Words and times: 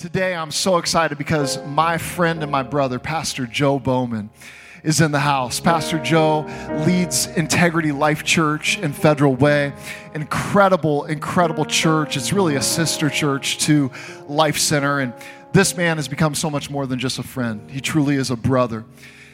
Today, 0.00 0.34
I'm 0.34 0.50
so 0.50 0.78
excited 0.78 1.18
because 1.18 1.62
my 1.66 1.98
friend 1.98 2.42
and 2.42 2.50
my 2.50 2.62
brother, 2.62 2.98
Pastor 2.98 3.44
Joe 3.44 3.78
Bowman, 3.78 4.30
is 4.82 5.02
in 5.02 5.12
the 5.12 5.20
house. 5.20 5.60
Pastor 5.60 5.98
Joe 5.98 6.46
leads 6.86 7.26
Integrity 7.26 7.92
Life 7.92 8.24
Church 8.24 8.78
in 8.78 8.94
Federal 8.94 9.34
Way. 9.34 9.74
Incredible, 10.14 11.04
incredible 11.04 11.66
church. 11.66 12.16
It's 12.16 12.32
really 12.32 12.56
a 12.56 12.62
sister 12.62 13.10
church 13.10 13.58
to 13.66 13.90
Life 14.26 14.56
Center. 14.56 15.00
And 15.00 15.12
this 15.52 15.76
man 15.76 15.98
has 15.98 16.08
become 16.08 16.34
so 16.34 16.48
much 16.48 16.70
more 16.70 16.86
than 16.86 16.98
just 16.98 17.18
a 17.18 17.22
friend, 17.22 17.70
he 17.70 17.82
truly 17.82 18.16
is 18.16 18.30
a 18.30 18.36
brother. 18.36 18.86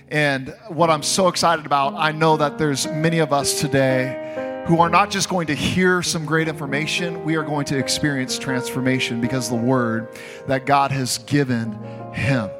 And 0.08 0.52
what 0.66 0.90
I'm 0.90 1.04
so 1.04 1.28
excited 1.28 1.64
about, 1.64 1.94
I 1.94 2.10
know 2.10 2.36
that 2.38 2.58
there's 2.58 2.88
many 2.88 3.20
of 3.20 3.32
us 3.32 3.60
today 3.60 4.45
who 4.66 4.80
are 4.80 4.90
not 4.90 5.10
just 5.10 5.28
going 5.28 5.46
to 5.46 5.54
hear 5.54 6.02
some 6.02 6.26
great 6.26 6.48
information, 6.48 7.22
we 7.24 7.36
are 7.36 7.44
going 7.44 7.64
to 7.64 7.78
experience 7.78 8.36
transformation 8.36 9.20
because 9.20 9.48
the 9.48 9.54
word 9.54 10.08
that 10.48 10.66
God 10.66 10.90
has 10.90 11.18
given 11.18 11.72
him. 12.12 12.50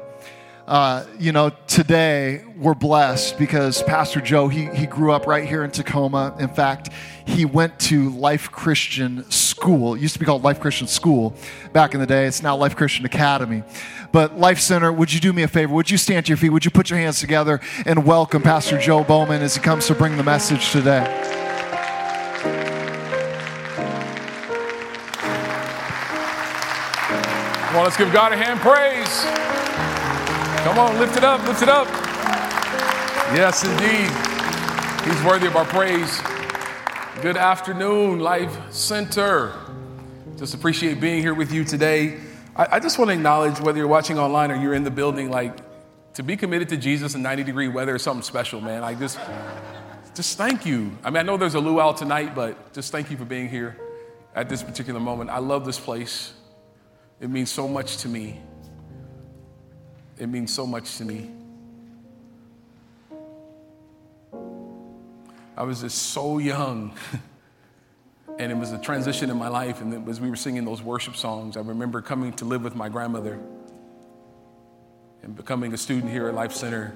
Uh, 0.65 1.05
you 1.19 1.33
know, 1.33 1.51
today 1.67 2.45
we're 2.55 2.73
blessed 2.73 3.37
because 3.37 3.83
Pastor 3.83 4.21
Joe, 4.21 4.47
he, 4.47 4.67
he 4.67 4.85
grew 4.85 5.11
up 5.11 5.27
right 5.27 5.45
here 5.45 5.65
in 5.65 5.71
Tacoma. 5.71 6.33
In 6.39 6.47
fact, 6.47 6.91
he 7.25 7.43
went 7.43 7.77
to 7.81 8.09
Life 8.11 8.53
Christian 8.53 9.29
School. 9.29 9.95
It 9.95 10.01
used 10.01 10.13
to 10.13 10.19
be 10.19 10.25
called 10.25 10.43
Life 10.43 10.61
Christian 10.61 10.87
School 10.87 11.35
back 11.73 11.93
in 11.93 11.99
the 11.99 12.07
day. 12.07 12.25
It's 12.25 12.41
now 12.41 12.55
Life 12.55 12.77
Christian 12.77 13.05
Academy. 13.05 13.63
But 14.13 14.37
Life 14.37 14.61
Center, 14.61 14.93
would 14.93 15.11
you 15.11 15.19
do 15.19 15.33
me 15.33 15.43
a 15.43 15.47
favor? 15.49 15.73
Would 15.73 15.91
you 15.91 15.97
stand 15.97 16.25
to 16.27 16.29
your 16.29 16.37
feet? 16.37 16.51
Would 16.51 16.63
you 16.63 16.71
put 16.71 16.89
your 16.89 16.99
hands 16.99 17.19
together 17.19 17.59
and 17.85 18.05
welcome 18.05 18.41
Pastor 18.41 18.77
Joe 18.77 19.03
Bowman 19.03 19.41
as 19.41 19.57
he 19.57 19.61
comes 19.61 19.87
to 19.87 19.93
bring 19.93 20.15
the 20.15 20.23
message 20.23 20.71
today? 20.71 21.46
Come 27.77 27.83
on, 27.83 27.89
let's 27.89 27.97
give 27.97 28.11
God 28.11 28.33
a 28.33 28.35
hand 28.35 28.59
praise. 28.59 29.23
Come 30.63 30.79
on, 30.79 30.97
lift 30.97 31.15
it 31.15 31.23
up, 31.23 31.45
lift 31.45 31.61
it 31.61 31.69
up. 31.69 31.85
Yes, 33.37 33.63
indeed. 33.63 34.09
He's 35.07 35.23
worthy 35.23 35.45
of 35.45 35.55
our 35.55 35.65
praise. 35.65 36.19
Good 37.21 37.37
afternoon, 37.37 38.19
Life 38.19 38.73
Center. 38.73 39.53
Just 40.37 40.55
appreciate 40.55 40.99
being 40.99 41.21
here 41.21 41.35
with 41.35 41.53
you 41.53 41.63
today. 41.63 42.19
I, 42.55 42.67
I 42.71 42.79
just 42.79 42.97
want 42.97 43.09
to 43.09 43.13
acknowledge 43.13 43.59
whether 43.59 43.77
you're 43.77 43.87
watching 43.87 44.17
online 44.17 44.51
or 44.51 44.55
you're 44.55 44.73
in 44.73 44.83
the 44.83 44.89
building, 44.89 45.29
like 45.29 45.55
to 46.15 46.23
be 46.23 46.35
committed 46.35 46.69
to 46.69 46.77
Jesus 46.77 47.13
in 47.13 47.21
90 47.21 47.43
degree 47.43 47.67
weather 47.67 47.97
is 47.97 48.01
something 48.01 48.23
special, 48.23 48.59
man. 48.59 48.83
I 48.83 48.95
just, 48.95 49.19
just 50.15 50.35
thank 50.35 50.65
you. 50.65 50.97
I 51.03 51.11
mean, 51.11 51.17
I 51.17 51.21
know 51.21 51.37
there's 51.37 51.53
a 51.53 51.59
luau 51.59 51.91
tonight, 51.91 52.33
but 52.33 52.73
just 52.73 52.91
thank 52.91 53.11
you 53.11 53.17
for 53.17 53.25
being 53.25 53.47
here 53.47 53.77
at 54.33 54.49
this 54.49 54.63
particular 54.63 54.99
moment. 54.99 55.29
I 55.29 55.37
love 55.37 55.63
this 55.63 55.79
place. 55.79 56.33
It 57.19 57.29
means 57.29 57.51
so 57.51 57.67
much 57.67 57.97
to 57.97 58.07
me. 58.07 58.39
It 60.17 60.27
means 60.27 60.53
so 60.53 60.65
much 60.65 60.97
to 60.97 61.05
me. 61.05 61.31
I 65.55 65.63
was 65.63 65.81
just 65.81 65.97
so 65.97 66.37
young. 66.37 66.95
and 68.39 68.51
it 68.51 68.55
was 68.55 68.71
a 68.71 68.77
transition 68.77 69.29
in 69.29 69.37
my 69.37 69.47
life. 69.47 69.81
And 69.81 70.07
as 70.07 70.21
we 70.21 70.29
were 70.29 70.35
singing 70.35 70.65
those 70.65 70.81
worship 70.81 71.15
songs, 71.15 71.57
I 71.57 71.61
remember 71.61 72.01
coming 72.01 72.33
to 72.33 72.45
live 72.45 72.63
with 72.63 72.75
my 72.75 72.89
grandmother 72.89 73.39
and 75.23 75.35
becoming 75.35 75.73
a 75.73 75.77
student 75.77 76.11
here 76.11 76.27
at 76.27 76.35
Life 76.35 76.53
Center 76.53 76.95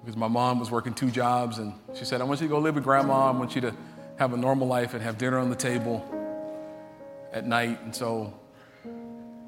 because 0.00 0.16
my 0.16 0.28
mom 0.28 0.60
was 0.60 0.70
working 0.70 0.94
two 0.94 1.10
jobs. 1.10 1.58
And 1.58 1.72
she 1.94 2.04
said, 2.04 2.20
I 2.20 2.24
want 2.24 2.40
you 2.40 2.46
to 2.46 2.52
go 2.52 2.60
live 2.60 2.76
with 2.76 2.84
grandma. 2.84 3.28
I 3.28 3.30
want 3.32 3.54
you 3.56 3.60
to 3.62 3.74
have 4.18 4.32
a 4.32 4.36
normal 4.36 4.68
life 4.68 4.94
and 4.94 5.02
have 5.02 5.18
dinner 5.18 5.38
on 5.38 5.50
the 5.50 5.56
table 5.56 6.04
at 7.32 7.46
night. 7.46 7.80
And 7.82 7.94
so 7.94 8.34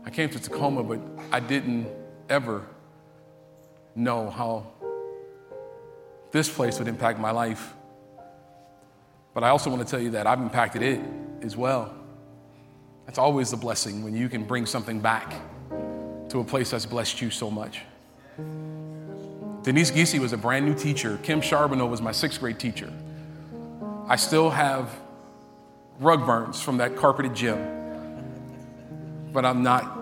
I 0.05 0.11
came 0.11 0.29
to 0.31 0.39
Tacoma, 0.39 0.83
but 0.83 1.01
I 1.33 1.41
didn't 1.41 1.89
ever 2.29 2.67
know 3.95 4.31
how 4.31 4.67
this 6.31 6.49
place 6.49 6.79
would 6.79 6.89
impact 6.89 7.19
my 7.19 7.31
life. 7.31 7.73
But 9.33 9.45
I 9.45 9.49
also 9.49 9.71
want 9.71 9.83
to 9.83 9.91
tell 9.91 10.01
you 10.01 10.11
that 10.11 10.27
I've 10.27 10.41
impacted 10.41 10.83
it 10.83 11.01
as 11.43 11.57
well. 11.57 11.95
That's 13.07 13.19
always 13.19 13.51
the 13.51 13.57
blessing 13.57 14.03
when 14.03 14.15
you 14.15 14.29
can 14.29 14.45
bring 14.45 14.67
something 14.67 15.01
back 15.01 15.35
to 16.29 16.41
a 16.41 16.45
place 16.45 16.71
that's 16.71 16.87
blessed 16.87 17.21
you 17.21 17.31
so 17.31 17.51
much. 17.51 17.83
Denise 19.63 19.91
Giese 19.91 20.19
was 20.19 20.33
a 20.33 20.37
brand 20.37 20.67
new 20.67 20.75
teacher. 20.75 21.19
Kim 21.23 21.41
Charbonneau 21.41 21.87
was 21.87 22.03
my 22.03 22.13
sixth 22.13 22.41
grade 22.41 22.59
teacher. 22.59 22.93
I 24.07 24.17
still 24.17 24.51
have 24.51 24.91
rug 25.99 26.27
burns 26.27 26.61
from 26.61 26.79
that 26.79 26.97
carpeted 26.97 27.35
gym 27.35 27.75
but 29.35 29.45
I'm 29.45 29.65
not 29.65 29.99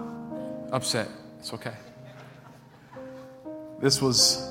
upset. 0.72 1.08
It's 1.38 1.52
okay. 1.54 1.74
This 3.80 4.00
was 4.00 4.48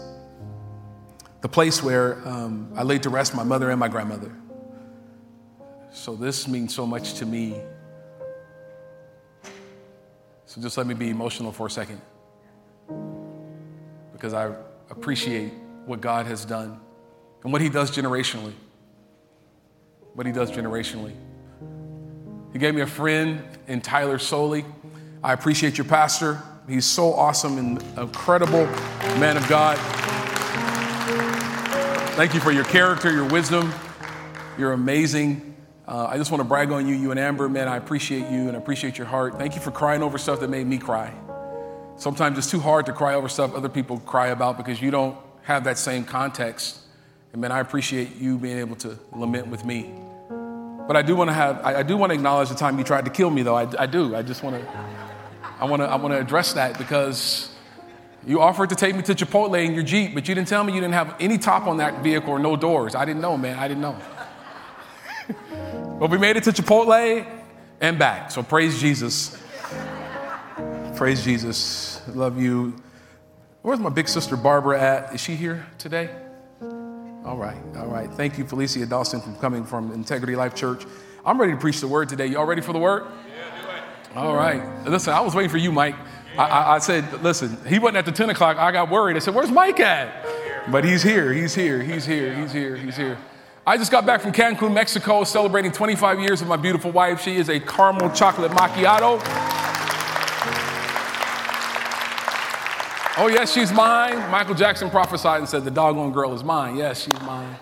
the 1.42 1.50
place 1.50 1.82
where 1.82 2.26
um, 2.28 2.72
I 2.76 2.84
laid 2.84 3.04
to 3.04 3.10
rest 3.10 3.34
my 3.34 3.44
mother 3.44 3.70
and 3.72 3.80
my 3.80 3.88
grandmother. 3.88 4.32
So 5.92 6.16
this 6.16 6.48
means 6.48 6.74
so 6.74 6.86
much 6.86 7.16
to 7.16 7.26
me. 7.26 7.60
So 10.46 10.62
just 10.62 10.78
let 10.78 10.86
me 10.86 10.94
be 10.94 11.10
emotional 11.10 11.52
for 11.52 11.68
a 11.68 11.70
second 11.70 12.02
because 14.12 14.34
I 14.34 14.54
appreciate 14.90 15.52
what 15.86 16.02
God 16.02 16.26
has 16.28 16.46
done 16.46 16.80
and 17.44 17.52
what 17.52 17.62
He 17.62 17.70
does 17.70 17.90
generationally. 17.90 18.54
What 20.14 20.28
He 20.28 20.32
does 20.32 20.52
generationally. 20.52 21.16
He 22.54 22.60
gave 22.60 22.76
me 22.76 22.82
a 22.82 22.88
friend 22.88 23.44
in 23.68 23.82
Tyler 23.82 24.20
Sollie. 24.20 24.66
I 25.24 25.34
appreciate 25.34 25.78
your 25.78 25.86
pastor. 25.86 26.42
He's 26.68 26.86
so 26.86 27.14
awesome 27.14 27.58
and 27.58 27.84
incredible 27.98 28.66
man 29.20 29.38
of 29.38 29.48
God. 29.48 29.78
Thank 32.16 32.34
you 32.34 32.40
for 32.40 32.52
your 32.52 32.64
character, 32.64 33.12
your 33.12 33.28
wisdom. 33.28 33.72
You're 34.58 34.74
amazing. 34.74 35.56
Uh, 35.88 36.08
I 36.10 36.18
just 36.18 36.32
want 36.32 36.42
to 36.42 36.48
brag 36.48 36.72
on 36.72 36.88
you, 36.88 36.96
you 36.96 37.12
and 37.12 37.20
Amber, 37.20 37.50
man. 37.50 37.68
I 37.68 37.78
appreciate 37.78 38.32
you 38.32 38.48
and 38.48 38.52
I 38.52 38.60
appreciate 38.60 38.98
your 38.98 39.08
heart. 39.08 39.38
Thank 39.38 39.56
you 39.56 39.62
for 39.62 39.72
crying 39.72 40.02
over 40.02 40.18
stuff 40.18 40.40
that 40.40 40.50
made 40.50 40.66
me 40.66 40.78
cry. 40.78 41.14
Sometimes 41.98 42.38
it's 42.38 42.50
too 42.50 42.60
hard 42.60 42.88
to 42.88 42.94
cry 42.94 43.14
over 43.14 43.30
stuff 43.30 43.54
other 43.54 43.70
people 43.70 44.00
cry 44.00 44.28
about 44.28 44.58
because 44.58 44.82
you 44.82 44.90
don't 44.90 45.18
have 45.44 45.66
that 45.66 45.78
same 45.78 46.04
context. 46.04 46.80
And 47.32 47.42
man, 47.42 47.52
I 47.52 47.60
appreciate 47.60 48.16
you 48.16 48.38
being 48.38 48.58
able 48.58 48.76
to 48.78 48.98
lament 49.14 49.48
with 49.48 49.66
me. 49.66 49.94
But 50.88 50.98
I 50.98 51.04
do 51.04 51.16
want 51.16 51.30
to 51.30 51.34
have, 51.34 51.64
I, 51.64 51.84
do 51.84 51.96
want 51.96 52.10
to 52.10 52.16
acknowledge 52.16 52.50
the 52.50 52.56
time 52.56 52.78
you 52.78 52.84
tried 52.84 53.06
to 53.06 53.12
kill 53.12 53.30
me, 53.30 53.44
though. 53.44 53.56
I, 53.56 53.68
I 53.80 53.86
do. 53.86 54.16
I 54.16 54.24
just 54.24 54.44
want 54.44 54.56
to, 54.56 55.11
I 55.62 55.66
want 55.66 55.84
to, 55.84 55.86
I 55.86 55.96
want 55.96 56.12
to 56.12 56.20
address 56.20 56.54
that 56.54 56.80
because 56.80 57.52
you 58.26 58.42
offered 58.42 58.70
to 58.70 58.76
take 58.76 58.96
me 58.96 59.04
to 59.04 59.14
Chipotle 59.14 59.64
in 59.64 59.76
your 59.76 59.84
Jeep, 59.84 60.16
but 60.16 60.28
you 60.28 60.34
didn't 60.34 60.48
tell 60.48 60.64
me 60.64 60.74
you 60.74 60.82
didn't 60.82 60.96
have 60.96 61.16
any 61.20 61.38
top 61.38 61.68
on 61.68 61.78
that 61.78 62.02
vehicle 62.02 62.32
or 62.32 62.40
no 62.40 62.56
doors. 62.56 62.96
I 62.96 63.06
didn't 63.06 63.22
know, 63.22 63.38
man. 63.38 63.60
I 63.60 63.68
didn't 63.68 63.82
know. 63.82 63.96
but 66.00 66.10
we 66.10 66.18
made 66.18 66.36
it 66.36 66.44
to 66.46 66.52
Chipotle 66.52 67.28
and 67.80 68.00
back. 68.00 68.32
So 68.32 68.42
praise 68.42 68.82
Jesus. 68.82 69.40
praise 70.96 71.24
Jesus. 71.24 72.02
Love 72.08 72.42
you. 72.42 72.76
Where's 73.62 73.80
my 73.80 73.90
big 73.90 74.08
sister 74.08 74.36
Barbara 74.36 74.82
at? 74.82 75.14
Is 75.14 75.22
she 75.22 75.36
here 75.36 75.68
today? 75.78 76.10
All 77.24 77.38
right, 77.38 77.62
all 77.78 77.86
right. 77.86 78.12
Thank 78.12 78.40
you, 78.40 78.48
Felicia 78.48 78.88
Dawson, 78.88 79.22
for 79.22 79.32
coming 79.40 79.64
from 79.64 79.92
Integrity 79.92 80.36
Life 80.36 80.56
Church. 80.56 80.88
I'm 81.24 81.40
ready 81.40 81.54
to 81.54 81.60
preach 81.60 81.82
the 81.82 81.88
word 81.88 82.10
today. 82.10 82.26
Y'all 82.26 82.46
ready 82.46 82.62
for 82.62 82.74
the 82.74 82.80
word? 82.80 83.06
All 84.16 84.36
right. 84.36 84.62
Listen, 84.86 85.14
I 85.14 85.22
was 85.22 85.34
waiting 85.34 85.50
for 85.50 85.58
you, 85.58 85.72
Mike. 85.72 85.96
I, 86.38 86.46
I, 86.46 86.76
I, 86.76 86.80
said, 86.80 87.22
listen, 87.22 87.58
he 87.66 87.80
wasn't 87.80 87.98
at 87.98 88.06
the 88.06 88.12
10 88.12 88.30
o'clock. 88.30 88.58
I 88.58 88.72
got 88.72 88.90
worried. 88.90 89.16
I 89.16 89.20
said, 89.20 89.34
where's 89.36 89.52
Mike 89.52 89.80
at? 89.80 90.26
But 90.72 90.84
he's 90.84 91.04
here. 91.04 91.34
He's 91.34 91.56
here. 91.56 91.82
He's 91.82 92.06
here. 92.06 92.34
He's 92.34 92.52
here. 92.52 92.76
He's 92.76 92.96
here. 92.96 93.18
I 93.66 93.78
just 93.78 93.92
got 93.92 94.06
back 94.06 94.22
from 94.22 94.32
Cancun, 94.32 94.74
Mexico, 94.74 95.24
celebrating 95.24 95.72
25 95.72 96.20
years 96.20 96.40
with 96.40 96.50
my 96.50 96.58
beautiful 96.58 96.92
wife. 96.92 97.22
She 97.22 97.36
is 97.36 97.50
a 97.50 97.60
caramel 97.60 98.10
chocolate 98.12 98.52
macchiato. 98.52 99.22
Oh, 103.18 103.28
yes, 103.28 103.54
she's 103.54 103.72
mine. 103.72 104.18
Michael 104.32 104.56
Jackson 104.56 104.90
prophesied 104.90 105.40
and 105.40 105.48
said, 105.48 105.64
The 105.64 105.72
doggone 105.72 106.12
girl 106.12 106.34
is 106.34 106.44
mine. 106.44 106.76
Yes, 106.76 107.04
she's 107.04 107.22
mine. 107.22 107.56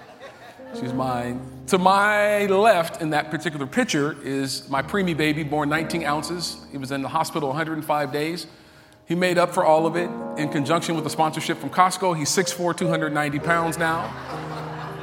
She's 0.78 0.94
mine. 0.94 1.42
To 1.68 1.78
my 1.78 2.46
left 2.46 3.02
in 3.02 3.10
that 3.12 3.32
particular 3.32 3.66
picture 3.66 4.16
is 4.24 4.70
my 4.70 4.82
preemie 4.82 5.18
baby, 5.18 5.44
born 5.44 5.70
19 5.70 6.04
ounces. 6.04 6.58
He 6.72 6.78
was 6.78 6.92
in 6.92 7.02
the 7.02 7.08
hospital 7.08 7.50
105 7.50 8.12
days. 8.12 8.46
He 9.06 9.16
made 9.16 9.40
up 9.40 9.54
for 9.54 9.66
all 9.66 9.88
of 9.88 9.96
it 9.96 10.10
in 10.40 10.50
conjunction 10.50 10.96
with 10.96 11.06
a 11.06 11.10
sponsorship 11.10 11.58
from 11.58 11.72
Costco. 11.72 12.16
He's 12.16 12.30
6'4, 12.30 12.78
290 12.78 13.40
pounds 13.40 13.78
now. 13.80 14.08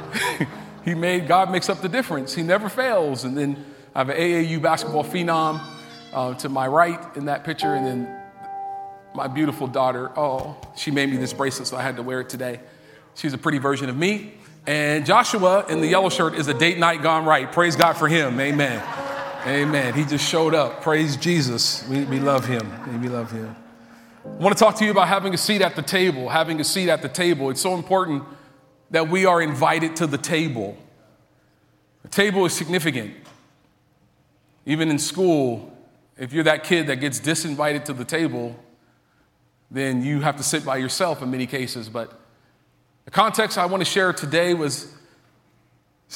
he 0.85 0.93
made, 0.93 1.27
God 1.27 1.51
makes 1.51 1.67
up 1.67 1.81
the 1.81 1.89
difference. 1.89 2.33
He 2.33 2.43
never 2.43 2.69
fails. 2.69 3.25
And 3.25 3.37
then 3.37 3.65
I 3.93 3.99
have 3.99 4.09
an 4.09 4.17
AAU 4.17 4.61
basketball 4.61 5.03
phenom 5.03 5.61
uh, 6.13 6.33
to 6.35 6.47
my 6.47 6.67
right 6.67 6.99
in 7.17 7.25
that 7.25 7.43
picture. 7.43 7.73
And 7.73 7.85
then 7.85 8.21
my 9.13 9.27
beautiful 9.27 9.67
daughter, 9.67 10.11
oh, 10.15 10.55
she 10.77 10.91
made 10.91 11.09
me 11.09 11.17
this 11.17 11.33
bracelet, 11.33 11.67
so 11.67 11.75
I 11.75 11.81
had 11.81 11.97
to 11.97 12.03
wear 12.03 12.21
it 12.21 12.29
today. 12.29 12.61
She's 13.15 13.33
a 13.33 13.37
pretty 13.37 13.57
version 13.57 13.89
of 13.89 13.97
me. 13.97 14.35
And 14.67 15.05
Joshua 15.05 15.65
in 15.69 15.79
the 15.79 15.87
yellow 15.87 16.09
shirt 16.09 16.35
is 16.35 16.49
a 16.49 16.53
date 16.53 16.77
night 16.77 17.01
gone 17.01 17.23
right. 17.23 17.49
Praise 17.49 17.77
God 17.77 17.93
for 17.93 18.09
him. 18.09 18.37
Amen. 18.37 18.83
Amen. 19.45 19.93
He 19.93 20.03
just 20.03 20.27
showed 20.27 20.53
up. 20.53 20.81
Praise 20.81 21.15
Jesus. 21.15 21.87
We, 21.87 22.03
we 22.03 22.19
love 22.19 22.45
him. 22.45 23.01
We 23.01 23.07
love 23.07 23.31
him. 23.31 23.55
I 24.25 24.29
want 24.43 24.57
to 24.57 24.61
talk 24.61 24.75
to 24.79 24.85
you 24.85 24.91
about 24.91 25.07
having 25.07 25.33
a 25.33 25.37
seat 25.37 25.61
at 25.61 25.77
the 25.77 25.81
table. 25.81 26.27
Having 26.27 26.59
a 26.59 26.65
seat 26.65 26.89
at 26.89 27.01
the 27.01 27.07
table. 27.07 27.49
It's 27.49 27.61
so 27.61 27.75
important 27.75 28.25
that 28.91 29.07
we 29.07 29.25
are 29.25 29.41
invited 29.41 29.95
to 29.95 30.07
the 30.07 30.17
table. 30.17 30.77
The 32.03 32.09
table 32.09 32.45
is 32.45 32.51
significant. 32.51 33.13
Even 34.65 34.89
in 34.89 34.99
school, 34.99 35.73
if 36.17 36.33
you're 36.33 36.43
that 36.43 36.65
kid 36.65 36.87
that 36.87 36.97
gets 36.97 37.21
disinvited 37.21 37.85
to 37.85 37.93
the 37.93 38.03
table, 38.03 38.53
then 39.71 40.03
you 40.03 40.19
have 40.19 40.35
to 40.35 40.43
sit 40.43 40.65
by 40.65 40.75
yourself 40.75 41.21
in 41.21 41.31
many 41.31 41.47
cases. 41.47 41.87
But 41.87 42.19
the 43.07 43.11
context 43.11 43.57
I 43.57 43.67
want 43.67 43.79
to 43.79 43.89
share 43.89 44.11
today 44.11 44.53
was 44.53 44.93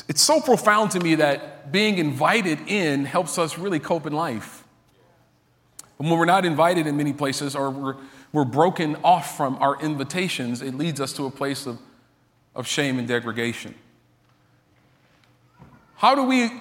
it's 0.09 0.21
so 0.21 0.41
profound 0.41 0.91
to 0.91 0.99
me 0.99 1.15
that 1.15 1.71
being 1.71 1.97
invited 1.99 2.59
in 2.67 3.05
helps 3.05 3.37
us 3.37 3.57
really 3.57 3.79
cope 3.79 4.05
in 4.05 4.11
life. 4.11 4.65
And 5.97 6.09
when 6.09 6.19
we're 6.19 6.25
not 6.25 6.43
invited 6.43 6.87
in 6.87 6.97
many 6.97 7.13
places 7.13 7.55
or 7.55 7.69
we're, 7.69 7.95
we're 8.33 8.43
broken 8.43 8.97
off 9.05 9.37
from 9.37 9.55
our 9.61 9.81
invitations, 9.81 10.61
it 10.61 10.75
leads 10.75 10.99
us 10.99 11.13
to 11.13 11.25
a 11.27 11.31
place 11.31 11.65
of, 11.65 11.79
of 12.53 12.67
shame 12.67 12.99
and 12.99 13.07
degradation. 13.07 13.73
How 15.95 16.13
do 16.13 16.23
we 16.23 16.51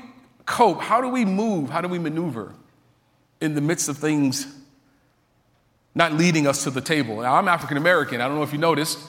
cope? 0.46 0.80
How 0.80 1.00
do 1.00 1.08
we 1.08 1.24
move? 1.24 1.70
How 1.70 1.80
do 1.80 1.88
we 1.88 1.98
maneuver 1.98 2.54
in 3.40 3.56
the 3.56 3.60
midst 3.60 3.88
of 3.88 3.98
things 3.98 4.46
not 5.92 6.12
leading 6.12 6.46
us 6.46 6.62
to 6.62 6.70
the 6.70 6.80
table? 6.80 7.22
Now, 7.22 7.34
I'm 7.34 7.48
African 7.48 7.76
American. 7.76 8.20
I 8.20 8.28
don't 8.28 8.36
know 8.36 8.44
if 8.44 8.52
you 8.52 8.60
noticed, 8.60 9.00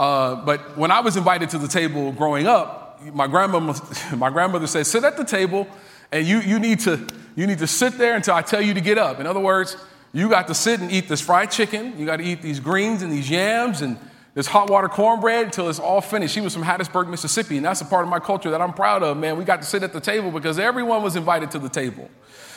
uh, 0.00 0.34
but 0.46 0.78
when 0.78 0.90
I 0.90 1.00
was 1.00 1.18
invited 1.18 1.50
to 1.50 1.58
the 1.58 1.68
table 1.68 2.10
growing 2.10 2.46
up, 2.46 3.02
my 3.12 3.26
grandmother, 3.26 3.78
my 4.16 4.30
grandmother 4.30 4.66
said, 4.66 4.86
sit 4.86 5.04
at 5.04 5.18
the 5.18 5.24
table 5.24 5.68
and 6.10 6.26
you, 6.26 6.40
you, 6.40 6.58
need 6.58 6.80
to, 6.80 7.06
you 7.36 7.46
need 7.46 7.58
to 7.58 7.66
sit 7.66 7.98
there 7.98 8.16
until 8.16 8.34
I 8.34 8.40
tell 8.40 8.62
you 8.62 8.72
to 8.72 8.80
get 8.80 8.96
up. 8.96 9.20
In 9.20 9.26
other 9.26 9.40
words, 9.40 9.76
you 10.14 10.30
got 10.30 10.48
to 10.48 10.54
sit 10.54 10.80
and 10.80 10.90
eat 10.90 11.06
this 11.06 11.20
fried 11.20 11.50
chicken. 11.50 11.98
You 11.98 12.06
got 12.06 12.16
to 12.16 12.24
eat 12.24 12.40
these 12.40 12.60
greens 12.60 13.02
and 13.02 13.12
these 13.12 13.28
yams 13.28 13.82
and 13.82 13.98
this 14.32 14.46
hot 14.46 14.70
water 14.70 14.88
cornbread 14.88 15.44
until 15.44 15.68
it's 15.68 15.78
all 15.78 16.00
finished. 16.00 16.32
She 16.32 16.40
was 16.40 16.54
from 16.54 16.62
Hattiesburg, 16.62 17.10
Mississippi, 17.10 17.58
and 17.58 17.66
that's 17.66 17.82
a 17.82 17.84
part 17.84 18.02
of 18.02 18.08
my 18.08 18.20
culture 18.20 18.50
that 18.52 18.62
I'm 18.62 18.72
proud 18.72 19.02
of, 19.02 19.18
man. 19.18 19.36
We 19.36 19.44
got 19.44 19.60
to 19.60 19.68
sit 19.68 19.82
at 19.82 19.92
the 19.92 20.00
table 20.00 20.30
because 20.30 20.58
everyone 20.58 21.02
was 21.02 21.14
invited 21.14 21.50
to 21.50 21.58
the 21.58 21.68
table. 21.68 22.08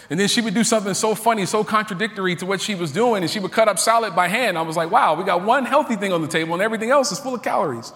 And 0.10 0.20
then 0.20 0.28
she 0.28 0.42
would 0.42 0.54
do 0.54 0.64
something 0.64 0.94
so 0.94 1.16
funny, 1.16 1.46
so 1.46 1.64
contradictory 1.64 2.36
to 2.38 2.46
what 2.46 2.62
she 2.62 2.76
was 2.76 2.92
doing, 2.92 3.24
and 3.24 3.32
she 3.32 3.40
would 3.40 3.52
cut 3.52 3.68
up 3.68 3.80
salad 3.80 4.16
by 4.16 4.28
hand. 4.28 4.58
I 4.58 4.62
was 4.62 4.76
like, 4.76 4.92
wow, 4.92 5.16
we 5.16 5.24
got 5.24 5.44
one 5.44 5.66
healthy 5.66 5.96
thing 5.96 6.12
on 6.12 6.22
the 6.22 6.28
table, 6.28 6.54
and 6.54 6.62
everything 6.62 6.90
else 6.92 7.12
is 7.12 7.20
full 7.20 7.36
of 7.36 7.42
calories. 7.42 7.94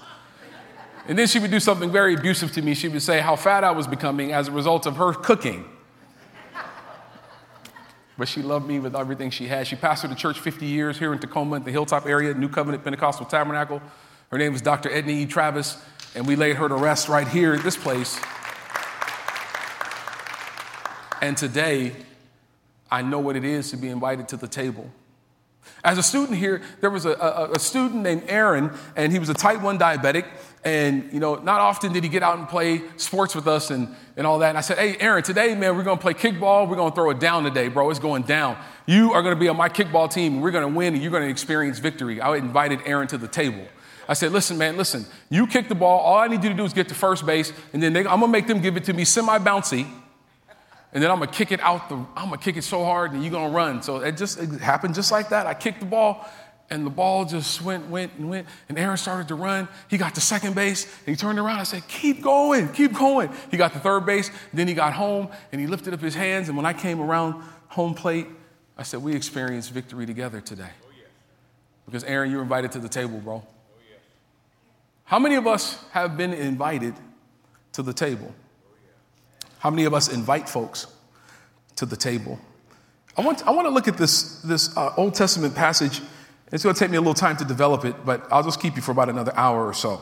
And 1.08 1.18
then 1.18 1.28
she 1.28 1.40
would 1.40 1.52
do 1.52 1.60
something 1.60 1.92
very 1.92 2.16
abusive 2.16 2.52
to 2.54 2.62
me. 2.62 2.74
She 2.74 2.90
would 2.90 3.02
say 3.02 3.20
how 3.20 3.36
fat 3.36 3.64
I 3.64 3.72
was 3.72 3.88
becoming 3.88 4.34
as 4.34 4.48
a 4.48 4.52
result 4.52 4.86
of 4.86 4.98
her 4.98 5.14
cooking. 5.14 5.66
But 8.18 8.28
she 8.28 8.42
loved 8.42 8.68
me 8.68 8.80
with 8.80 8.96
everything 8.96 9.30
she 9.30 9.48
had. 9.48 9.68
She 9.68 9.76
pastored 9.76 10.10
the 10.10 10.16
church 10.16 10.40
50 10.40 10.66
years 10.66 10.98
here 10.98 11.14
in 11.14 11.20
Tacoma, 11.20 11.60
the 11.60 11.72
Hilltop 11.72 12.08
area, 12.08 12.34
New 12.34 12.50
Covenant 12.50 12.84
Pentecostal 12.84 13.26
Tabernacle. 13.26 13.82
Her 14.32 14.38
name 14.38 14.54
was 14.54 14.62
Dr. 14.62 14.92
Edna 14.92 15.12
E. 15.12 15.26
Travis, 15.26 15.78
and 16.16 16.28
we 16.28 16.36
laid 16.36 16.56
her 16.56 16.68
to 16.68 16.76
rest 16.76 17.08
right 17.10 17.28
here 17.28 17.54
at 17.54 17.64
this 17.64 17.78
place. 17.78 18.20
And 21.22 21.36
today, 21.36 21.94
I 22.92 23.02
know 23.02 23.20
what 23.20 23.36
it 23.36 23.44
is 23.44 23.72
to 23.72 23.78
be 23.78 23.90
invited 23.90 24.28
to 24.30 24.38
the 24.38 24.48
table. 24.48 24.90
As 25.84 25.98
a 25.98 26.04
student 26.04 26.38
here, 26.38 26.62
there 26.82 26.90
was 26.90 27.06
a, 27.06 27.12
a, 27.12 27.52
a, 27.54 27.60
student 27.60 28.02
named 28.02 28.24
Aaron, 28.28 28.72
and 28.96 29.12
he 29.12 29.20
was 29.20 29.30
a 29.30 29.34
type 29.34 29.62
1 29.62 29.78
diabetic. 29.78 30.26
And, 30.64 31.12
you 31.14 31.20
know, 31.20 31.36
not 31.36 31.62
often 31.62 31.94
did 31.94 32.04
he 32.04 32.10
get 32.10 32.24
out 32.24 32.38
and 32.38 32.48
play 32.48 32.82
sports 32.98 33.36
with 33.36 33.48
us 33.48 33.70
and, 33.70 33.94
and 34.16 34.26
all 34.26 34.40
that. 34.40 34.50
And 34.50 34.58
I 34.58 34.62
said, 34.62 34.78
hey, 34.78 34.98
Aaron, 35.00 35.24
today, 35.24 35.56
man, 35.56 35.76
we're 35.78 35.84
going 35.84 35.98
to 35.98 36.02
play 36.02 36.14
kickball. 36.14 36.68
We're 36.68 36.76
going 36.76 36.92
to 36.92 36.96
throw 36.96 37.10
it 37.10 37.20
down 37.20 37.44
today, 37.44 37.68
bro. 37.68 37.90
It's 37.90 38.00
going 38.00 38.24
down. 38.24 38.58
You 38.86 39.14
are 39.14 39.22
going 39.22 39.36
to 39.36 39.40
be 39.40 39.48
on 39.50 39.58
my 39.58 39.70
kickball 39.70 40.12
team, 40.12 40.36
and 40.36 40.44
we're 40.44 40.52
going 40.52 40.70
to 40.70 40.76
win, 40.76 40.94
and 40.94 41.02
you're 41.04 41.12
going 41.12 41.24
to 41.24 41.30
experience 41.30 41.80
victory. 41.80 42.22
I 42.22 42.36
invited 42.38 42.80
Aaron 42.86 43.08
to 43.10 43.18
the 43.18 43.28
table. 43.28 43.66
I 44.10 44.14
said, 44.14 44.32
listen, 44.32 44.58
man, 44.58 44.78
listen, 44.78 45.06
you 45.30 45.48
kick 45.48 45.68
the 45.68 45.76
ball. 45.76 46.00
All 46.00 46.18
I 46.18 46.28
need 46.28 46.44
you 46.44 46.50
to 46.50 46.56
do 46.56 46.64
is 46.64 46.74
get 46.74 46.88
to 46.90 46.96
first 46.96 47.26
base, 47.26 47.52
and 47.74 47.84
then 47.84 47.94
they, 47.94 48.00
I'm 48.00 48.20
going 48.20 48.22
to 48.22 48.28
make 48.30 48.48
them 48.48 48.62
give 48.62 48.78
it 48.78 48.86
to 48.86 48.94
me 48.94 49.04
semi 49.04 49.38
bouncy 49.40 49.86
and 50.98 51.04
then 51.04 51.12
I'm 51.12 51.20
gonna 51.20 51.32
kick 51.32 51.52
it 51.52 51.60
out 51.60 51.90
the, 51.90 51.96
I'm 52.16 52.30
gonna 52.30 52.40
kick 52.40 52.58
it 52.58 52.64
so 52.64 52.84
hard 52.84 53.12
and 53.12 53.22
you're 53.22 53.32
gonna 53.32 53.54
run. 53.54 53.84
So 53.84 53.98
it 53.98 54.18
just 54.18 54.40
it 54.40 54.50
happened 54.60 54.96
just 54.96 55.12
like 55.12 55.30
that. 55.30 55.46
I 55.46 55.54
kicked 55.54 55.80
the 55.80 55.86
ball 55.86 56.28
and 56.72 56.84
the 56.84 56.90
ball 56.90 57.24
just 57.24 57.62
went, 57.62 57.88
went, 57.88 58.14
and 58.18 58.32
went. 58.32 58.48
And 58.68 58.80
Aaron 58.80 58.98
started 58.98 59.28
to 59.28 59.36
run. 59.36 59.68
He 59.92 60.00
got 60.00 60.16
to 60.16 60.22
second 60.22 60.56
base 60.56 60.86
and 60.86 61.16
he 61.16 61.16
turned 61.16 61.38
around. 61.38 61.60
I 61.60 61.66
said, 61.66 61.88
Keep 61.88 62.24
going, 62.24 62.70
keep 62.70 62.94
going. 62.94 63.30
He 63.52 63.58
got 63.58 63.74
to 63.74 63.80
third 63.80 64.08
base. 64.08 64.32
Then 64.54 64.68
he 64.68 64.74
got 64.74 64.94
home 64.94 65.30
and 65.52 65.62
he 65.62 65.68
lifted 65.68 65.94
up 65.94 66.02
his 66.02 66.16
hands. 66.16 66.48
And 66.48 66.58
when 66.58 66.66
I 66.66 66.74
came 66.74 67.00
around 67.00 67.44
home 67.68 67.94
plate, 67.94 68.26
I 68.76 68.82
said, 68.82 69.04
We 69.04 69.14
experienced 69.14 69.70
victory 69.70 70.08
together 70.08 70.42
today. 70.42 70.72
Oh, 70.84 70.88
because 71.86 72.06
Aaron, 72.06 72.32
you're 72.32 72.42
invited 72.42 72.72
to 72.72 72.80
the 72.80 72.90
table, 72.90 73.20
bro. 73.20 73.44
Oh, 73.46 73.48
How 75.04 75.20
many 75.20 75.36
of 75.36 75.46
us 75.46 75.78
have 75.92 76.18
been 76.18 76.34
invited 76.34 76.96
to 77.74 77.84
the 77.84 77.94
table? 77.94 78.34
How 79.60 79.70
many 79.70 79.86
of 79.86 79.94
us 79.94 80.12
invite 80.12 80.48
folks 80.48 80.88
to 81.76 81.86
the 81.86 81.96
table? 81.96 82.40
I 83.18 83.22
want, 83.22 83.46
I 83.48 83.52
want 83.52 83.66
to 83.66 83.72
look 83.72 83.88
at 83.88 83.98
this, 83.98 84.42
this 84.42 84.76
uh, 84.78 84.94
Old 84.96 85.16
Testament 85.16 85.56
passage. 85.56 86.02
It's 86.52 86.64
going 86.64 86.76
to 86.76 86.80
take 86.80 86.92
me 86.92 86.98
a 86.98 87.02
little 87.02 87.14
time 87.14 87.36
to 87.38 87.46
develop 87.46 87.84
it, 87.84 88.06
but 88.06 88.26
I'll 88.32 88.44
just 88.44 88.62
keep 88.62 88.76
you 88.76 88.82
for 88.82 88.92
about 88.92 89.10
another 89.10 89.34
hour 89.36 89.66
or 89.66 89.74
so. 89.74 90.02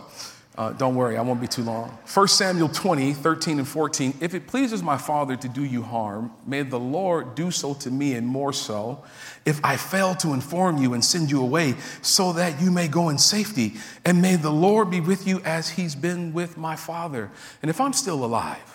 Uh, 0.57 0.71
don't 0.71 0.95
worry, 0.95 1.17
I 1.17 1.21
won't 1.21 1.41
be 1.41 1.47
too 1.47 1.63
long. 1.63 1.89
1 2.13 2.27
Samuel 2.29 2.69
20, 2.69 3.13
13 3.13 3.59
and 3.59 3.67
14. 3.67 4.13
If 4.21 4.33
it 4.33 4.47
pleases 4.47 4.81
my 4.81 4.97
Father 4.97 5.35
to 5.35 5.49
do 5.49 5.65
you 5.65 5.81
harm, 5.81 6.31
may 6.45 6.61
the 6.61 6.79
Lord 6.79 7.35
do 7.35 7.51
so 7.51 7.73
to 7.73 7.91
me 7.91 8.13
and 8.13 8.25
more 8.25 8.53
so, 8.53 9.03
if 9.45 9.59
I 9.65 9.75
fail 9.75 10.15
to 10.15 10.31
inform 10.31 10.77
you 10.77 10.93
and 10.93 11.03
send 11.03 11.29
you 11.29 11.41
away, 11.41 11.75
so 12.01 12.31
that 12.33 12.61
you 12.61 12.71
may 12.71 12.87
go 12.87 13.09
in 13.09 13.17
safety. 13.17 13.73
And 14.05 14.21
may 14.21 14.37
the 14.37 14.51
Lord 14.51 14.89
be 14.89 15.01
with 15.01 15.27
you 15.27 15.41
as 15.41 15.69
he's 15.69 15.93
been 15.93 16.31
with 16.31 16.57
my 16.57 16.77
Father. 16.77 17.31
And 17.61 17.69
if 17.69 17.81
I'm 17.81 17.93
still 17.93 18.23
alive, 18.23 18.74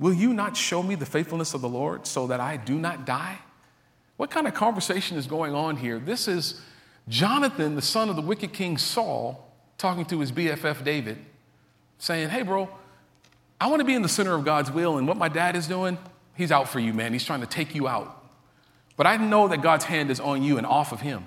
Will 0.00 0.14
you 0.14 0.32
not 0.32 0.56
show 0.56 0.82
me 0.82 0.94
the 0.94 1.04
faithfulness 1.04 1.52
of 1.52 1.60
the 1.60 1.68
Lord 1.68 2.06
so 2.06 2.26
that 2.28 2.40
I 2.40 2.56
do 2.56 2.78
not 2.78 3.04
die? 3.04 3.38
What 4.16 4.30
kind 4.30 4.48
of 4.48 4.54
conversation 4.54 5.18
is 5.18 5.26
going 5.26 5.54
on 5.54 5.76
here? 5.76 5.98
This 5.98 6.26
is 6.26 6.60
Jonathan, 7.06 7.76
the 7.76 7.82
son 7.82 8.08
of 8.08 8.16
the 8.16 8.22
wicked 8.22 8.54
king 8.54 8.78
Saul, 8.78 9.52
talking 9.76 10.06
to 10.06 10.20
his 10.20 10.32
BFF 10.32 10.82
David, 10.84 11.18
saying, 11.98 12.30
Hey, 12.30 12.42
bro, 12.42 12.70
I 13.60 13.66
want 13.66 13.80
to 13.80 13.84
be 13.84 13.94
in 13.94 14.00
the 14.00 14.08
center 14.08 14.34
of 14.34 14.42
God's 14.42 14.70
will, 14.70 14.96
and 14.96 15.06
what 15.06 15.18
my 15.18 15.28
dad 15.28 15.54
is 15.54 15.66
doing, 15.66 15.98
he's 16.34 16.50
out 16.50 16.70
for 16.70 16.80
you, 16.80 16.94
man. 16.94 17.12
He's 17.12 17.24
trying 17.24 17.40
to 17.40 17.46
take 17.46 17.74
you 17.74 17.86
out. 17.86 18.24
But 18.96 19.06
I 19.06 19.18
know 19.18 19.48
that 19.48 19.60
God's 19.60 19.84
hand 19.84 20.10
is 20.10 20.18
on 20.18 20.42
you 20.42 20.56
and 20.56 20.66
off 20.66 20.92
of 20.92 21.02
him. 21.02 21.24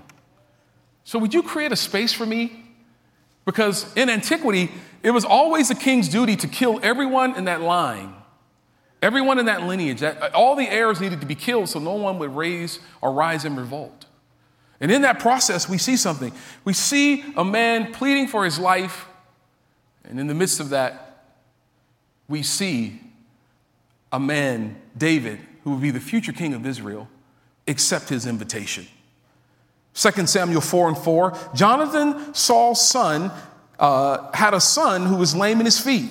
So 1.04 1.20
would 1.20 1.34
you 1.34 1.44
create 1.44 1.72
a 1.72 1.76
space 1.76 2.12
for 2.12 2.26
me? 2.26 2.66
Because 3.46 3.96
in 3.96 4.10
antiquity, 4.10 4.72
it 5.04 5.12
was 5.12 5.26
always 5.26 5.68
the 5.68 5.76
king's 5.76 6.10
duty 6.10 6.36
to 6.38 6.48
kill 6.48 6.80
everyone 6.82 7.36
in 7.36 7.46
that 7.46 7.62
line 7.62 8.16
Everyone 9.04 9.38
in 9.38 9.48
that 9.48 9.64
lineage, 9.64 10.00
that, 10.00 10.34
all 10.34 10.56
the 10.56 10.66
heirs 10.66 11.02
needed 11.02 11.20
to 11.20 11.28
be 11.28 11.36
killed 11.36 11.68
so 11.68 11.78
no 11.78 11.96
one 11.96 12.20
would 12.20 12.34
raise 12.34 12.80
or 13.02 13.12
rise 13.12 13.44
in 13.44 13.58
revolt. 13.58 14.06
And 14.80 14.90
in 14.90 15.02
that 15.02 15.20
process, 15.20 15.68
we 15.68 15.78
see 15.78 15.98
something. 15.98 16.32
We 16.64 16.72
see 16.72 17.22
a 17.36 17.44
man 17.44 17.92
pleading 17.92 18.30
for 18.30 18.46
his 18.46 18.58
life, 18.58 19.06
and 20.06 20.22
in 20.22 20.28
the 20.28 20.34
midst 20.34 20.62
of 20.62 20.70
that, 20.70 21.26
we 22.30 22.44
see 22.44 23.02
a 24.14 24.22
man, 24.22 24.82
David, 24.98 25.40
who 25.66 25.72
would 25.72 25.82
be 25.82 25.92
the 25.92 26.00
future 26.00 26.32
king 26.32 26.54
of 26.54 26.66
Israel, 26.66 27.10
accept 27.68 28.08
his 28.08 28.26
invitation. 28.26 28.88
2 29.96 30.28
Samuel 30.28 30.62
4 30.62 30.88
and 30.88 30.98
4 30.98 31.38
Jonathan, 31.54 32.34
Saul's 32.34 32.88
son, 32.88 33.34
uh, 33.80 34.32
had 34.32 34.54
a 34.54 34.62
son 34.62 35.06
who 35.06 35.18
was 35.18 35.36
lame 35.36 35.60
in 35.60 35.66
his 35.66 35.78
feet. 35.78 36.10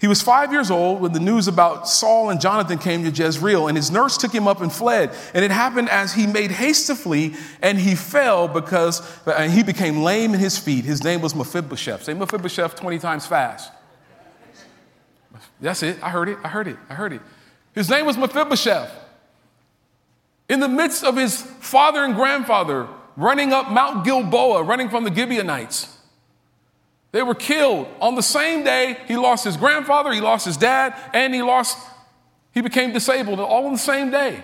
He 0.00 0.08
was 0.08 0.22
five 0.22 0.50
years 0.50 0.70
old 0.70 1.02
when 1.02 1.12
the 1.12 1.20
news 1.20 1.46
about 1.46 1.86
Saul 1.86 2.30
and 2.30 2.40
Jonathan 2.40 2.78
came 2.78 3.04
to 3.04 3.10
Jezreel, 3.10 3.68
and 3.68 3.76
his 3.76 3.90
nurse 3.90 4.16
took 4.16 4.32
him 4.32 4.48
up 4.48 4.62
and 4.62 4.72
fled. 4.72 5.14
And 5.34 5.44
it 5.44 5.50
happened 5.50 5.90
as 5.90 6.14
he 6.14 6.26
made 6.26 6.50
haste 6.50 6.86
to 6.86 6.94
flee, 6.94 7.36
and 7.60 7.78
he 7.78 7.94
fell 7.94 8.48
because 8.48 9.02
and 9.26 9.52
he 9.52 9.62
became 9.62 10.02
lame 10.02 10.32
in 10.32 10.40
his 10.40 10.56
feet. 10.56 10.86
His 10.86 11.04
name 11.04 11.20
was 11.20 11.34
Mephibosheth. 11.34 12.04
Say 12.04 12.14
Mephibosheth 12.14 12.76
20 12.76 12.98
times 12.98 13.26
fast. 13.26 13.70
That's 15.60 15.82
it. 15.82 16.02
I 16.02 16.08
heard 16.08 16.30
it. 16.30 16.38
I 16.42 16.48
heard 16.48 16.66
it. 16.66 16.76
I 16.88 16.94
heard 16.94 17.12
it. 17.12 17.20
His 17.74 17.90
name 17.90 18.06
was 18.06 18.16
Mephibosheth. 18.16 18.90
In 20.48 20.60
the 20.60 20.68
midst 20.68 21.04
of 21.04 21.14
his 21.14 21.42
father 21.42 22.04
and 22.04 22.14
grandfather 22.14 22.88
running 23.16 23.52
up 23.52 23.70
Mount 23.70 24.06
Gilboa, 24.06 24.62
running 24.62 24.88
from 24.88 25.04
the 25.04 25.14
Gibeonites, 25.14 25.94
they 27.12 27.22
were 27.22 27.34
killed 27.34 27.88
on 28.00 28.14
the 28.14 28.22
same 28.22 28.64
day 28.64 28.96
he 29.08 29.16
lost 29.16 29.44
his 29.44 29.56
grandfather, 29.56 30.12
he 30.12 30.20
lost 30.20 30.46
his 30.46 30.56
dad, 30.56 30.94
and 31.12 31.34
he 31.34 31.42
lost, 31.42 31.76
he 32.52 32.60
became 32.60 32.92
disabled 32.92 33.40
all 33.40 33.66
on 33.66 33.72
the 33.72 33.78
same 33.78 34.10
day. 34.10 34.42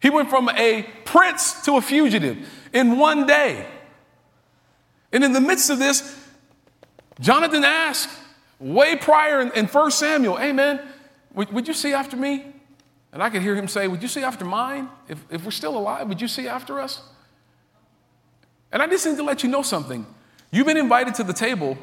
He 0.00 0.10
went 0.10 0.28
from 0.28 0.48
a 0.50 0.82
prince 1.04 1.62
to 1.62 1.76
a 1.76 1.80
fugitive 1.80 2.48
in 2.72 2.98
one 2.98 3.26
day. 3.26 3.66
And 5.12 5.22
in 5.22 5.32
the 5.32 5.40
midst 5.40 5.70
of 5.70 5.78
this, 5.78 6.18
Jonathan 7.20 7.64
asked, 7.64 8.08
way 8.58 8.96
prior 8.96 9.40
in, 9.40 9.52
in 9.52 9.66
1 9.66 9.90
Samuel, 9.90 10.36
hey 10.36 10.52
man, 10.52 10.80
would, 11.34 11.52
would 11.52 11.68
you 11.68 11.74
see 11.74 11.92
after 11.92 12.16
me? 12.16 12.46
And 13.12 13.22
I 13.22 13.28
could 13.28 13.42
hear 13.42 13.54
him 13.54 13.68
say, 13.68 13.88
Would 13.88 14.02
you 14.02 14.08
see 14.08 14.22
after 14.22 14.44
mine? 14.44 14.88
If, 15.06 15.22
if 15.30 15.44
we're 15.44 15.50
still 15.50 15.76
alive, 15.76 16.08
would 16.08 16.20
you 16.20 16.28
see 16.28 16.48
after 16.48 16.80
us? 16.80 17.02
And 18.72 18.82
I 18.82 18.86
just 18.86 19.04
need 19.04 19.16
to 19.16 19.22
let 19.22 19.42
you 19.42 19.50
know 19.50 19.62
something. 19.62 20.06
You've 20.52 20.66
been 20.66 20.76
invited 20.76 21.14
to 21.14 21.24
the 21.24 21.32
table, 21.32 21.78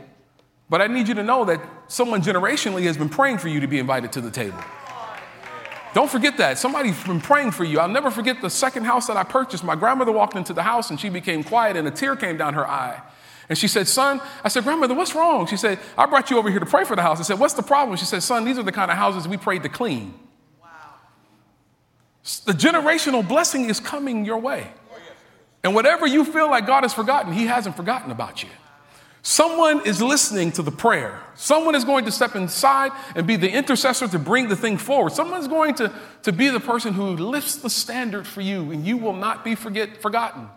but 0.69 0.79
I 0.79 0.87
need 0.87 1.07
you 1.07 1.15
to 1.15 1.23
know 1.23 1.43
that 1.45 1.59
someone 1.87 2.21
generationally 2.21 2.83
has 2.83 2.97
been 2.97 3.09
praying 3.09 3.39
for 3.39 3.47
you 3.47 3.59
to 3.59 3.67
be 3.67 3.79
invited 3.79 4.11
to 4.13 4.21
the 4.21 4.29
table. 4.31 4.59
Don't 5.95 6.09
forget 6.09 6.37
that. 6.37 6.59
Somebody's 6.59 7.03
been 7.03 7.19
praying 7.19 7.51
for 7.51 7.63
you. 7.63 7.79
I'll 7.79 7.87
never 7.87 8.11
forget 8.11 8.41
the 8.41 8.49
second 8.49 8.83
house 8.83 9.07
that 9.07 9.17
I 9.17 9.23
purchased. 9.23 9.63
My 9.63 9.75
grandmother 9.75 10.11
walked 10.11 10.35
into 10.35 10.53
the 10.53 10.61
house 10.61 10.91
and 10.91 10.99
she 10.99 11.09
became 11.09 11.43
quiet 11.43 11.75
and 11.77 11.87
a 11.87 11.91
tear 11.91 12.15
came 12.15 12.37
down 12.37 12.53
her 12.53 12.67
eye. 12.67 13.01
And 13.49 13.57
she 13.57 13.67
said, 13.67 13.87
Son, 13.87 14.21
I 14.43 14.49
said, 14.49 14.63
Grandmother, 14.63 14.93
what's 14.93 15.15
wrong? 15.15 15.47
She 15.47 15.57
said, 15.57 15.79
I 15.97 16.05
brought 16.05 16.29
you 16.29 16.37
over 16.37 16.51
here 16.51 16.59
to 16.59 16.67
pray 16.67 16.85
for 16.85 16.95
the 16.95 17.01
house. 17.01 17.19
I 17.19 17.23
said, 17.23 17.39
What's 17.39 17.55
the 17.55 17.63
problem? 17.63 17.97
She 17.97 18.05
said, 18.05 18.21
Son, 18.21 18.45
these 18.45 18.59
are 18.59 18.63
the 18.63 18.71
kind 18.71 18.91
of 18.91 18.97
houses 18.97 19.27
we 19.27 19.37
prayed 19.37 19.63
to 19.63 19.69
clean. 19.69 20.13
Wow. 20.61 20.67
The 22.45 22.53
generational 22.53 23.27
blessing 23.27 23.67
is 23.67 23.79
coming 23.79 24.23
your 24.23 24.37
way. 24.37 24.71
And 25.63 25.75
whatever 25.75 26.07
you 26.07 26.23
feel 26.23 26.49
like 26.49 26.65
God 26.65 26.83
has 26.83 26.93
forgotten, 26.93 27.33
He 27.33 27.45
hasn't 27.45 27.75
forgotten 27.75 28.11
about 28.11 28.43
you. 28.43 28.49
Someone 29.21 29.85
is 29.85 30.01
listening 30.01 30.51
to 30.53 30.61
the 30.61 30.71
prayer. 30.71 31.21
Someone 31.35 31.75
is 31.75 31.83
going 31.83 32.05
to 32.05 32.11
step 32.11 32.35
inside 32.35 32.91
and 33.15 33.27
be 33.27 33.35
the 33.35 33.49
intercessor 33.51 34.07
to 34.07 34.19
bring 34.19 34.47
the 34.47 34.55
thing 34.55 34.77
forward. 34.77 35.11
Someone's 35.11 35.47
going 35.47 35.75
to, 35.75 35.93
to 36.23 36.31
be 36.31 36.49
the 36.49 36.59
person 36.59 36.93
who 36.93 37.17
lifts 37.17 37.57
the 37.57 37.69
standard 37.69 38.25
for 38.25 38.39
you, 38.39 38.71
and 38.71 38.85
you 38.85 38.97
will 38.97 39.13
not 39.13 39.43
be 39.43 39.55
forget, 39.55 40.01
forgotten. 40.01 40.47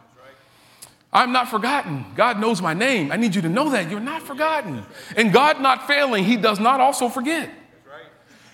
I'm 1.12 1.32
not 1.32 1.48
forgotten. 1.48 2.06
God 2.14 2.40
knows 2.40 2.62
my 2.62 2.72
name. 2.72 3.12
I 3.12 3.16
need 3.16 3.34
you 3.34 3.42
to 3.42 3.48
know 3.48 3.70
that. 3.70 3.90
You're 3.90 4.00
not 4.00 4.22
forgotten. 4.22 4.84
And 5.16 5.32
God 5.32 5.60
not 5.60 5.86
failing, 5.86 6.24
He 6.24 6.36
does 6.36 6.58
not 6.58 6.80
also 6.80 7.08
forget. 7.08 7.50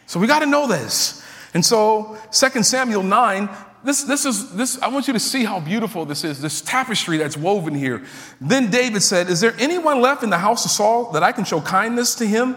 So 0.07 0.19
we 0.19 0.27
got 0.27 0.39
to 0.39 0.47
know 0.47 0.67
this. 0.67 1.23
And 1.53 1.65
so 1.65 2.19
2 2.33 2.63
Samuel 2.63 3.03
9 3.03 3.49
this, 3.85 4.03
this 4.03 4.25
is 4.25 4.53
this 4.55 4.81
i 4.83 4.89
want 4.89 5.07
you 5.07 5.13
to 5.13 5.21
see 5.21 5.45
how 5.45 5.61
beautiful 5.61 6.05
this 6.05 6.25
is 6.25 6.41
this 6.41 6.61
tapestry 6.61 7.17
that's 7.17 7.37
woven 7.37 7.75
here. 7.75 8.05
Then 8.41 8.71
david 8.71 9.03
said 9.03 9.29
is 9.29 9.41
there 9.41 9.55
anyone 9.59 10.01
left 10.01 10.23
in 10.23 10.31
the 10.31 10.39
house 10.39 10.65
of 10.65 10.71
saul 10.71 11.13
that 11.13 11.23
i 11.23 11.33
can 11.33 11.45
show 11.45 11.61
kindness 11.61 12.15
to 12.17 12.27
him 12.27 12.57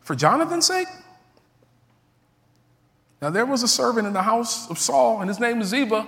for 0.00 0.14
jonathan's 0.14 0.66
sake? 0.66 0.88
Now 3.22 3.30
there 3.30 3.46
was 3.46 3.62
a 3.62 3.68
servant 3.68 4.06
in 4.06 4.12
the 4.12 4.22
house 4.22 4.68
of 4.70 4.78
saul 4.78 5.20
and 5.20 5.28
his 5.28 5.38
name 5.38 5.60
is 5.60 5.68
ziba. 5.68 6.06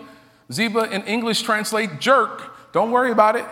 Ziba 0.52 0.90
in 0.90 1.02
english 1.02 1.42
translate 1.42 2.00
jerk. 2.00 2.72
Don't 2.72 2.90
worry 2.90 3.12
about 3.12 3.36
it. 3.36 3.44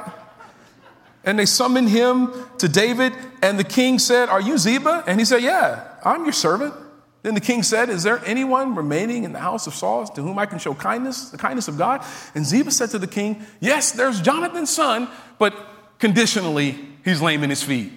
And 1.24 1.38
they 1.38 1.46
summoned 1.46 1.90
him 1.90 2.32
to 2.58 2.68
david 2.68 3.12
and 3.42 3.58
the 3.58 3.64
king 3.64 3.98
said 3.98 4.28
are 4.28 4.40
you 4.40 4.58
ziba? 4.58 5.04
And 5.06 5.20
he 5.20 5.24
said 5.24 5.42
yeah 5.42 5.84
i'm 6.04 6.24
your 6.24 6.32
servant 6.32 6.74
then 7.22 7.34
the 7.34 7.40
king 7.40 7.62
said, 7.62 7.88
Is 7.88 8.02
there 8.02 8.22
anyone 8.24 8.74
remaining 8.74 9.24
in 9.24 9.32
the 9.32 9.40
house 9.40 9.66
of 9.66 9.74
Saul 9.74 10.06
to 10.06 10.22
whom 10.22 10.38
I 10.38 10.46
can 10.46 10.58
show 10.58 10.74
kindness, 10.74 11.30
the 11.30 11.38
kindness 11.38 11.68
of 11.68 11.76
God? 11.76 12.04
And 12.34 12.46
Ziba 12.46 12.70
said 12.70 12.90
to 12.90 12.98
the 12.98 13.06
king, 13.06 13.44
Yes, 13.60 13.92
there's 13.92 14.20
Jonathan's 14.20 14.70
son, 14.70 15.08
but 15.38 15.54
conditionally, 15.98 16.78
he's 17.04 17.20
lame 17.20 17.42
in 17.42 17.50
his 17.50 17.62
feet. 17.62 17.92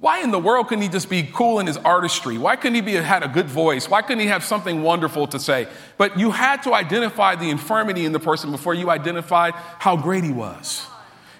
Why 0.00 0.22
in 0.22 0.30
the 0.30 0.38
world 0.38 0.68
couldn't 0.68 0.82
he 0.82 0.88
just 0.88 1.10
be 1.10 1.24
cool 1.24 1.58
in 1.58 1.66
his 1.66 1.76
artistry? 1.76 2.38
Why 2.38 2.54
couldn't 2.54 2.76
he 2.76 2.80
be, 2.80 2.92
had 2.92 3.24
a 3.24 3.28
good 3.28 3.46
voice? 3.46 3.90
Why 3.90 4.00
couldn't 4.00 4.20
he 4.20 4.28
have 4.28 4.44
something 4.44 4.82
wonderful 4.82 5.26
to 5.26 5.40
say? 5.40 5.66
But 5.96 6.18
you 6.18 6.30
had 6.30 6.62
to 6.62 6.72
identify 6.72 7.34
the 7.34 7.50
infirmity 7.50 8.04
in 8.04 8.12
the 8.12 8.20
person 8.20 8.52
before 8.52 8.74
you 8.74 8.90
identified 8.90 9.54
how 9.54 9.96
great 9.96 10.22
he 10.22 10.30
was. 10.30 10.86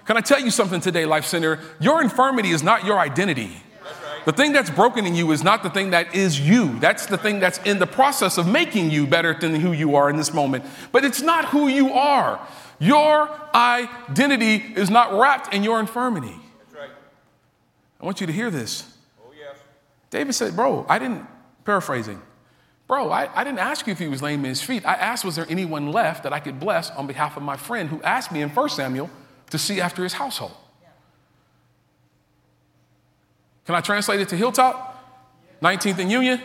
Can 0.03 0.17
I 0.17 0.21
tell 0.21 0.41
you 0.41 0.51
something 0.51 0.81
today, 0.81 1.05
Life 1.05 1.25
Center? 1.25 1.59
Your 1.79 2.01
infirmity 2.01 2.49
is 2.49 2.61
not 2.61 2.83
your 2.83 2.99
identity. 2.99 3.63
The 4.25 4.31
thing 4.31 4.51
that's 4.51 4.69
broken 4.69 5.05
in 5.05 5.15
you 5.15 5.31
is 5.31 5.43
not 5.43 5.63
the 5.63 5.69
thing 5.69 5.91
that 5.91 6.13
is 6.13 6.39
you. 6.39 6.77
That's 6.79 7.05
the 7.05 7.17
thing 7.17 7.39
that's 7.39 7.57
in 7.59 7.79
the 7.79 7.87
process 7.87 8.37
of 8.37 8.47
making 8.47 8.91
you 8.91 9.07
better 9.07 9.33
than 9.33 9.55
who 9.55 9.71
you 9.71 9.95
are 9.95 10.09
in 10.09 10.17
this 10.17 10.33
moment. 10.33 10.65
But 10.91 11.05
it's 11.05 11.21
not 11.21 11.45
who 11.45 11.67
you 11.67 11.93
are. 11.93 12.45
Your 12.79 13.29
identity 13.53 14.55
is 14.75 14.89
not 14.89 15.13
wrapped 15.13 15.53
in 15.53 15.63
your 15.63 15.79
infirmity. 15.79 16.35
Right. 16.73 16.89
I 17.99 18.05
want 18.05 18.21
you 18.21 18.27
to 18.27 18.33
hear 18.33 18.49
this. 18.49 18.91
Oh, 19.25 19.31
yes. 19.37 19.57
David 20.09 20.33
said, 20.33 20.55
Bro, 20.55 20.85
I 20.87 20.99
didn't, 20.99 21.25
paraphrasing, 21.65 22.21
Bro, 22.87 23.11
I, 23.11 23.29
I 23.35 23.43
didn't 23.43 23.59
ask 23.59 23.85
you 23.85 23.91
if 23.91 23.99
he 23.99 24.07
was 24.07 24.23
lame 24.23 24.39
in 24.39 24.49
his 24.49 24.63
feet. 24.63 24.83
I 24.83 24.95
asked, 24.95 25.23
Was 25.23 25.35
there 25.35 25.45
anyone 25.47 25.91
left 25.91 26.23
that 26.23 26.33
I 26.33 26.39
could 26.39 26.59
bless 26.59 26.89
on 26.91 27.05
behalf 27.05 27.37
of 27.37 27.43
my 27.43 27.55
friend 27.55 27.87
who 27.89 28.01
asked 28.01 28.31
me 28.31 28.41
in 28.41 28.49
1 28.49 28.69
Samuel 28.69 29.11
to 29.51 29.59
see 29.59 29.79
after 29.79 30.03
his 30.03 30.13
household? 30.13 30.53
Can 33.69 33.75
I 33.75 33.81
translate 33.81 34.19
it 34.19 34.29
to 34.29 34.35
Hilltop? 34.35 34.99
19th 35.61 35.99
and 35.99 36.11
Union? 36.11 36.41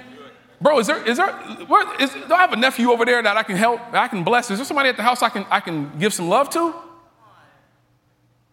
Bro, 0.60 0.80
is 0.80 0.88
there, 0.88 1.02
is 1.08 1.16
there, 1.16 1.32
where, 1.68 1.98
is, 1.98 2.12
do 2.12 2.34
I 2.34 2.42
have 2.42 2.52
a 2.52 2.56
nephew 2.56 2.90
over 2.90 3.06
there 3.06 3.22
that 3.22 3.34
I 3.34 3.42
can 3.42 3.56
help, 3.56 3.80
I 3.94 4.08
can 4.08 4.24
bless? 4.24 4.50
Is 4.50 4.58
there 4.58 4.66
somebody 4.66 4.90
at 4.90 4.98
the 4.98 5.02
house 5.02 5.22
I 5.22 5.30
can, 5.30 5.46
I 5.50 5.60
can 5.60 5.98
give 5.98 6.12
some 6.12 6.28
love 6.28 6.50
to? 6.50 6.74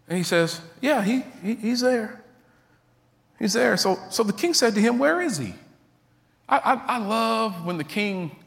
And 0.07 0.17
he 0.17 0.23
says, 0.23 0.61
Yeah, 0.79 1.03
he, 1.03 1.25
he, 1.43 1.55
he's 1.55 1.81
there. 1.81 2.23
He's 3.37 3.51
there. 3.51 3.75
So, 3.75 3.99
so 4.09 4.23
the 4.23 4.31
king 4.31 4.53
said 4.53 4.73
to 4.75 4.79
him, 4.79 4.99
Where 4.99 5.19
is 5.19 5.37
he? 5.37 5.53
I, 6.47 6.57
I, 6.57 6.95
I 6.95 6.97
love 6.99 7.65
when 7.65 7.77
the 7.77 7.83
king 7.83 8.37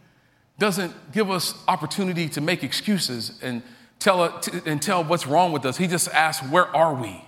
doesn't 0.59 1.13
give 1.13 1.31
us 1.31 1.55
opportunity 1.69 2.31
to 2.31 2.41
make 2.41 2.65
excuses 2.65 3.39
and 3.43 3.63
tell, 3.99 4.41
and 4.65 4.81
tell 4.81 5.05
what's 5.05 5.27
wrong 5.27 5.53
with 5.53 5.67
us. 5.67 5.77
He 5.77 5.87
just 5.87 6.09
asks, 6.09 6.49
Where 6.49 6.75
are 6.75 6.95
we? 6.95 7.23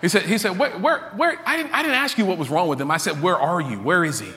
He 0.00 0.08
said, 0.08 0.22
he 0.22 0.38
said 0.38 0.58
where, 0.58 0.70
where, 0.78 1.10
where 1.10 1.38
I, 1.44 1.56
didn't, 1.56 1.72
I 1.72 1.82
didn't 1.82 1.96
ask 1.96 2.16
you 2.16 2.24
what 2.24 2.38
was 2.38 2.48
wrong 2.48 2.68
with 2.68 2.80
him. 2.80 2.90
I 2.90 2.96
said, 2.96 3.20
Where 3.20 3.36
are 3.36 3.60
you? 3.60 3.78
Where 3.78 4.04
is 4.04 4.20
he? 4.20 4.30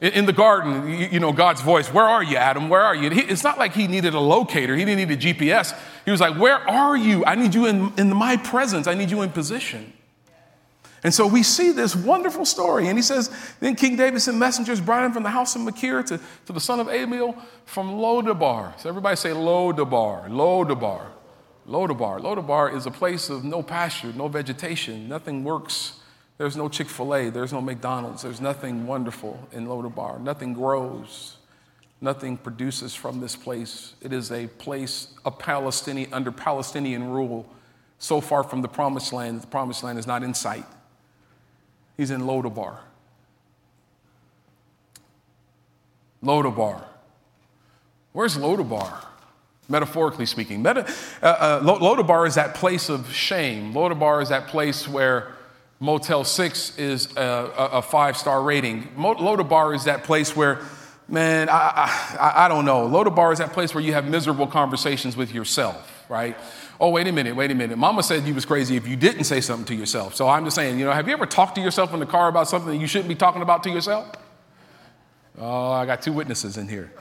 In, 0.00 0.12
in 0.12 0.26
the 0.26 0.32
garden, 0.32 0.88
you, 0.88 1.08
you, 1.12 1.20
know, 1.20 1.32
God's 1.32 1.60
voice, 1.60 1.92
Where 1.92 2.04
are 2.04 2.22
you, 2.22 2.36
Adam? 2.36 2.68
Where 2.68 2.82
are 2.82 2.94
you? 2.94 3.10
He, 3.10 3.22
it's 3.22 3.44
not 3.44 3.58
like 3.58 3.72
he 3.72 3.86
needed 3.86 4.14
a 4.14 4.20
locator, 4.20 4.76
he 4.76 4.84
didn't 4.84 5.08
need 5.08 5.24
a 5.24 5.34
GPS. 5.34 5.78
He 6.04 6.10
was 6.10 6.20
like, 6.20 6.38
Where 6.38 6.56
are 6.56 6.96
you? 6.96 7.24
I 7.24 7.34
need 7.36 7.54
you 7.54 7.66
in, 7.66 7.92
in 7.96 8.14
my 8.14 8.36
presence, 8.36 8.86
I 8.86 8.94
need 8.94 9.10
you 9.10 9.22
in 9.22 9.30
position. 9.30 9.94
And 11.04 11.14
so 11.14 11.26
we 11.28 11.44
see 11.44 11.70
this 11.70 11.94
wonderful 11.94 12.44
story. 12.44 12.88
And 12.88 12.98
he 12.98 13.02
says, 13.02 13.30
Then 13.60 13.76
King 13.76 13.96
David 13.96 14.20
sent 14.20 14.36
messengers, 14.36 14.80
brought 14.80 15.04
him 15.04 15.12
from 15.12 15.22
the 15.22 15.30
house 15.30 15.54
of 15.54 15.62
Machir 15.62 16.02
to, 16.02 16.20
to 16.46 16.52
the 16.52 16.60
son 16.60 16.80
of 16.80 16.88
Amiel 16.88 17.36
from 17.64 17.92
Lodabar. 17.92 18.78
So 18.80 18.88
everybody 18.88 19.16
say 19.16 19.30
Lodabar, 19.30 20.28
Lodabar. 20.28 21.06
Lodabar. 21.68 22.20
Lodabar 22.20 22.74
is 22.74 22.86
a 22.86 22.90
place 22.90 23.28
of 23.28 23.44
no 23.44 23.62
pasture, 23.62 24.12
no 24.14 24.28
vegetation, 24.28 25.08
nothing 25.08 25.44
works. 25.44 26.00
There's 26.38 26.56
no 26.56 26.68
Chick 26.68 26.88
fil 26.88 27.14
A, 27.14 27.30
there's 27.30 27.52
no 27.52 27.60
McDonald's, 27.60 28.22
there's 28.22 28.40
nothing 28.40 28.86
wonderful 28.86 29.46
in 29.52 29.66
Lodabar. 29.66 30.18
Nothing 30.20 30.54
grows, 30.54 31.36
nothing 32.00 32.38
produces 32.38 32.94
from 32.94 33.20
this 33.20 33.36
place. 33.36 33.94
It 34.00 34.12
is 34.12 34.32
a 34.32 34.46
place 34.46 35.08
of 35.26 35.38
Palestinian, 35.38 36.12
under 36.14 36.32
Palestinian 36.32 37.10
rule, 37.10 37.46
so 37.98 38.20
far 38.20 38.44
from 38.44 38.62
the 38.62 38.68
promised 38.68 39.12
land, 39.12 39.42
the 39.42 39.46
promised 39.46 39.82
land 39.82 39.98
is 39.98 40.06
not 40.06 40.22
in 40.22 40.32
sight. 40.32 40.64
He's 41.96 42.10
in 42.10 42.22
Lodabar. 42.22 42.78
Lodabar. 46.22 46.84
Where's 48.12 48.36
Lodabar? 48.36 49.04
Metaphorically 49.68 50.26
speaking. 50.26 50.62
Meta, 50.62 50.86
uh, 51.22 51.26
uh, 51.26 51.60
Lodabar 51.62 52.26
is 52.26 52.34
that 52.36 52.54
place 52.54 52.88
of 52.88 53.12
shame. 53.12 53.74
Lodabar 53.74 54.22
is 54.22 54.30
that 54.30 54.48
place 54.48 54.88
where 54.88 55.34
Motel 55.80 56.24
6 56.24 56.78
is 56.78 57.16
a, 57.16 57.52
a 57.56 57.82
five 57.82 58.16
star 58.16 58.42
rating. 58.42 58.88
Lodabar 58.96 59.74
is 59.76 59.84
that 59.84 60.04
place 60.04 60.34
where, 60.34 60.60
man, 61.06 61.48
I, 61.48 61.88
I, 62.18 62.32
I 62.44 62.48
don't 62.48 62.64
know. 62.64 62.88
Lodabar 62.88 63.32
is 63.32 63.38
that 63.38 63.52
place 63.52 63.74
where 63.74 63.84
you 63.84 63.92
have 63.92 64.08
miserable 64.08 64.46
conversations 64.46 65.16
with 65.16 65.32
yourself, 65.32 66.04
right? 66.08 66.36
Oh, 66.80 66.90
wait 66.90 67.06
a 67.06 67.12
minute, 67.12 67.36
wait 67.36 67.50
a 67.50 67.54
minute. 67.54 67.76
Mama 67.76 68.02
said 68.02 68.24
you 68.24 68.34
was 68.34 68.44
crazy 68.44 68.76
if 68.76 68.86
you 68.88 68.96
didn't 68.96 69.24
say 69.24 69.40
something 69.40 69.66
to 69.66 69.74
yourself. 69.74 70.14
So 70.14 70.28
I'm 70.28 70.44
just 70.44 70.56
saying, 70.56 70.78
you 70.78 70.84
know, 70.84 70.92
have 70.92 71.06
you 71.08 71.12
ever 71.12 71.26
talked 71.26 71.56
to 71.56 71.60
yourself 71.60 71.92
in 71.92 72.00
the 72.00 72.06
car 72.06 72.28
about 72.28 72.48
something 72.48 72.70
that 72.70 72.78
you 72.78 72.86
shouldn't 72.86 73.08
be 73.08 73.16
talking 73.16 73.42
about 73.42 73.62
to 73.64 73.70
yourself? 73.70 74.14
Oh, 75.40 75.72
I 75.72 75.86
got 75.86 76.02
two 76.02 76.12
witnesses 76.12 76.56
in 76.56 76.68
here. 76.68 76.92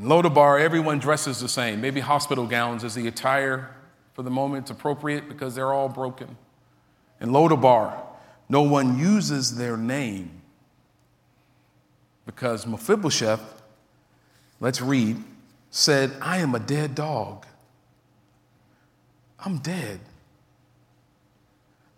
In 0.00 0.06
Lodabar, 0.06 0.58
everyone 0.58 0.98
dresses 0.98 1.40
the 1.40 1.48
same. 1.48 1.82
Maybe 1.82 2.00
hospital 2.00 2.46
gowns 2.46 2.84
is 2.84 2.94
the 2.94 3.06
attire 3.06 3.68
for 4.14 4.22
the 4.22 4.30
moment 4.30 4.64
It's 4.64 4.70
appropriate 4.70 5.28
because 5.28 5.54
they're 5.54 5.74
all 5.74 5.90
broken. 5.90 6.38
In 7.20 7.28
Lodabar, 7.28 8.00
no 8.48 8.62
one 8.62 8.98
uses 8.98 9.56
their 9.56 9.76
name 9.76 10.40
because 12.24 12.66
Mephibosheth, 12.66 13.62
let's 14.58 14.80
read, 14.80 15.22
said, 15.70 16.12
I 16.22 16.38
am 16.38 16.54
a 16.54 16.60
dead 16.60 16.94
dog. 16.94 17.44
I'm 19.38 19.58
dead. 19.58 20.00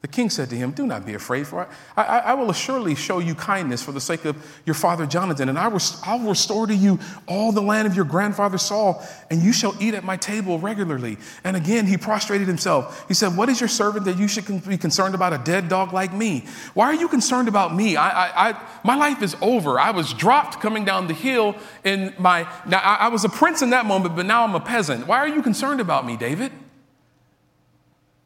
The 0.03 0.09
king 0.09 0.31
said 0.31 0.51
to 0.51 0.57
him, 0.57 0.73
Do 0.73 0.85
not 0.85 1.07
be 1.07 1.15
afraid, 1.15 1.47
for 1.47 1.69
I, 1.97 2.03
I, 2.03 2.19
I 2.19 2.35
will 2.35 2.51
assuredly 2.51 2.97
show 2.97 3.21
you 3.21 3.37
kindness 3.37 3.85
for 3.85 3.93
the 3.93 4.01
sake 4.01 4.25
of 4.25 4.37
your 4.67 4.75
father 4.75 5.07
Jonathan, 5.07 5.49
and 5.49 5.57
I 5.57 5.69
will, 5.69 5.81
I'll 6.05 6.19
restore 6.19 6.67
to 6.67 6.75
you 6.75 6.99
all 7.29 7.53
the 7.53 7.63
land 7.63 7.87
of 7.87 7.95
your 7.95 8.05
grandfather 8.05 8.59
Saul, 8.59 9.07
and 9.31 9.41
you 9.41 9.53
shall 9.53 9.77
eat 9.81 9.95
at 9.95 10.03
my 10.03 10.17
table 10.17 10.59
regularly. 10.59 11.19
And 11.45 11.57
again, 11.57 11.87
he 11.87 11.97
prostrated 11.97 12.49
himself. 12.49 13.07
He 13.07 13.15
said, 13.15 13.37
What 13.37 13.49
is 13.49 13.61
your 13.61 13.69
servant 13.69 14.05
that 14.07 14.19
you 14.19 14.27
should 14.27 14.45
be 14.69 14.77
concerned 14.77 15.15
about 15.15 15.33
a 15.33 15.39
dead 15.39 15.69
dog 15.69 15.93
like 15.93 16.13
me? 16.13 16.47
Why 16.75 16.87
are 16.87 16.95
you 16.95 17.07
concerned 17.07 17.47
about 17.47 17.73
me? 17.73 17.95
I, 17.95 18.51
I, 18.51 18.61
my 18.83 18.97
life 18.97 19.23
is 19.23 19.37
over. 19.41 19.79
I 19.79 19.93
was 19.93 20.13
dropped 20.13 20.61
coming 20.61 20.85
down 20.85 21.07
the 21.07 21.15
hill 21.15 21.55
in 21.85 22.13
my, 22.19 22.49
now 22.67 22.81
I 22.81 23.07
was 23.07 23.25
a 23.25 23.29
prince 23.29 23.63
in 23.63 23.71
that 23.71 23.87
moment, 23.87 24.17
but 24.17 24.27
now 24.27 24.43
I'm 24.43 24.57
a 24.57 24.61
peasant. 24.61 25.07
Why 25.07 25.19
are 25.19 25.29
you 25.29 25.43
concerned 25.43 25.81
about 25.81 26.05
me, 26.05 26.17
David? 26.17 26.51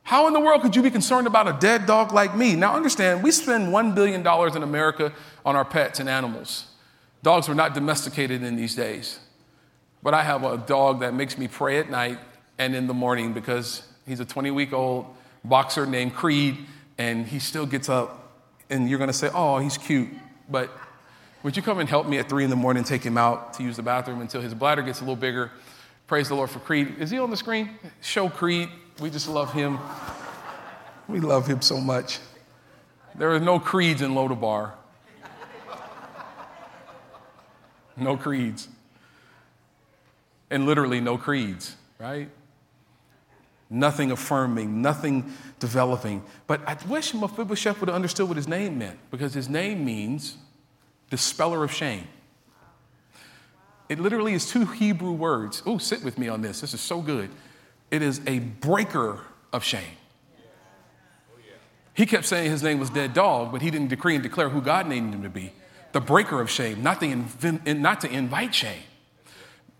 How 0.06 0.28
in 0.28 0.32
the 0.34 0.38
world 0.38 0.62
could 0.62 0.76
you 0.76 0.82
be 0.82 0.90
concerned 0.92 1.26
about 1.26 1.48
a 1.48 1.52
dead 1.58 1.84
dog 1.84 2.12
like 2.12 2.36
me? 2.36 2.54
Now, 2.54 2.76
understand, 2.76 3.24
we 3.24 3.32
spend 3.32 3.72
$1 3.72 3.94
billion 3.96 4.20
in 4.20 4.62
America 4.62 5.12
on 5.44 5.56
our 5.56 5.64
pets 5.64 5.98
and 5.98 6.08
animals. 6.08 6.66
Dogs 7.24 7.48
were 7.48 7.56
not 7.56 7.74
domesticated 7.74 8.44
in 8.44 8.54
these 8.54 8.76
days. 8.76 9.18
But 10.04 10.14
I 10.14 10.22
have 10.22 10.44
a 10.44 10.58
dog 10.58 11.00
that 11.00 11.12
makes 11.12 11.36
me 11.36 11.48
pray 11.48 11.80
at 11.80 11.90
night 11.90 12.20
and 12.56 12.72
in 12.76 12.86
the 12.86 12.94
morning 12.94 13.32
because 13.32 13.82
he's 14.06 14.20
a 14.20 14.24
20 14.24 14.52
week 14.52 14.72
old 14.72 15.06
boxer 15.44 15.86
named 15.86 16.14
Creed, 16.14 16.56
and 16.98 17.26
he 17.26 17.40
still 17.40 17.66
gets 17.66 17.88
up. 17.88 18.32
And 18.70 18.88
you're 18.88 19.00
going 19.00 19.10
to 19.10 19.12
say, 19.12 19.28
oh, 19.34 19.58
he's 19.58 19.76
cute. 19.76 20.08
But 20.48 20.70
would 21.42 21.56
you 21.56 21.64
come 21.64 21.80
and 21.80 21.88
help 21.88 22.06
me 22.06 22.18
at 22.18 22.28
3 22.28 22.44
in 22.44 22.50
the 22.50 22.54
morning, 22.54 22.84
take 22.84 23.02
him 23.02 23.18
out 23.18 23.54
to 23.54 23.64
use 23.64 23.74
the 23.74 23.82
bathroom 23.82 24.20
until 24.20 24.40
his 24.40 24.54
bladder 24.54 24.82
gets 24.82 25.00
a 25.00 25.02
little 25.02 25.16
bigger? 25.16 25.50
Praise 26.06 26.28
the 26.28 26.36
Lord 26.36 26.50
for 26.50 26.60
Creed. 26.60 26.94
Is 27.00 27.10
he 27.10 27.18
on 27.18 27.30
the 27.30 27.36
screen? 27.36 27.70
Show 28.00 28.28
Creed. 28.28 28.68
We 29.00 29.10
just 29.10 29.28
love 29.28 29.52
him. 29.52 29.78
We 31.08 31.20
love 31.20 31.46
him 31.46 31.60
so 31.60 31.80
much. 31.80 32.18
There 33.14 33.34
are 33.34 33.40
no 33.40 33.58
creeds 33.58 34.02
in 34.02 34.12
Lodabar. 34.12 34.72
No 37.96 38.16
creeds. 38.16 38.68
And 40.50 40.66
literally, 40.66 41.00
no 41.00 41.16
creeds, 41.18 41.76
right? 41.98 42.28
Nothing 43.68 44.12
affirming, 44.12 44.80
nothing 44.80 45.32
developing. 45.58 46.22
But 46.46 46.60
I 46.68 46.76
wish 46.86 47.14
Mephibosheth 47.14 47.80
would 47.80 47.88
have 47.88 47.96
understood 47.96 48.28
what 48.28 48.36
his 48.36 48.46
name 48.46 48.78
meant 48.78 48.98
because 49.10 49.34
his 49.34 49.48
name 49.48 49.84
means 49.84 50.36
dispeller 51.10 51.64
of 51.64 51.72
shame. 51.72 52.06
It 53.88 53.98
literally 53.98 54.34
is 54.34 54.50
two 54.50 54.66
Hebrew 54.66 55.12
words. 55.12 55.62
Oh, 55.66 55.78
sit 55.78 56.04
with 56.04 56.18
me 56.18 56.28
on 56.28 56.42
this. 56.42 56.60
This 56.60 56.74
is 56.74 56.80
so 56.80 57.00
good. 57.00 57.30
It 57.90 58.02
is 58.02 58.20
a 58.26 58.40
breaker 58.40 59.20
of 59.52 59.64
shame. 59.64 59.96
He 61.94 62.04
kept 62.04 62.26
saying 62.26 62.50
his 62.50 62.62
name 62.62 62.78
was 62.78 62.90
Dead 62.90 63.14
Dog, 63.14 63.52
but 63.52 63.62
he 63.62 63.70
didn't 63.70 63.88
decree 63.88 64.14
and 64.14 64.22
declare 64.22 64.50
who 64.50 64.60
God 64.60 64.86
named 64.86 65.14
him 65.14 65.22
to 65.22 65.30
be. 65.30 65.52
The 65.92 66.00
breaker 66.00 66.42
of 66.42 66.50
shame, 66.50 66.82
not, 66.82 67.00
the 67.00 67.12
inv- 67.12 67.78
not 67.78 68.02
to 68.02 68.10
invite 68.10 68.54
shame. 68.54 68.82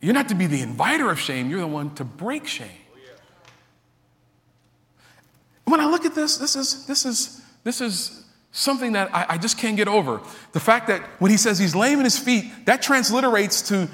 You're 0.01 0.15
not 0.15 0.29
to 0.31 0.35
be 0.35 0.47
the 0.47 0.63
inviter 0.63 1.11
of 1.11 1.21
shame, 1.21 1.51
you're 1.51 1.61
the 1.61 1.67
one 1.67 1.95
to 1.97 2.05
break 2.05 2.47
shame. 2.47 2.69
When 5.65 5.81
I 5.81 5.87
look 5.87 6.07
at 6.07 6.15
this, 6.15 6.39
this 6.39 6.57
is, 6.57 6.87
this 6.87 7.05
is, 7.05 7.43
this 7.65 7.81
is 7.81 8.25
something 8.53 8.93
that 8.93 9.15
I, 9.15 9.27
I 9.31 9.39
just 9.39 9.59
can't 9.59 9.77
get 9.77 9.89
over. 9.89 10.21
The 10.53 10.61
fact 10.61 10.87
that 10.87 11.03
when 11.19 11.31
he 11.31 11.37
says 11.37 11.59
he's 11.59 11.75
lame 11.75 11.99
in 11.99 12.05
his 12.05 12.19
feet, 12.19 12.45
that 12.67 12.83
transliterates 12.83 13.69
to 13.69 13.89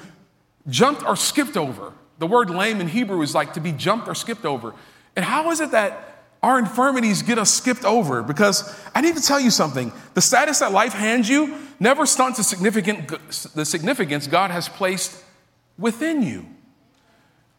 jumped 0.69 1.03
or 1.03 1.15
skipped 1.15 1.57
over. 1.57 1.93
The 2.23 2.27
word 2.27 2.49
lame 2.49 2.79
in 2.79 2.87
Hebrew 2.87 3.21
is 3.21 3.35
like 3.35 3.55
to 3.55 3.59
be 3.59 3.73
jumped 3.73 4.07
or 4.07 4.15
skipped 4.15 4.45
over. 4.45 4.73
And 5.17 5.25
how 5.25 5.51
is 5.51 5.59
it 5.59 5.71
that 5.71 6.21
our 6.41 6.57
infirmities 6.57 7.21
get 7.21 7.37
us 7.37 7.51
skipped 7.51 7.83
over? 7.83 8.23
Because 8.23 8.73
I 8.95 9.01
need 9.01 9.17
to 9.17 9.21
tell 9.21 9.41
you 9.41 9.51
something. 9.51 9.91
The 10.13 10.21
status 10.21 10.59
that 10.59 10.71
life 10.71 10.93
hands 10.93 11.27
you 11.27 11.57
never 11.81 12.05
stunts 12.05 12.37
the, 12.37 12.45
significant, 12.45 13.09
the 13.53 13.65
significance 13.65 14.27
God 14.27 14.51
has 14.51 14.69
placed 14.69 15.21
within 15.77 16.23
you. 16.23 16.45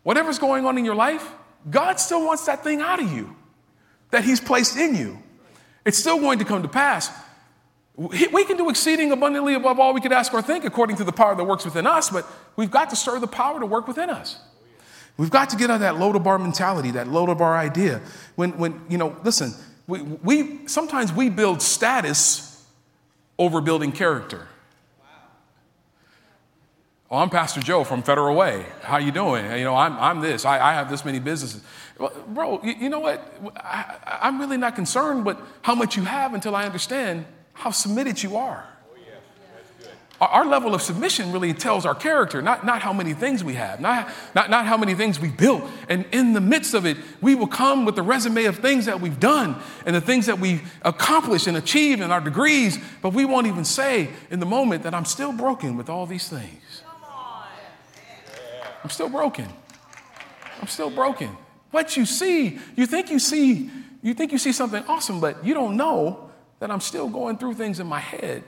Whatever's 0.02 0.38
going 0.38 0.64
on 0.64 0.78
in 0.78 0.87
your 0.87 0.94
life, 0.94 1.30
God 1.68 2.00
still 2.00 2.25
wants 2.25 2.47
that 2.47 2.64
thing 2.64 2.80
out 2.80 3.02
of 3.02 3.12
you 3.12 3.37
that 4.12 4.25
He's 4.25 4.40
placed 4.40 4.78
in 4.78 4.94
you. 4.94 5.18
It's 5.85 5.99
still 5.99 6.18
going 6.18 6.38
to 6.38 6.47
come 6.47 6.62
to 6.62 6.68
pass. 6.68 7.11
We 7.97 8.47
can 8.47 8.56
do 8.56 8.71
exceeding 8.71 9.12
abundantly 9.12 9.52
above 9.52 9.78
all 9.78 9.92
we 9.92 10.00
could 10.00 10.14
ask 10.14 10.33
or 10.33 10.40
think 10.40 10.64
according 10.64 10.97
to 10.97 11.04
the 11.04 11.12
power 11.12 11.35
that 11.35 11.44
works 11.44 11.66
within 11.66 11.87
us, 11.87 12.09
but 12.09 12.26
we've 12.56 12.71
got 12.71 12.88
to 12.88 12.97
stir 12.97 13.18
the 13.18 13.26
power 13.26 13.61
to 13.61 13.66
work 13.66 13.87
within 13.87 14.09
us. 14.09 14.40
We've 15.16 15.30
got 15.30 15.50
to 15.50 15.56
get 15.56 15.71
out 15.71 15.75
of 15.75 15.80
that 15.80 15.97
load 15.99 16.16
of 16.16 16.23
Lodabar 16.23 16.40
mentality, 16.40 16.90
that 16.92 17.09
load 17.09 17.28
of 17.28 17.38
Lodabar 17.38 17.56
idea. 17.56 18.00
When, 18.35 18.56
when 18.59 18.80
you 18.88 18.99
know, 18.99 19.16
listen, 19.23 19.54
we, 19.86 20.02
we, 20.02 20.67
sometimes 20.67 21.12
we 21.12 21.30
build 21.30 21.62
status 21.62 22.65
over 23.38 23.60
building 23.60 23.93
character. 23.93 24.49
Oh, 27.10 27.19
I'm 27.19 27.30
Pastor 27.30 27.60
Joe 27.60 27.84
from 27.84 28.02
Federal 28.02 28.34
Way. 28.34 28.67
How 28.82 28.97
you 28.97 29.12
doing? 29.12 29.45
You 29.45 29.62
know, 29.62 29.76
I'm, 29.76 29.97
I'm 29.99 30.21
this. 30.21 30.45
I, 30.45 30.71
I 30.71 30.73
have 30.73 30.91
this 30.91 31.04
many 31.04 31.21
businesses. 31.21 31.62
Well, 31.97 32.12
bro, 32.26 32.60
you, 32.65 32.73
you, 32.73 32.88
know 32.88 32.99
what? 32.99 33.23
I, 33.56 33.99
I'm 34.23 34.41
really 34.41 34.56
not 34.56 34.75
concerned 34.75 35.25
with 35.25 35.36
how 35.62 35.76
much 35.76 35.97
you 35.97 36.02
have 36.02 36.34
until 36.34 36.56
I 36.56 36.65
understand 36.65 37.26
how 37.52 37.71
submitted 37.71 38.21
you 38.21 38.36
are. 38.36 38.67
Our 40.20 40.46
level 40.46 40.74
of 40.74 40.82
submission 40.82 41.32
really 41.32 41.52
tells 41.52 41.84
our 41.84 41.94
character, 41.94 42.40
not, 42.40 42.64
not 42.64 42.82
how 42.82 42.92
many 42.92 43.14
things 43.14 43.42
we 43.42 43.54
have, 43.54 43.80
not, 43.80 44.08
not, 44.32 44.48
not 44.48 44.64
how 44.64 44.76
many 44.76 44.94
things 44.94 45.18
we 45.18 45.28
built. 45.28 45.64
And 45.88 46.04
in 46.12 46.34
the 46.34 46.40
midst 46.40 46.72
of 46.72 46.86
it, 46.86 46.96
we 47.20 47.34
will 47.34 47.48
come 47.48 47.84
with 47.84 47.96
the 47.96 48.02
resume 48.02 48.44
of 48.44 48.58
things 48.58 48.86
that 48.86 49.00
we've 49.00 49.18
done 49.18 49.56
and 49.84 49.94
the 49.94 50.00
things 50.00 50.26
that 50.26 50.38
we've 50.38 50.62
accomplished 50.82 51.48
and 51.48 51.56
achieved 51.56 52.00
and 52.00 52.12
our 52.12 52.20
degrees, 52.20 52.78
but 53.02 53.12
we 53.12 53.24
won't 53.24 53.48
even 53.48 53.64
say 53.64 54.08
in 54.30 54.38
the 54.38 54.46
moment 54.46 54.84
that 54.84 54.94
I'm 54.94 55.04
still 55.04 55.32
broken 55.32 55.76
with 55.76 55.90
all 55.90 56.06
these 56.06 56.28
things. 56.28 56.82
I'm 58.84 58.90
still 58.90 59.08
broken. 59.08 59.48
I'm 60.60 60.68
still 60.68 60.90
broken. 60.90 61.36
What 61.72 61.96
you 61.96 62.06
see, 62.06 62.60
you 62.76 62.86
think 62.86 63.10
you 63.10 63.18
see, 63.18 63.68
you 64.00 64.14
think 64.14 64.30
you 64.30 64.38
see 64.38 64.52
something 64.52 64.84
awesome, 64.86 65.18
but 65.18 65.44
you 65.44 65.54
don't 65.54 65.76
know 65.76 66.30
that 66.60 66.70
I'm 66.70 66.80
still 66.80 67.08
going 67.08 67.36
through 67.36 67.54
things 67.54 67.80
in 67.80 67.88
my 67.88 67.98
head 67.98 68.44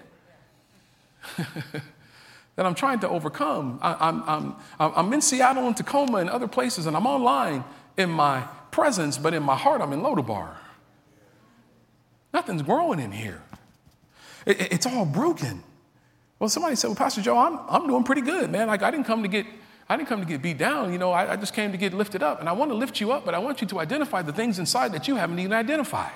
that 2.56 2.66
I'm 2.66 2.74
trying 2.74 3.00
to 3.00 3.08
overcome. 3.08 3.78
I, 3.82 4.08
am 4.08 4.22
I'm, 4.26 4.56
I'm, 4.78 4.92
I'm 4.96 5.12
in 5.12 5.20
Seattle 5.20 5.66
and 5.66 5.76
Tacoma 5.76 6.18
and 6.18 6.30
other 6.30 6.48
places, 6.48 6.86
and 6.86 6.96
I'm 6.96 7.06
online 7.06 7.64
in 7.96 8.10
my 8.10 8.42
presence, 8.70 9.18
but 9.18 9.34
in 9.34 9.42
my 9.42 9.56
heart, 9.56 9.80
I'm 9.80 9.92
in 9.92 10.00
Lodabar. 10.00 10.56
Nothing's 12.32 12.62
growing 12.62 13.00
in 13.00 13.12
here. 13.12 13.42
It, 14.44 14.72
it's 14.72 14.86
all 14.86 15.06
broken. 15.06 15.62
Well, 16.38 16.50
somebody 16.50 16.76
said, 16.76 16.88
Well, 16.88 16.96
Pastor 16.96 17.22
Joe, 17.22 17.38
I'm, 17.38 17.58
I'm 17.68 17.86
doing 17.86 18.04
pretty 18.04 18.20
good, 18.20 18.50
man. 18.50 18.66
Like, 18.66 18.82
I 18.82 18.90
didn't 18.90 19.06
come 19.06 19.22
to 19.22 19.28
get. 19.28 19.46
I 19.88 19.96
didn't 19.96 20.08
come 20.08 20.18
to 20.18 20.26
get 20.26 20.42
beat 20.42 20.58
down, 20.58 20.92
you 20.92 20.98
know, 20.98 21.12
I, 21.12 21.34
I 21.34 21.36
just 21.36 21.54
came 21.54 21.70
to 21.70 21.78
get 21.78 21.94
lifted 21.94 22.20
up. 22.20 22.40
And 22.40 22.48
I 22.48 22.52
want 22.52 22.72
to 22.72 22.74
lift 22.74 23.00
you 23.00 23.12
up, 23.12 23.24
but 23.24 23.34
I 23.34 23.38
want 23.38 23.60
you 23.60 23.68
to 23.68 23.78
identify 23.78 24.20
the 24.20 24.32
things 24.32 24.58
inside 24.58 24.92
that 24.94 25.06
you 25.06 25.14
haven't 25.14 25.38
even 25.38 25.52
identified. 25.52 26.10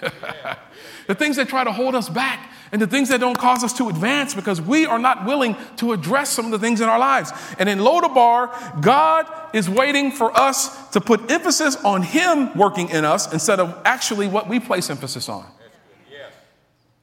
the 1.06 1.14
things 1.14 1.36
that 1.36 1.48
try 1.48 1.64
to 1.64 1.72
hold 1.72 1.94
us 1.94 2.08
back 2.08 2.52
and 2.72 2.82
the 2.82 2.86
things 2.86 3.08
that 3.08 3.20
don't 3.20 3.38
cause 3.38 3.62
us 3.62 3.72
to 3.74 3.88
advance 3.88 4.34
because 4.34 4.60
we 4.60 4.86
are 4.86 4.98
not 4.98 5.24
willing 5.24 5.56
to 5.76 5.92
address 5.92 6.30
some 6.30 6.46
of 6.46 6.50
the 6.50 6.58
things 6.58 6.80
in 6.80 6.88
our 6.88 6.98
lives. 6.98 7.32
And 7.58 7.68
in 7.68 7.78
Lodabar, 7.78 8.82
God 8.82 9.26
is 9.54 9.70
waiting 9.70 10.10
for 10.10 10.36
us 10.36 10.90
to 10.90 11.00
put 11.00 11.30
emphasis 11.30 11.76
on 11.84 12.02
Him 12.02 12.56
working 12.56 12.88
in 12.88 13.04
us 13.04 13.32
instead 13.32 13.60
of 13.60 13.80
actually 13.84 14.28
what 14.28 14.48
we 14.48 14.60
place 14.60 14.90
emphasis 14.90 15.28
on. 15.28 15.46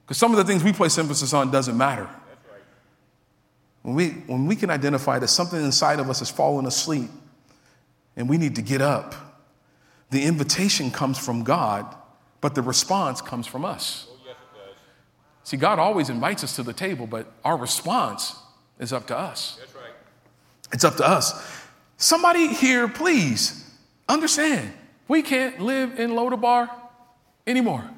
Because 0.04 0.18
some 0.18 0.32
of 0.32 0.36
the 0.36 0.44
things 0.44 0.62
we 0.62 0.72
place 0.72 0.98
emphasis 0.98 1.32
on 1.32 1.50
doesn't 1.50 1.76
matter. 1.76 2.08
When 3.82 3.94
we, 3.94 4.10
when 4.10 4.46
we 4.46 4.56
can 4.56 4.70
identify 4.70 5.18
that 5.18 5.28
something 5.28 5.62
inside 5.62 5.98
of 5.98 6.08
us 6.08 6.22
is 6.22 6.30
fallen 6.30 6.66
asleep 6.66 7.10
and 8.16 8.28
we 8.28 8.38
need 8.38 8.56
to 8.56 8.62
get 8.62 8.80
up, 8.80 9.14
the 10.10 10.24
invitation 10.24 10.90
comes 10.90 11.18
from 11.18 11.42
God 11.42 11.94
but 12.44 12.54
the 12.54 12.60
response 12.60 13.22
comes 13.22 13.46
from 13.46 13.64
us. 13.64 14.06
Oh, 14.06 14.16
See, 15.44 15.56
God 15.56 15.78
always 15.78 16.10
invites 16.10 16.44
us 16.44 16.54
to 16.56 16.62
the 16.62 16.74
table, 16.74 17.06
but 17.06 17.32
our 17.42 17.56
response 17.56 18.36
is 18.78 18.92
up 18.92 19.06
to 19.06 19.16
us. 19.16 19.56
That's 19.58 19.74
right. 19.74 19.94
It's 20.70 20.84
up 20.84 20.96
to 20.96 21.08
us. 21.08 21.32
Somebody 21.96 22.48
here, 22.48 22.86
please 22.86 23.64
understand, 24.10 24.74
we 25.08 25.22
can't 25.22 25.58
live 25.58 25.98
in 25.98 26.10
Lodabar 26.10 26.68
anymore. 27.46 27.88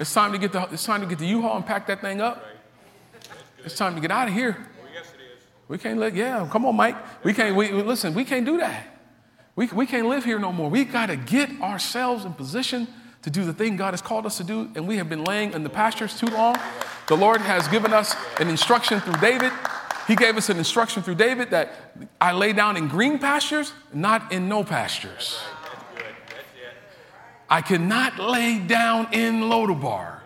It's 0.00 0.12
time 0.12 0.32
to 0.32 0.38
get 0.38 0.50
the, 0.50 0.62
it's 0.72 0.84
time 0.84 1.00
to 1.02 1.06
get 1.06 1.20
the 1.20 1.26
U-Haul 1.26 1.58
and 1.58 1.64
pack 1.64 1.86
that 1.86 2.00
thing 2.00 2.20
up. 2.20 2.44
It's 3.64 3.76
time 3.76 3.94
to 3.94 4.00
get 4.00 4.10
out 4.10 4.26
of 4.26 4.34
here. 4.34 4.56
Oh, 4.58 4.86
yes, 4.92 5.12
it 5.14 5.20
is. 5.20 5.44
We 5.68 5.78
can't 5.78 6.00
let, 6.00 6.12
yeah, 6.12 6.44
come 6.50 6.66
on, 6.66 6.74
Mike. 6.74 6.96
We 7.22 7.32
can't, 7.32 7.54
we, 7.54 7.70
listen, 7.70 8.14
we 8.14 8.24
can't 8.24 8.44
do 8.44 8.58
that. 8.58 8.98
We, 9.54 9.68
we 9.68 9.86
can't 9.86 10.08
live 10.08 10.24
here 10.24 10.40
no 10.40 10.50
more. 10.50 10.68
We 10.68 10.84
got 10.84 11.06
to 11.06 11.16
get 11.16 11.48
ourselves 11.60 12.24
in 12.24 12.32
position 12.32 12.88
to 13.22 13.30
do 13.30 13.44
the 13.44 13.52
thing 13.52 13.76
God 13.76 13.92
has 13.92 14.02
called 14.02 14.26
us 14.26 14.36
to 14.38 14.44
do, 14.44 14.70
and 14.74 14.86
we 14.86 14.96
have 14.96 15.08
been 15.08 15.24
laying 15.24 15.52
in 15.52 15.62
the 15.62 15.70
pastures 15.70 16.18
too 16.18 16.26
long. 16.26 16.56
The 17.08 17.16
Lord 17.16 17.40
has 17.40 17.66
given 17.68 17.92
us 17.92 18.14
an 18.38 18.48
instruction 18.48 19.00
through 19.00 19.20
David. 19.20 19.52
He 20.06 20.16
gave 20.16 20.36
us 20.36 20.48
an 20.48 20.56
instruction 20.56 21.02
through 21.02 21.16
David 21.16 21.50
that 21.50 21.72
I 22.20 22.32
lay 22.32 22.52
down 22.52 22.76
in 22.76 22.88
green 22.88 23.18
pastures, 23.18 23.72
not 23.92 24.32
in 24.32 24.48
no 24.48 24.64
pastures. 24.64 25.40
I 27.50 27.62
cannot 27.62 28.18
lay 28.18 28.58
down 28.58 29.12
in 29.12 29.42
Lodabar. 29.42 30.20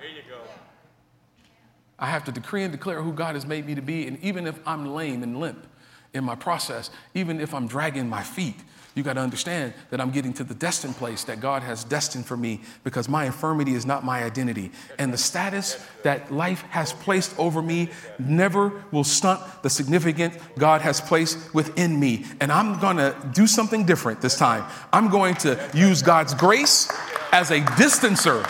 I 1.99 2.07
have 2.07 2.25
to 2.25 2.33
decree 2.33 2.65
and 2.65 2.73
declare 2.73 3.01
who 3.01 3.13
God 3.13 3.37
has 3.37 3.47
made 3.47 3.65
me 3.65 3.77
to 3.77 3.83
be. 3.83 4.09
And 4.09 4.19
even 4.25 4.49
if 4.49 4.59
I'm 4.67 4.93
lame 4.93 5.23
and 5.23 5.39
limp 5.39 5.69
in 6.13 6.25
my 6.25 6.35
process, 6.35 6.91
even 7.15 7.41
if 7.41 7.55
I'm 7.55 7.69
dragging 7.69 8.09
my 8.09 8.25
feet, 8.25 8.57
you 8.95 9.03
got 9.03 9.15
to 9.15 9.21
understand 9.21 9.73
that 9.91 10.01
I'm 10.01 10.11
getting 10.11 10.33
to 10.35 10.45
the 10.45 10.55
destined 10.55 10.97
place 10.97 11.25
that 11.25 11.41
God 11.41 11.63
has 11.63 11.85
destined 11.85 12.27
for 12.27 12.37
me 12.37 12.61
because 12.85 13.09
my 13.09 13.25
infirmity 13.25 13.75
is 13.75 13.87
not 13.87 14.05
my 14.05 14.23
identity. 14.23 14.71
And 14.99 15.13
the 15.13 15.19
status 15.19 15.83
that 16.03 16.31
life 16.31 16.63
has 16.71 16.93
placed 16.93 17.39
over 17.39 17.63
me 17.63 17.89
never 18.19 18.85
will 18.91 19.05
stunt 19.05 19.41
the 19.63 19.71
significance 19.71 20.37
God 20.59 20.83
has 20.83 21.01
placed 21.01 21.55
within 21.55 21.99
me. 21.99 22.27
And 22.41 22.53
I'm 22.53 22.79
going 22.81 22.99
to 22.99 23.17
do 23.33 23.47
something 23.47 23.87
different 23.87 24.21
this 24.21 24.37
time. 24.37 24.65
I'm 24.93 25.09
going 25.09 25.37
to 25.37 25.59
use 25.73 26.03
God's 26.03 26.35
grace 26.35 26.91
as 27.33 27.51
a 27.51 27.61
distancer. 27.61 28.45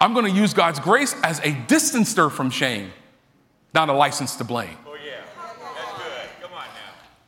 I'm 0.00 0.12
going 0.12 0.26
to 0.26 0.38
use 0.38 0.52
God's 0.52 0.80
grace 0.80 1.14
as 1.22 1.38
a 1.40 1.52
distancer 1.52 2.30
from 2.30 2.50
shame, 2.50 2.90
not 3.74 3.88
a 3.88 3.92
license 3.92 4.36
to 4.36 4.44
blame. 4.44 4.76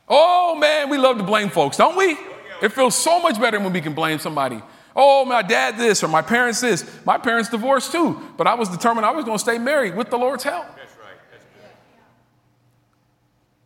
Oh 0.07 0.55
man, 0.55 0.89
we 0.89 0.97
love 0.97 1.17
to 1.17 1.23
blame 1.23 1.49
folks, 1.49 1.77
don't 1.77 1.97
we? 1.97 2.17
It 2.61 2.71
feels 2.71 2.95
so 2.95 3.19
much 3.19 3.39
better 3.39 3.59
when 3.59 3.73
we 3.73 3.81
can 3.81 3.93
blame 3.93 4.19
somebody. 4.19 4.61
Oh, 4.95 5.25
my 5.25 5.41
dad 5.41 5.77
this 5.77 6.03
or 6.03 6.07
my 6.07 6.21
parents 6.21 6.61
this. 6.61 6.89
My 7.05 7.17
parents 7.17 7.49
divorced 7.49 7.91
too, 7.91 8.21
but 8.37 8.47
I 8.47 8.53
was 8.53 8.69
determined 8.69 9.05
I 9.05 9.11
was 9.11 9.25
going 9.25 9.37
to 9.37 9.43
stay 9.43 9.57
married 9.57 9.95
with 9.95 10.09
the 10.09 10.17
Lord's 10.17 10.43
help. 10.43 10.67
That's 10.75 10.95
right. 10.97 11.17
That's 11.31 11.43
good. 11.43 11.71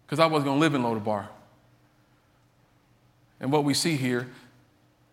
Because 0.06 0.20
I 0.20 0.26
wasn't 0.26 0.46
going 0.46 0.58
to 0.58 0.62
live 0.62 0.74
in 0.74 0.84
Lodabar. 0.84 1.28
And 3.40 3.52
what 3.52 3.64
we 3.64 3.74
see 3.74 3.98
here, 3.98 4.30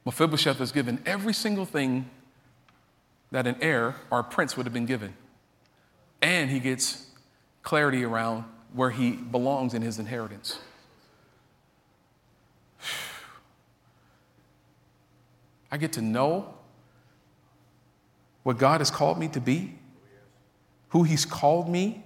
Mephibosheth 0.04 0.60
is 0.60 0.72
given 0.72 1.02
every 1.04 1.34
single 1.34 1.66
thing 1.66 2.08
that 3.30 3.46
an 3.46 3.56
heir 3.60 3.96
or 4.10 4.20
a 4.20 4.24
prince 4.24 4.56
would 4.56 4.66
have 4.66 4.72
been 4.72 4.86
given. 4.86 5.14
And 6.22 6.48
he 6.48 6.60
gets 6.60 7.06
clarity 7.62 8.04
around 8.04 8.44
where 8.72 8.90
he 8.90 9.12
belongs 9.12 9.74
in 9.74 9.82
his 9.82 9.98
inheritance. 9.98 10.58
I 15.74 15.76
get 15.76 15.94
to 15.94 16.00
know 16.00 16.54
what 18.44 18.58
God 18.58 18.80
has 18.80 18.92
called 18.92 19.18
me 19.18 19.26
to 19.26 19.40
be, 19.40 19.74
who 20.90 21.02
He's 21.02 21.24
called 21.24 21.68
me, 21.68 22.04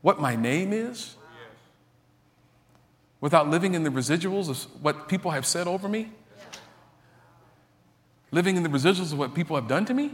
what 0.00 0.18
my 0.18 0.34
name 0.34 0.72
is, 0.72 1.16
without 3.20 3.50
living 3.50 3.74
in 3.74 3.82
the 3.82 3.90
residuals 3.90 4.48
of 4.48 4.82
what 4.82 5.08
people 5.08 5.32
have 5.32 5.44
said 5.44 5.66
over 5.66 5.86
me, 5.86 6.10
living 8.30 8.56
in 8.56 8.62
the 8.62 8.70
residuals 8.70 9.12
of 9.12 9.18
what 9.18 9.34
people 9.34 9.54
have 9.54 9.68
done 9.68 9.84
to 9.84 9.92
me. 9.92 10.12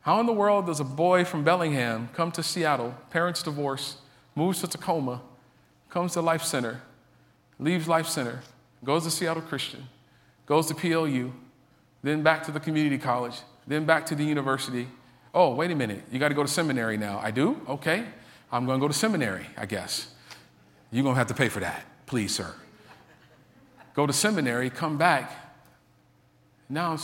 How 0.00 0.18
in 0.18 0.24
the 0.24 0.32
world 0.32 0.64
does 0.64 0.80
a 0.80 0.84
boy 0.84 1.26
from 1.26 1.44
Bellingham 1.44 2.08
come 2.14 2.32
to 2.32 2.42
Seattle, 2.42 2.94
parents 3.10 3.42
divorce, 3.42 3.98
moves 4.34 4.62
to 4.62 4.66
Tacoma, 4.66 5.20
comes 5.90 6.14
to 6.14 6.22
Life 6.22 6.42
Center, 6.42 6.80
leaves 7.58 7.86
Life 7.86 8.06
Center, 8.08 8.40
goes 8.84 9.04
to 9.04 9.10
Seattle 9.10 9.42
Christian, 9.42 9.88
goes 10.46 10.66
to 10.66 10.74
PLU, 10.74 11.32
then 12.02 12.22
back 12.22 12.44
to 12.44 12.52
the 12.52 12.60
community 12.60 12.98
college, 12.98 13.40
then 13.66 13.84
back 13.84 14.06
to 14.06 14.14
the 14.14 14.24
university. 14.24 14.88
Oh, 15.34 15.54
wait 15.54 15.70
a 15.70 15.74
minute, 15.74 16.02
you 16.10 16.18
got 16.18 16.28
to 16.28 16.34
go 16.34 16.42
to 16.42 16.48
seminary 16.48 16.96
now. 16.96 17.20
I 17.22 17.30
do? 17.30 17.60
Okay. 17.68 18.04
I'm 18.50 18.64
going 18.64 18.78
to 18.78 18.80
go 18.80 18.88
to 18.88 18.94
seminary, 18.94 19.46
I 19.56 19.66
guess. 19.66 20.08
You're 20.90 21.02
going 21.02 21.14
to 21.14 21.18
have 21.18 21.26
to 21.28 21.34
pay 21.34 21.48
for 21.48 21.60
that, 21.60 21.84
please, 22.06 22.34
sir. 22.34 22.54
Go 23.94 24.06
to 24.06 24.12
seminary, 24.12 24.70
come 24.70 24.96
back. 24.96 25.32
Now 26.68 26.96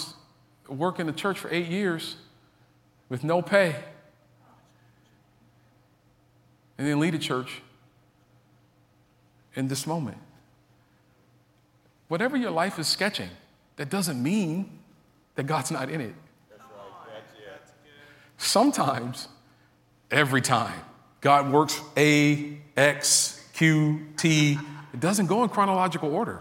work 0.68 1.00
in 1.00 1.06
the 1.06 1.12
church 1.12 1.38
for 1.38 1.52
eight 1.52 1.68
years 1.68 2.16
with 3.08 3.24
no 3.24 3.42
pay. 3.42 3.76
And 6.78 6.86
then 6.86 6.98
lead 6.98 7.14
a 7.14 7.18
church 7.18 7.62
in 9.54 9.68
this 9.68 9.86
moment. 9.86 10.18
Whatever 12.08 12.36
your 12.36 12.50
life 12.50 12.78
is 12.78 12.86
sketching, 12.86 13.30
that 13.76 13.90
doesn't 13.90 14.22
mean 14.22 14.78
that 15.34 15.44
God's 15.46 15.70
not 15.70 15.90
in 15.90 16.00
it. 16.00 16.14
Sometimes, 18.36 19.28
every 20.10 20.42
time, 20.42 20.80
God 21.20 21.50
works 21.50 21.80
A, 21.96 22.58
X, 22.76 23.48
Q, 23.54 24.06
T. 24.16 24.58
It 24.92 25.00
doesn't 25.00 25.26
go 25.26 25.42
in 25.42 25.48
chronological 25.48 26.14
order. 26.14 26.40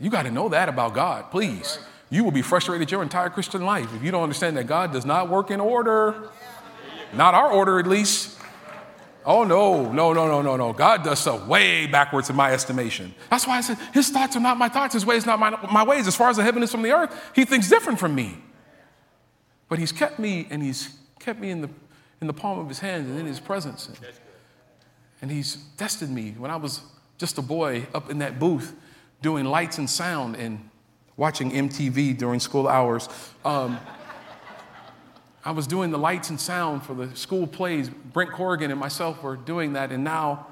You 0.00 0.10
got 0.10 0.22
to 0.22 0.30
know 0.30 0.48
that 0.48 0.68
about 0.68 0.94
God, 0.94 1.30
please. 1.30 1.78
You 2.08 2.24
will 2.24 2.32
be 2.32 2.42
frustrated 2.42 2.90
your 2.90 3.02
entire 3.02 3.30
Christian 3.30 3.64
life 3.64 3.94
if 3.94 4.02
you 4.02 4.10
don't 4.10 4.22
understand 4.22 4.56
that 4.56 4.66
God 4.66 4.92
does 4.92 5.04
not 5.04 5.28
work 5.28 5.50
in 5.50 5.60
order. 5.60 6.30
Not 7.12 7.34
our 7.34 7.52
order, 7.52 7.78
at 7.78 7.86
least. 7.86 8.39
Oh, 9.24 9.44
no, 9.44 9.92
no, 9.92 10.12
no, 10.12 10.26
no, 10.26 10.42
no, 10.42 10.56
no. 10.56 10.72
God 10.72 11.04
does 11.04 11.18
stuff 11.18 11.46
way 11.46 11.86
backwards 11.86 12.30
in 12.30 12.36
my 12.36 12.52
estimation. 12.52 13.14
That's 13.28 13.46
why 13.46 13.58
I 13.58 13.60
said, 13.60 13.76
His 13.92 14.08
thoughts 14.08 14.34
are 14.36 14.40
not 14.40 14.56
my 14.56 14.68
thoughts, 14.68 14.94
His 14.94 15.04
ways 15.04 15.26
not 15.26 15.38
my, 15.38 15.50
my 15.70 15.84
ways. 15.84 16.06
As 16.06 16.16
far 16.16 16.30
as 16.30 16.36
the 16.36 16.42
heaven 16.42 16.62
is 16.62 16.70
from 16.70 16.82
the 16.82 16.92
earth, 16.92 17.14
He 17.34 17.44
thinks 17.44 17.68
different 17.68 17.98
from 17.98 18.14
me. 18.14 18.38
But 19.68 19.78
He's 19.78 19.92
kept 19.92 20.18
me 20.18 20.46
and 20.50 20.62
He's 20.62 20.96
kept 21.18 21.38
me 21.38 21.50
in 21.50 21.60
the, 21.60 21.70
in 22.20 22.26
the 22.26 22.32
palm 22.32 22.58
of 22.58 22.68
His 22.68 22.78
hand 22.78 23.08
and 23.08 23.18
in 23.18 23.26
His 23.26 23.40
presence. 23.40 23.88
And, 23.88 23.98
and 25.22 25.30
He's 25.30 25.58
tested 25.76 26.10
me 26.10 26.34
when 26.38 26.50
I 26.50 26.56
was 26.56 26.80
just 27.18 27.36
a 27.36 27.42
boy 27.42 27.86
up 27.92 28.10
in 28.10 28.18
that 28.18 28.38
booth 28.38 28.74
doing 29.20 29.44
lights 29.44 29.76
and 29.76 29.88
sound 29.88 30.36
and 30.36 30.70
watching 31.18 31.50
MTV 31.50 32.16
during 32.16 32.40
school 32.40 32.66
hours. 32.66 33.08
Um, 33.44 33.78
I 35.44 35.52
was 35.52 35.66
doing 35.66 35.90
the 35.90 35.98
lights 35.98 36.28
and 36.28 36.38
sound 36.38 36.82
for 36.82 36.94
the 36.94 37.14
school 37.16 37.46
plays. 37.46 37.88
Brent 37.88 38.30
Corrigan 38.30 38.70
and 38.70 38.78
myself 38.78 39.22
were 39.22 39.36
doing 39.36 39.72
that, 39.72 39.90
and 39.90 40.04
now, 40.04 40.46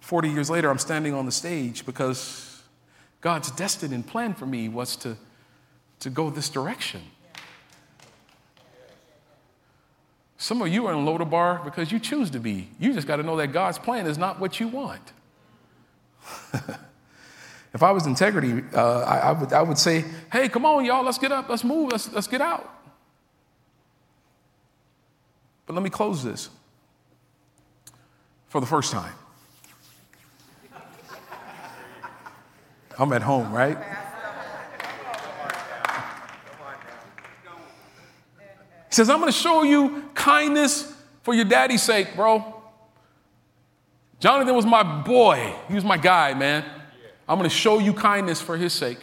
40 0.00 0.28
years 0.30 0.48
later, 0.48 0.70
I'm 0.70 0.78
standing 0.78 1.12
on 1.12 1.26
the 1.26 1.32
stage 1.32 1.84
because 1.84 2.62
God's 3.20 3.50
destined 3.50 3.92
and 3.92 4.06
plan 4.06 4.34
for 4.34 4.46
me 4.46 4.68
was 4.68 4.94
to, 4.96 5.16
to 6.00 6.10
go 6.10 6.30
this 6.30 6.48
direction. 6.48 7.02
Some 10.36 10.62
of 10.62 10.68
you 10.68 10.86
are 10.86 10.92
in 10.92 11.04
Lodabar 11.04 11.64
because 11.64 11.90
you 11.90 11.98
choose 11.98 12.30
to 12.30 12.38
be. 12.38 12.68
You 12.78 12.92
just 12.92 13.08
got 13.08 13.16
to 13.16 13.24
know 13.24 13.36
that 13.38 13.48
God's 13.48 13.78
plan 13.78 14.06
is 14.06 14.16
not 14.16 14.38
what 14.38 14.60
you 14.60 14.68
want. 14.68 15.12
if 17.74 17.82
I 17.82 17.90
was 17.90 18.06
integrity, 18.06 18.62
uh, 18.72 19.00
I, 19.00 19.18
I, 19.18 19.32
would, 19.32 19.52
I 19.52 19.62
would 19.62 19.78
say, 19.78 20.04
hey, 20.30 20.48
come 20.48 20.64
on, 20.64 20.84
y'all, 20.84 21.04
let's 21.04 21.18
get 21.18 21.32
up, 21.32 21.48
let's 21.48 21.64
move, 21.64 21.90
let's, 21.90 22.12
let's 22.12 22.28
get 22.28 22.40
out. 22.40 22.72
But 25.68 25.74
let 25.74 25.82
me 25.82 25.90
close 25.90 26.24
this 26.24 26.48
for 28.48 28.58
the 28.58 28.66
first 28.66 28.90
time. 28.90 29.12
I'm 32.98 33.12
at 33.12 33.20
home, 33.20 33.52
right? 33.52 33.76
He 38.88 38.94
says, 38.94 39.10
I'm 39.10 39.20
going 39.20 39.30
to 39.30 39.38
show 39.38 39.62
you 39.62 40.04
kindness 40.14 40.90
for 41.22 41.34
your 41.34 41.44
daddy's 41.44 41.82
sake, 41.82 42.16
bro. 42.16 42.62
Jonathan 44.20 44.54
was 44.56 44.64
my 44.64 44.82
boy. 44.82 45.54
He 45.68 45.74
was 45.74 45.84
my 45.84 45.98
guy, 45.98 46.32
man. 46.32 46.64
I'm 47.28 47.36
going 47.36 47.48
to 47.48 47.54
show 47.54 47.78
you 47.78 47.92
kindness 47.92 48.40
for 48.40 48.56
his 48.56 48.72
sake. 48.72 49.00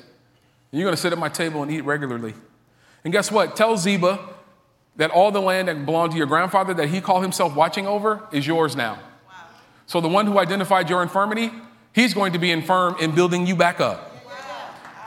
And 0.72 0.82
you're 0.82 0.88
going 0.88 0.96
to 0.96 1.02
sit 1.02 1.14
at 1.14 1.20
my 1.20 1.30
table 1.30 1.62
and 1.62 1.72
eat 1.72 1.82
regularly. 1.82 2.34
And 3.04 3.14
guess 3.14 3.32
what? 3.32 3.56
Tell 3.56 3.78
Ziba 3.78 4.35
that 4.98 5.12
all 5.12 5.32
the 5.32 5.42
land 5.42 5.68
that 5.68 5.86
belonged 5.86 6.12
to 6.12 6.18
your 6.18 6.28
grandfather 6.28 6.74
that 6.74 6.90
he 6.90 7.02
called 7.02 7.22
himself 7.22 7.56
watching 7.56 7.86
over 7.86 8.22
is 8.32 8.48
yours 8.48 8.76
now. 8.76 8.94
Wow. 8.94 9.34
So 9.88 10.02
the 10.02 10.08
one 10.08 10.26
who 10.26 10.40
identified 10.40 10.90
your 10.90 11.04
infirmity, 11.04 11.52
he's 11.94 12.14
going 12.14 12.34
to 12.34 12.40
be 12.40 12.52
infirm 12.52 12.96
in 13.00 13.14
building 13.14 13.46
you 13.46 13.56
back 13.56 13.80
up. 13.80 14.26
Wow. 14.26 14.32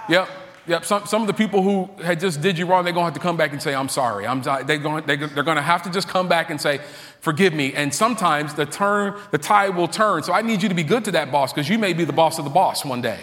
Yep. 0.08 0.28
Yep, 0.66 0.84
some, 0.84 1.06
some 1.06 1.22
of 1.22 1.28
the 1.28 1.32
people 1.32 1.62
who 1.62 1.88
had 2.02 2.20
just 2.20 2.42
did 2.42 2.58
you 2.58 2.66
wrong, 2.66 2.84
they're 2.84 2.92
going 2.92 3.04
to 3.04 3.06
have 3.06 3.14
to 3.14 3.20
come 3.20 3.38
back 3.38 3.52
and 3.52 3.62
say, 3.62 3.74
I'm 3.74 3.88
sorry. 3.88 4.26
I'm, 4.26 4.42
they're, 4.42 4.76
going, 4.76 5.06
they're 5.06 5.16
going 5.16 5.56
to 5.56 5.62
have 5.62 5.82
to 5.84 5.90
just 5.90 6.08
come 6.08 6.28
back 6.28 6.50
and 6.50 6.60
say, 6.60 6.80
forgive 7.20 7.54
me. 7.54 7.72
And 7.72 7.94
sometimes 7.94 8.52
the 8.52 8.66
turn, 8.66 9.18
the 9.30 9.38
tide 9.38 9.76
will 9.76 9.88
turn. 9.88 10.24
So 10.24 10.34
I 10.34 10.42
need 10.42 10.62
you 10.62 10.68
to 10.68 10.74
be 10.74 10.82
good 10.82 11.06
to 11.06 11.12
that 11.12 11.32
boss 11.32 11.54
because 11.54 11.70
you 11.70 11.78
may 11.78 11.94
be 11.94 12.04
the 12.04 12.12
boss 12.12 12.38
of 12.38 12.44
the 12.44 12.50
boss 12.50 12.84
one 12.84 13.00
day. 13.00 13.18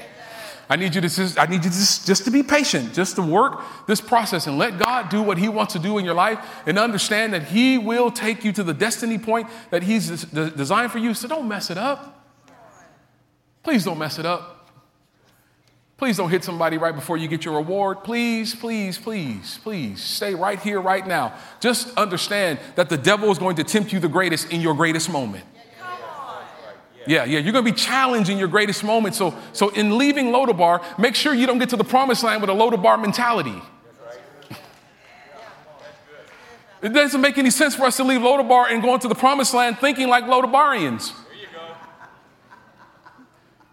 I 0.69 0.75
need 0.75 0.95
you 0.95 1.01
to 1.01 1.09
just, 1.09 1.39
I 1.39 1.45
need 1.45 1.63
you 1.63 1.69
just, 1.69 2.07
just 2.07 2.25
to 2.25 2.31
be 2.31 2.41
patient, 2.41 2.93
just 2.93 3.15
to 3.17 3.21
work 3.21 3.61
this 3.87 4.01
process 4.01 4.47
and 4.47 4.57
let 4.57 4.79
God 4.79 5.09
do 5.09 5.21
what 5.21 5.37
He 5.37 5.47
wants 5.47 5.73
to 5.73 5.79
do 5.79 5.97
in 5.97 6.05
your 6.05 6.15
life 6.15 6.39
and 6.65 6.79
understand 6.79 7.33
that 7.33 7.43
He 7.43 7.77
will 7.77 8.09
take 8.09 8.43
you 8.43 8.51
to 8.53 8.63
the 8.63 8.73
destiny 8.73 9.17
point 9.17 9.47
that 9.69 9.83
He's 9.83 10.25
designed 10.25 10.91
for 10.91 10.97
you. 10.97 11.13
So 11.13 11.27
don't 11.27 11.47
mess 11.47 11.69
it 11.69 11.77
up. 11.77 12.23
Please 13.63 13.83
don't 13.83 13.99
mess 13.99 14.19
it 14.19 14.25
up. 14.25 14.55
Please 15.97 16.17
don't 16.17 16.29
hit 16.29 16.43
somebody 16.43 16.77
right 16.77 16.93
before 16.93 17.15
you 17.15 17.27
get 17.27 17.45
your 17.45 17.55
reward. 17.55 18.03
Please, 18.03 18.53
please, 18.53 18.97
please, 18.97 19.59
please 19.63 20.03
stay 20.03 20.35
right 20.35 20.59
here, 20.59 20.81
right 20.81 21.07
now. 21.07 21.33
Just 21.61 21.95
understand 21.97 22.59
that 22.75 22.89
the 22.89 22.97
devil 22.97 23.31
is 23.31 23.37
going 23.37 23.55
to 23.55 23.63
tempt 23.63 23.93
you 23.93 23.99
the 23.99 24.09
greatest 24.09 24.51
in 24.51 24.59
your 24.59 24.73
greatest 24.73 25.09
moment. 25.09 25.45
Yeah, 27.07 27.23
yeah, 27.23 27.39
you're 27.39 27.53
gonna 27.53 27.63
be 27.63 27.71
challenged 27.71 28.29
in 28.29 28.37
your 28.37 28.47
greatest 28.47 28.83
moment. 28.83 29.15
So, 29.15 29.35
so 29.53 29.69
in 29.69 29.97
leaving 29.97 30.27
Lodabar, 30.27 30.81
make 30.97 31.15
sure 31.15 31.33
you 31.33 31.45
don't 31.45 31.59
get 31.59 31.69
to 31.69 31.77
the 31.77 31.83
promised 31.83 32.23
land 32.23 32.41
with 32.41 32.49
a 32.49 32.53
Lodabar 32.53 32.99
mentality. 32.99 33.61
It 36.81 36.89
doesn't 36.89 37.21
make 37.21 37.37
any 37.37 37.49
sense 37.49 37.73
for 37.73 37.85
us 37.85 37.97
to 37.97 38.03
leave 38.03 38.21
Lodabar 38.21 38.71
and 38.71 38.81
go 38.81 38.93
into 38.93 39.07
the 39.07 39.15
promised 39.15 39.53
land 39.53 39.79
thinking 39.79 40.07
like 40.07 40.25
Lodabarians. 40.25 41.13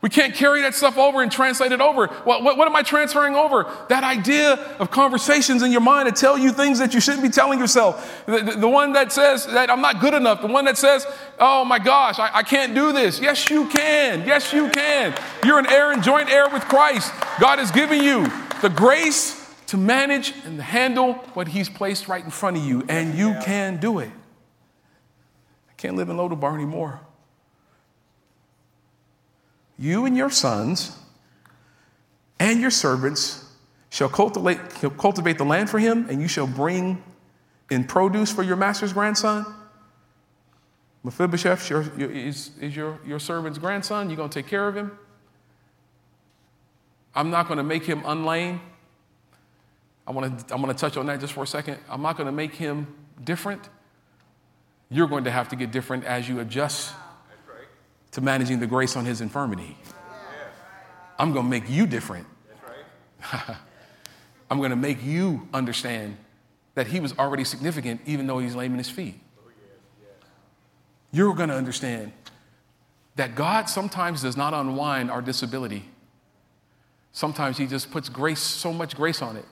We 0.03 0.09
can't 0.09 0.35
carry 0.35 0.63
that 0.63 0.75
stuff 0.75 0.99
over 0.99 1.23
and 1.23 1.31
translate 1.31 1.71
it 1.71 1.81
over. 1.81 2.09
What, 2.09 2.43
what, 2.43 2.59
what, 2.59 2.67
am 2.67 2.75
I 2.75 2.83
transferring 2.83 3.37
over? 3.37 3.73
That 3.89 4.03
idea 4.03 4.55
of 4.81 4.91
conversations 4.91 5.63
in 5.63 5.71
your 5.71 5.81
mind 5.81 6.09
to 6.09 6.21
tell 6.21 6.37
you 6.37 6.51
things 6.51 6.81
that 6.81 6.93
you 6.93 7.01
shouldn't 7.01 7.23
be 7.23 7.29
telling 7.29 7.61
yourself. 7.61 8.25
The, 8.27 8.41
the, 8.41 8.53
the 8.57 8.69
one 8.69 8.95
that 8.95 9.13
says 9.13 9.47
that 9.47 9.71
I'm 9.71 9.81
not 9.81 10.01
good 10.01 10.13
enough. 10.13 10.43
The 10.43 10.49
one 10.49 10.65
that 10.65 10.77
says, 10.77 11.07
oh 11.39 11.65
my 11.65 11.79
gosh, 11.79 12.19
I, 12.19 12.39
I 12.39 12.43
can't 12.43 12.75
do 12.75 12.93
this. 12.93 13.21
Yes, 13.21 13.49
you 13.49 13.69
can. 13.69 14.27
Yes, 14.27 14.53
you 14.53 14.71
can. 14.71 15.15
You're 15.45 15.61
an 15.61 15.69
heir 15.69 15.93
and 15.93 16.03
joint 16.03 16.29
heir 16.29 16.49
with 16.49 16.65
Christ. 16.65 17.13
God 17.39 17.61
has 17.61 17.71
given 17.71 18.03
you 18.03 18.27
the 18.61 18.71
grace 18.71 19.39
to 19.69 19.77
manage 19.77 20.35
and 20.45 20.61
handle 20.61 21.15
what 21.35 21.47
He's 21.47 21.69
placed 21.71 22.09
right 22.09 22.25
in 22.25 22.31
front 22.31 22.57
of 22.57 22.65
you, 22.65 22.85
and 22.89 23.15
you 23.15 23.37
can 23.45 23.79
do 23.79 24.01
it. 24.01 24.11
I 25.71 25.75
can't 25.77 25.95
live 25.95 26.09
in 26.09 26.17
Lodabar 26.17 26.55
anymore. 26.55 27.01
You 29.83 30.07
and 30.07 30.17
your 30.17 30.31
sons 30.31 30.97
and 32.39 32.61
your 32.61 32.71
servants 32.71 33.45
shall 33.91 34.09
cultivate, 34.09 34.61
cultivate 34.97 35.39
the 35.39 35.45
land 35.45 35.69
for 35.69 35.81
him, 35.81 36.07
and 36.09 36.23
you 36.23 36.29
shall 36.29 36.47
bring 36.47 37.03
in 37.69 37.83
produce 37.83 38.31
for 38.31 38.45
your 38.45 38.55
master's 38.55 38.93
grandson. 38.93 39.45
Mephibosheth 41.03 41.69
your, 41.69 41.83
your, 41.99 42.13
is, 42.13 42.53
is 42.61 42.77
your, 42.77 43.01
your 43.05 43.19
servant's 43.19 43.59
grandson. 43.59 44.09
You're 44.09 44.19
going 44.19 44.31
to 44.31 44.41
take 44.41 44.49
care 44.49 44.69
of 44.69 44.77
him. 44.77 44.97
I'm 47.13 47.31
not 47.31 47.49
going 47.49 47.57
to 47.57 47.65
make 47.65 47.83
him 47.85 48.03
unlame. 48.03 48.61
I 50.07 50.13
want 50.13 50.47
to, 50.47 50.55
I'm 50.55 50.63
going 50.63 50.73
to 50.73 50.81
touch 50.81 50.97
on 50.97 51.07
that 51.07 51.19
just 51.19 51.33
for 51.33 51.43
a 51.43 51.47
second. 51.47 51.79
I'm 51.89 52.03
not 52.03 52.17
going 52.17 52.27
to 52.27 52.33
make 52.33 52.55
him 52.55 52.87
different. 53.25 53.69
You're 54.91 55.09
going 55.09 55.25
to 55.25 55.33
have 55.33 55.49
to 55.49 55.57
get 55.57 55.73
different 55.73 56.05
as 56.05 56.29
you 56.29 56.39
adjust 56.39 56.95
to 58.13 58.21
managing 58.21 58.61
the 58.61 58.67
grace 58.67 58.97
on 58.97 59.05
his 59.05 59.21
infirmity. 59.21 59.77
I'm 61.19 61.33
going 61.33 61.45
to 61.45 61.51
make 61.51 61.69
you 61.69 61.87
different. 61.87 62.27
I'm 64.51 64.59
going 64.59 64.71
to 64.71 64.77
make 64.77 65.03
you 65.03 65.49
understand 65.53 66.17
that 66.75 66.87
he 66.87 67.01
was 67.01 67.17
already 67.19 67.45
significant 67.45 68.01
even 68.07 68.27
though 68.27 68.39
he's 68.39 68.55
lame 68.55 68.73
in 68.73 68.79
his 68.79 68.91
feet. 68.91 69.19
You're 71.11 71.35
going 71.35 71.51
to 71.51 71.55
understand 71.55 72.13
that 73.17 73.35
God 73.35 73.69
sometimes 73.69 74.23
does 74.23 74.37
not 74.37 74.55
unwind 74.55 75.11
our 75.11 75.21
disability. 75.21 75.85
Sometimes 77.13 77.59
he 77.59 77.67
just 77.67 77.91
puts 77.91 78.09
grace, 78.09 78.41
so 78.41 78.73
much 78.73 78.97
grace 78.97 79.21
on 79.21 79.37
it, 79.37 79.45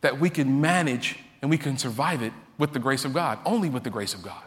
that 0.00 0.18
we 0.18 0.28
can 0.28 0.60
manage 0.60 1.18
and 1.40 1.50
we 1.50 1.58
can 1.58 1.78
survive 1.78 2.22
it 2.22 2.32
with 2.58 2.72
the 2.72 2.80
grace 2.80 3.04
of 3.04 3.14
God, 3.14 3.38
only 3.46 3.70
with 3.70 3.84
the 3.84 3.90
grace 3.90 4.12
of 4.12 4.22
God. 4.22 4.42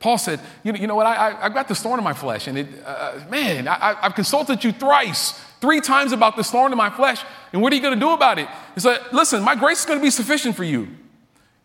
Paul 0.00 0.18
said, 0.18 0.40
You 0.64 0.72
know, 0.72 0.78
you 0.78 0.86
know 0.86 0.96
what? 0.96 1.06
I, 1.06 1.28
I, 1.28 1.42
have 1.42 1.54
got 1.54 1.68
this 1.68 1.80
thorn 1.80 2.00
in 2.00 2.04
my 2.04 2.14
flesh. 2.14 2.48
And 2.48 2.58
it, 2.58 2.66
uh, 2.84 3.20
man, 3.30 3.68
I, 3.68 3.94
have 4.00 4.14
consulted 4.14 4.64
you 4.64 4.72
thrice, 4.72 5.32
three 5.60 5.80
times 5.80 6.12
about 6.12 6.36
this 6.36 6.50
thorn 6.50 6.72
in 6.72 6.78
my 6.78 6.90
flesh. 6.90 7.22
And 7.52 7.62
what 7.62 7.72
are 7.72 7.76
you 7.76 7.82
going 7.82 7.94
to 7.94 8.00
do 8.00 8.12
about 8.12 8.38
it? 8.38 8.48
He 8.74 8.80
said, 8.80 9.00
Listen, 9.12 9.42
my 9.42 9.54
grace 9.54 9.80
is 9.80 9.86
going 9.86 9.98
to 9.98 10.02
be 10.02 10.10
sufficient 10.10 10.56
for 10.56 10.64
you. 10.64 10.88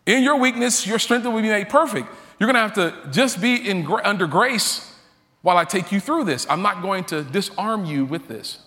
In 0.06 0.22
your 0.22 0.38
weakness, 0.38 0.86
your 0.86 1.00
strength 1.00 1.26
will 1.26 1.42
be 1.42 1.50
made 1.50 1.70
perfect. 1.70 2.08
You're 2.40 2.52
going 2.52 2.56
to 2.56 2.60
have 2.60 2.74
to 2.74 3.10
just 3.12 3.42
be 3.42 3.56
in, 3.56 3.88
under 4.04 4.28
grace 4.28 4.94
while 5.42 5.58
I 5.58 5.64
take 5.64 5.92
you 5.92 6.00
through 6.00 6.26
this. 6.26 6.46
I'm 6.50 6.62
not 6.62 6.82
going 6.82 7.06
to 7.06 7.24
disarm 7.24 7.86
you 7.86 8.04
with 8.04 8.28
this. 8.28 8.60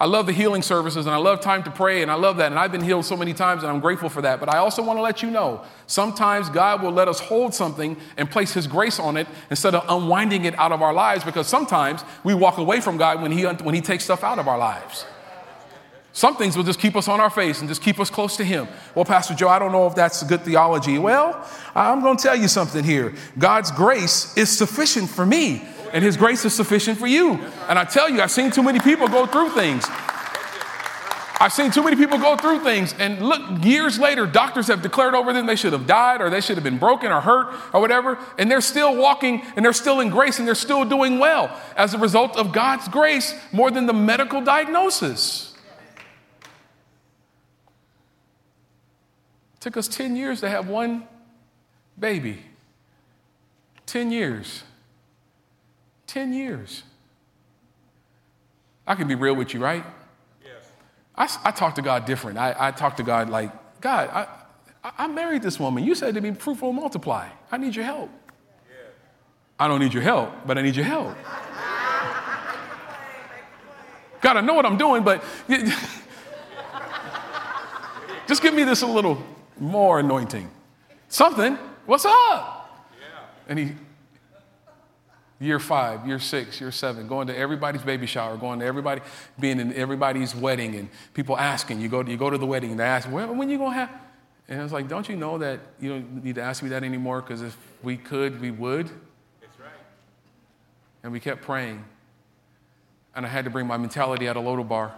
I 0.00 0.06
love 0.06 0.26
the 0.26 0.32
healing 0.32 0.62
services 0.62 1.06
and 1.06 1.14
I 1.14 1.18
love 1.18 1.40
time 1.40 1.64
to 1.64 1.72
pray 1.72 2.02
and 2.02 2.10
I 2.10 2.14
love 2.14 2.36
that. 2.36 2.52
And 2.52 2.58
I've 2.58 2.70
been 2.70 2.84
healed 2.84 3.04
so 3.04 3.16
many 3.16 3.34
times 3.34 3.64
and 3.64 3.72
I'm 3.72 3.80
grateful 3.80 4.08
for 4.08 4.22
that. 4.22 4.38
But 4.38 4.48
I 4.48 4.58
also 4.58 4.80
want 4.80 4.96
to 4.96 5.02
let 5.02 5.22
you 5.24 5.30
know 5.30 5.64
sometimes 5.88 6.48
God 6.50 6.82
will 6.82 6.92
let 6.92 7.08
us 7.08 7.18
hold 7.18 7.52
something 7.52 7.96
and 8.16 8.30
place 8.30 8.52
His 8.52 8.68
grace 8.68 9.00
on 9.00 9.16
it 9.16 9.26
instead 9.50 9.74
of 9.74 9.84
unwinding 9.88 10.44
it 10.44 10.56
out 10.56 10.70
of 10.70 10.82
our 10.82 10.92
lives 10.92 11.24
because 11.24 11.48
sometimes 11.48 12.04
we 12.22 12.32
walk 12.32 12.58
away 12.58 12.80
from 12.80 12.96
God 12.96 13.20
when 13.20 13.32
He, 13.32 13.44
when 13.44 13.74
he 13.74 13.80
takes 13.80 14.04
stuff 14.04 14.22
out 14.22 14.38
of 14.38 14.46
our 14.46 14.58
lives. 14.58 15.04
Some 16.12 16.36
things 16.36 16.56
will 16.56 16.64
just 16.64 16.80
keep 16.80 16.96
us 16.96 17.06
on 17.06 17.20
our 17.20 17.30
face 17.30 17.60
and 17.60 17.68
just 17.68 17.82
keep 17.82 18.00
us 18.00 18.08
close 18.08 18.36
to 18.36 18.44
Him. 18.44 18.68
Well, 18.94 19.04
Pastor 19.04 19.34
Joe, 19.34 19.48
I 19.48 19.58
don't 19.58 19.72
know 19.72 19.86
if 19.86 19.94
that's 19.94 20.22
good 20.22 20.42
theology. 20.42 20.98
Well, 20.98 21.44
I'm 21.74 22.02
going 22.02 22.16
to 22.16 22.22
tell 22.22 22.36
you 22.36 22.48
something 22.48 22.82
here. 22.82 23.14
God's 23.36 23.70
grace 23.70 24.36
is 24.36 24.48
sufficient 24.48 25.10
for 25.10 25.26
me 25.26 25.62
and 25.92 26.04
His 26.04 26.16
grace 26.16 26.44
is 26.44 26.54
sufficient 26.54 26.98
for 26.98 27.06
you. 27.06 27.34
And 27.68 27.78
I 27.78 27.84
tell 27.84 28.08
you, 28.08 28.20
I've 28.20 28.30
seen 28.30 28.50
too 28.50 28.62
many 28.62 28.80
people 28.80 29.08
go 29.08 29.26
through 29.26 29.50
things. 29.50 29.84
I've 31.40 31.52
seen 31.52 31.70
too 31.70 31.84
many 31.84 31.94
people 31.94 32.18
go 32.18 32.36
through 32.36 32.64
things, 32.64 32.92
and 32.98 33.22
look, 33.22 33.64
years 33.64 33.96
later, 33.96 34.26
doctors 34.26 34.66
have 34.66 34.82
declared 34.82 35.14
over 35.14 35.32
them 35.32 35.46
they 35.46 35.54
should 35.54 35.72
have 35.72 35.86
died 35.86 36.20
or 36.20 36.30
they 36.30 36.40
should 36.40 36.56
have 36.56 36.64
been 36.64 36.78
broken 36.78 37.12
or 37.12 37.20
hurt 37.20 37.54
or 37.72 37.80
whatever, 37.80 38.18
and 38.38 38.50
they're 38.50 38.60
still 38.60 38.96
walking 38.96 39.42
and 39.54 39.64
they're 39.64 39.72
still 39.72 40.00
in 40.00 40.10
grace 40.10 40.40
and 40.40 40.48
they're 40.48 40.56
still 40.56 40.84
doing 40.84 41.20
well 41.20 41.56
as 41.76 41.94
a 41.94 41.98
result 41.98 42.36
of 42.36 42.52
God's 42.52 42.88
grace 42.88 43.34
more 43.52 43.70
than 43.70 43.86
the 43.86 43.92
medical 43.92 44.40
diagnosis. 44.40 45.54
It 49.54 49.60
took 49.60 49.76
us 49.76 49.86
10 49.86 50.16
years 50.16 50.40
to 50.40 50.48
have 50.48 50.68
one 50.68 51.06
baby. 51.96 52.42
10 53.86 54.10
years. 54.10 54.64
10 56.18 56.32
years. 56.32 56.82
I 58.84 58.96
can 58.96 59.06
be 59.06 59.14
real 59.14 59.36
with 59.36 59.54
you, 59.54 59.60
right? 59.60 59.84
Yes. 60.44 60.72
I, 61.14 61.28
I 61.48 61.52
talk 61.52 61.76
to 61.76 61.82
God 61.82 62.06
different. 62.06 62.38
I, 62.38 62.56
I 62.58 62.72
talk 62.72 62.96
to 62.96 63.04
God 63.04 63.30
like, 63.30 63.52
God, 63.80 64.08
I, 64.12 64.26
I 64.98 65.06
married 65.06 65.42
this 65.42 65.60
woman. 65.60 65.84
You 65.84 65.94
said 65.94 66.16
to 66.16 66.20
be 66.20 66.32
fruitful 66.32 66.70
and 66.70 66.76
multiply. 66.76 67.28
I 67.52 67.56
need 67.56 67.76
your 67.76 67.84
help. 67.84 68.10
Yeah. 68.68 68.88
I 69.60 69.68
don't 69.68 69.78
need 69.78 69.94
your 69.94 70.02
help, 70.02 70.32
but 70.44 70.58
I 70.58 70.62
need 70.62 70.74
your 70.74 70.86
help. 70.86 71.16
God, 74.20 74.36
I 74.38 74.40
know 74.40 74.54
what 74.54 74.66
I'm 74.66 74.76
doing, 74.76 75.04
but 75.04 75.22
just 78.26 78.42
give 78.42 78.54
me 78.54 78.64
this 78.64 78.82
a 78.82 78.88
little 78.88 79.22
more 79.60 80.00
anointing. 80.00 80.50
Something. 81.08 81.54
What's 81.86 82.06
up? 82.06 82.88
Yeah. 83.00 83.06
And 83.48 83.56
he 83.60 83.74
year 85.40 85.60
five, 85.60 86.06
year 86.06 86.18
six, 86.18 86.60
year 86.60 86.72
seven, 86.72 87.06
going 87.06 87.28
to 87.28 87.36
everybody's 87.36 87.82
baby 87.82 88.06
shower, 88.06 88.36
going 88.36 88.60
to 88.60 88.66
everybody, 88.66 89.00
being 89.38 89.60
in 89.60 89.72
everybody's 89.74 90.34
wedding, 90.34 90.74
and 90.74 90.88
people 91.14 91.36
asking. 91.38 91.80
You 91.80 91.88
go, 91.88 92.02
to, 92.02 92.10
you 92.10 92.16
go 92.16 92.30
to 92.30 92.38
the 92.38 92.46
wedding, 92.46 92.70
and 92.72 92.80
they 92.80 92.84
ask, 92.84 93.10
when, 93.10 93.36
when 93.36 93.48
you 93.48 93.58
going 93.58 93.72
to 93.72 93.78
have? 93.78 93.90
And 94.48 94.60
I 94.60 94.62
was 94.62 94.72
like, 94.72 94.88
don't 94.88 95.08
you 95.08 95.16
know 95.16 95.38
that 95.38 95.60
you 95.78 95.90
don't 95.90 96.24
need 96.24 96.36
to 96.36 96.42
ask 96.42 96.62
me 96.62 96.70
that 96.70 96.82
anymore? 96.82 97.20
Because 97.20 97.42
if 97.42 97.56
we 97.82 97.96
could, 97.96 98.40
we 98.40 98.50
would. 98.50 98.86
That's 99.40 99.60
right. 99.60 99.68
And 101.02 101.12
we 101.12 101.20
kept 101.20 101.42
praying. 101.42 101.84
And 103.14 103.26
I 103.26 103.28
had 103.28 103.44
to 103.44 103.50
bring 103.50 103.66
my 103.66 103.76
mentality 103.76 104.28
out 104.28 104.36
of 104.36 104.44
Lodabar. 104.44 104.92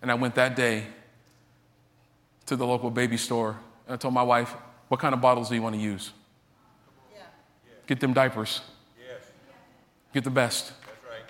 And 0.00 0.10
I 0.10 0.14
went 0.14 0.34
that 0.36 0.56
day 0.56 0.86
to 2.46 2.56
the 2.56 2.66
local 2.66 2.90
baby 2.90 3.16
store. 3.16 3.58
And 3.86 3.94
I 3.94 3.96
told 3.96 4.14
my 4.14 4.22
wife, 4.22 4.54
what 4.88 5.00
kind 5.00 5.14
of 5.14 5.20
bottles 5.20 5.48
do 5.48 5.54
you 5.54 5.62
want 5.62 5.74
to 5.74 5.80
use? 5.80 6.12
Get 7.92 8.00
them 8.00 8.14
diapers. 8.14 8.62
Yes. 8.98 9.20
Get 10.14 10.24
the 10.24 10.30
best. 10.30 10.72
That's 10.80 10.98
right. 11.10 11.24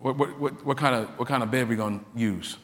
What, 0.00 0.18
what, 0.18 0.38
what, 0.38 0.66
what, 0.66 0.76
kind 0.76 0.94
of, 0.94 1.08
what 1.18 1.26
kind 1.28 1.42
of 1.42 1.50
bed 1.50 1.62
are 1.62 1.66
we 1.66 1.76
going 1.76 2.00
to 2.00 2.04
use? 2.14 2.58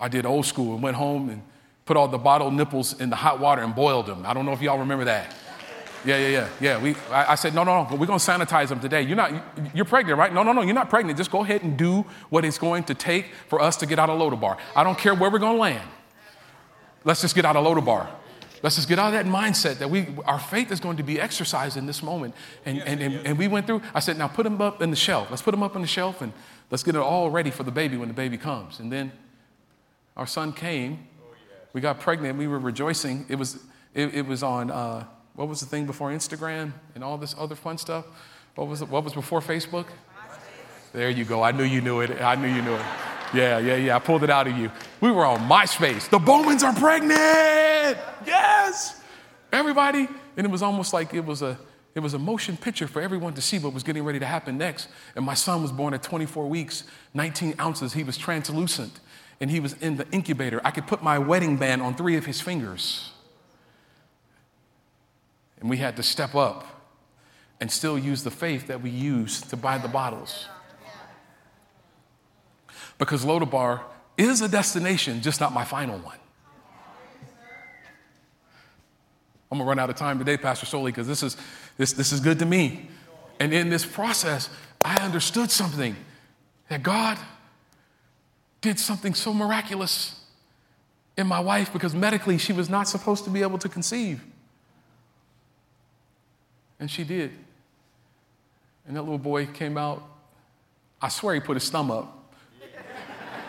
I 0.00 0.08
did 0.08 0.24
old 0.24 0.46
school 0.46 0.72
and 0.72 0.82
went 0.82 0.96
home 0.96 1.28
and 1.28 1.42
put 1.84 1.98
all 1.98 2.08
the 2.08 2.16
bottle 2.16 2.50
nipples 2.50 2.98
in 2.98 3.10
the 3.10 3.16
hot 3.16 3.38
water 3.38 3.60
and 3.60 3.74
boiled 3.74 4.06
them. 4.06 4.24
I 4.24 4.32
don't 4.32 4.46
know 4.46 4.52
if 4.52 4.62
y'all 4.62 4.78
remember 4.78 5.04
that. 5.04 5.34
Yeah, 6.06 6.16
yeah, 6.16 6.28
yeah, 6.28 6.48
yeah. 6.58 6.82
We, 6.82 6.94
I, 7.10 7.32
I 7.32 7.34
said, 7.34 7.54
no, 7.54 7.64
no, 7.64 7.84
no, 7.84 7.94
we're 7.94 8.06
going 8.06 8.18
to 8.18 8.24
sanitize 8.24 8.68
them 8.68 8.80
today. 8.80 9.02
You're 9.02 9.14
not, 9.14 9.30
you're 9.74 9.84
pregnant, 9.84 10.18
right? 10.18 10.32
No, 10.32 10.42
no, 10.42 10.52
no, 10.54 10.62
you're 10.62 10.72
not 10.72 10.88
pregnant. 10.88 11.18
Just 11.18 11.30
go 11.30 11.44
ahead 11.44 11.64
and 11.64 11.76
do 11.76 12.06
what 12.30 12.46
it's 12.46 12.56
going 12.56 12.84
to 12.84 12.94
take 12.94 13.26
for 13.48 13.60
us 13.60 13.76
to 13.76 13.84
get 13.84 13.98
out 13.98 14.08
of 14.08 14.18
Lodabar. 14.18 14.56
I 14.74 14.84
don't 14.84 14.96
care 14.96 15.14
where 15.14 15.28
we're 15.28 15.38
going 15.38 15.56
to 15.56 15.60
land. 15.60 15.86
Let's 17.04 17.20
just 17.20 17.34
get 17.34 17.44
out 17.44 17.56
of 17.56 17.66
Lodabar. 17.66 18.08
Let's 18.62 18.76
just 18.76 18.88
get 18.88 18.98
out 18.98 19.08
of 19.08 19.12
that 19.12 19.26
mindset 19.26 19.78
that 19.78 19.88
we, 19.88 20.06
our 20.24 20.38
faith 20.38 20.72
is 20.72 20.80
going 20.80 20.96
to 20.96 21.02
be 21.02 21.20
exercised 21.20 21.76
in 21.76 21.86
this 21.86 22.02
moment. 22.02 22.34
And, 22.64 22.78
and, 22.80 23.00
and, 23.00 23.26
and, 23.26 23.38
we 23.38 23.46
went 23.46 23.66
through, 23.66 23.82
I 23.94 24.00
said, 24.00 24.18
now 24.18 24.28
put 24.28 24.42
them 24.42 24.60
up 24.60 24.82
in 24.82 24.90
the 24.90 24.96
shelf. 24.96 25.30
Let's 25.30 25.42
put 25.42 25.52
them 25.52 25.62
up 25.62 25.76
on 25.76 25.82
the 25.82 25.88
shelf 25.88 26.22
and 26.22 26.32
let's 26.70 26.82
get 26.82 26.94
it 26.94 27.00
all 27.00 27.30
ready 27.30 27.50
for 27.50 27.62
the 27.62 27.70
baby 27.70 27.96
when 27.96 28.08
the 28.08 28.14
baby 28.14 28.36
comes. 28.36 28.80
And 28.80 28.90
then 28.90 29.12
our 30.16 30.26
son 30.26 30.52
came. 30.52 31.06
We 31.72 31.80
got 31.80 32.00
pregnant. 32.00 32.38
We 32.38 32.48
were 32.48 32.58
rejoicing. 32.58 33.26
It 33.28 33.36
was, 33.36 33.62
it, 33.94 34.14
it 34.14 34.26
was 34.26 34.42
on, 34.42 34.70
uh, 34.70 35.04
what 35.34 35.48
was 35.48 35.60
the 35.60 35.66
thing 35.66 35.86
before 35.86 36.10
Instagram 36.10 36.72
and 36.94 37.04
all 37.04 37.16
this 37.16 37.36
other 37.38 37.54
fun 37.54 37.78
stuff? 37.78 38.06
What 38.56 38.66
was, 38.66 38.82
it, 38.82 38.88
what 38.88 39.04
was 39.04 39.12
before 39.12 39.40
Facebook? 39.40 39.86
There 40.92 41.10
you 41.10 41.24
go. 41.24 41.42
I 41.42 41.52
knew 41.52 41.64
you 41.64 41.80
knew 41.80 42.00
it. 42.00 42.20
I 42.20 42.34
knew 42.34 42.48
you 42.48 42.62
knew 42.62 42.74
it. 42.74 42.84
Yeah, 43.34 43.58
yeah, 43.58 43.76
yeah. 43.76 43.96
I 43.96 43.98
pulled 43.98 44.24
it 44.24 44.30
out 44.30 44.46
of 44.46 44.56
you. 44.56 44.70
We 45.00 45.10
were 45.10 45.24
on 45.24 45.40
MySpace. 45.48 46.08
The 46.08 46.18
Bowmans 46.18 46.62
are 46.62 46.74
pregnant. 46.74 47.98
Yes. 48.26 49.00
Everybody. 49.52 50.08
And 50.36 50.46
it 50.46 50.50
was 50.50 50.62
almost 50.62 50.92
like 50.92 51.14
it 51.14 51.24
was 51.24 51.42
a 51.42 51.58
it 51.94 52.00
was 52.00 52.14
a 52.14 52.18
motion 52.18 52.56
picture 52.56 52.86
for 52.86 53.02
everyone 53.02 53.34
to 53.34 53.40
see 53.40 53.58
what 53.58 53.74
was 53.74 53.82
getting 53.82 54.04
ready 54.04 54.20
to 54.20 54.26
happen 54.26 54.56
next. 54.56 54.88
And 55.16 55.24
my 55.24 55.34
son 55.34 55.62
was 55.62 55.72
born 55.72 55.94
at 55.94 56.02
24 56.02 56.46
weeks, 56.46 56.84
19 57.14 57.56
ounces. 57.58 57.92
He 57.92 58.04
was 58.04 58.16
translucent 58.16 59.00
and 59.40 59.50
he 59.50 59.58
was 59.58 59.72
in 59.74 59.96
the 59.96 60.06
incubator. 60.12 60.60
I 60.64 60.70
could 60.70 60.86
put 60.86 61.02
my 61.02 61.18
wedding 61.18 61.56
band 61.56 61.82
on 61.82 61.94
three 61.94 62.16
of 62.16 62.24
his 62.26 62.40
fingers. 62.40 63.10
And 65.60 65.68
we 65.68 65.78
had 65.78 65.96
to 65.96 66.02
step 66.02 66.34
up 66.34 66.66
and 67.60 67.70
still 67.70 67.98
use 67.98 68.22
the 68.22 68.30
faith 68.30 68.68
that 68.68 68.80
we 68.80 68.90
used 68.90 69.50
to 69.50 69.56
buy 69.56 69.78
the 69.78 69.88
bottles. 69.88 70.46
Because 72.98 73.24
Lodabar 73.24 73.82
is 74.16 74.42
a 74.42 74.48
destination, 74.48 75.22
just 75.22 75.40
not 75.40 75.52
my 75.52 75.64
final 75.64 75.98
one. 75.98 76.18
I'm 79.50 79.58
gonna 79.58 79.68
run 79.68 79.78
out 79.78 79.88
of 79.88 79.96
time 79.96 80.18
today, 80.18 80.36
Pastor 80.36 80.66
Sollie, 80.66 80.92
because 80.92 81.06
this 81.06 81.22
is 81.22 81.36
this, 81.78 81.92
this 81.92 82.12
is 82.12 82.20
good 82.20 82.38
to 82.40 82.46
me. 82.46 82.90
And 83.40 83.54
in 83.54 83.70
this 83.70 83.86
process, 83.86 84.50
I 84.84 85.00
understood 85.02 85.50
something 85.50 85.96
that 86.68 86.82
God 86.82 87.16
did 88.60 88.78
something 88.78 89.14
so 89.14 89.32
miraculous 89.32 90.20
in 91.16 91.26
my 91.26 91.40
wife 91.40 91.72
because 91.72 91.94
medically 91.94 92.36
she 92.36 92.52
was 92.52 92.68
not 92.68 92.88
supposed 92.88 93.24
to 93.24 93.30
be 93.30 93.42
able 93.42 93.58
to 93.58 93.68
conceive. 93.68 94.22
And 96.80 96.90
she 96.90 97.04
did. 97.04 97.30
And 98.86 98.96
that 98.96 99.02
little 99.02 99.18
boy 99.18 99.46
came 99.46 99.78
out. 99.78 100.02
I 101.00 101.08
swear 101.08 101.34
he 101.34 101.40
put 101.40 101.54
his 101.54 101.68
thumb 101.70 101.90
up. 101.90 102.17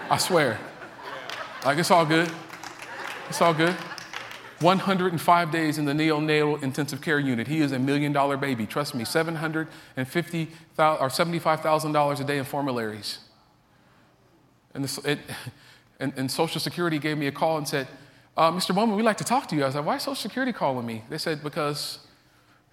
I 0.09 0.17
swear. 0.17 0.59
Like, 1.63 1.77
it's 1.77 1.91
all 1.91 2.05
good. 2.05 2.31
It's 3.29 3.41
all 3.41 3.53
good. 3.53 3.75
105 4.61 5.51
days 5.51 5.77
in 5.77 5.85
the 5.85 5.93
neonatal 5.93 6.63
intensive 6.63 6.99
care 6.99 7.19
unit. 7.19 7.47
He 7.47 7.61
is 7.61 7.71
a 7.71 7.79
million 7.79 8.11
dollar 8.11 8.35
baby. 8.35 8.65
Trust 8.65 8.95
me, 8.95 9.05
750 9.05 10.47
or 10.77 11.09
$75,000 11.09 12.19
a 12.19 12.23
day 12.23 12.39
in 12.39 12.43
formularies. 12.43 13.19
And, 14.73 14.83
this, 14.83 14.97
it, 14.99 15.19
and, 15.99 16.11
and, 16.17 16.31
Social 16.31 16.59
Security 16.59 16.97
gave 16.97 17.17
me 17.17 17.27
a 17.27 17.31
call 17.31 17.57
and 17.57 17.67
said, 17.67 17.87
uh, 18.35 18.51
Mr. 18.51 18.73
Bowman, 18.73 18.95
we'd 18.95 19.03
like 19.03 19.17
to 19.17 19.23
talk 19.23 19.47
to 19.49 19.55
you. 19.55 19.63
I 19.63 19.67
was 19.67 19.75
like, 19.75 19.85
why 19.85 19.95
is 19.97 20.03
Social 20.03 20.15
Security 20.15 20.53
calling 20.53 20.85
me? 20.85 21.03
They 21.09 21.19
said, 21.19 21.43
because 21.43 21.99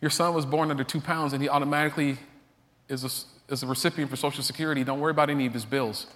your 0.00 0.10
son 0.10 0.34
was 0.34 0.46
born 0.46 0.70
under 0.70 0.84
two 0.84 1.00
pounds 1.00 1.34
and 1.34 1.42
he 1.42 1.50
automatically 1.50 2.16
is 2.88 3.04
a, 3.04 3.52
is 3.52 3.62
a 3.62 3.66
recipient 3.66 4.10
for 4.10 4.16
Social 4.16 4.42
Security. 4.42 4.84
Don't 4.84 5.00
worry 5.00 5.10
about 5.10 5.28
any 5.28 5.44
of 5.44 5.52
his 5.52 5.66
bills. 5.66 6.06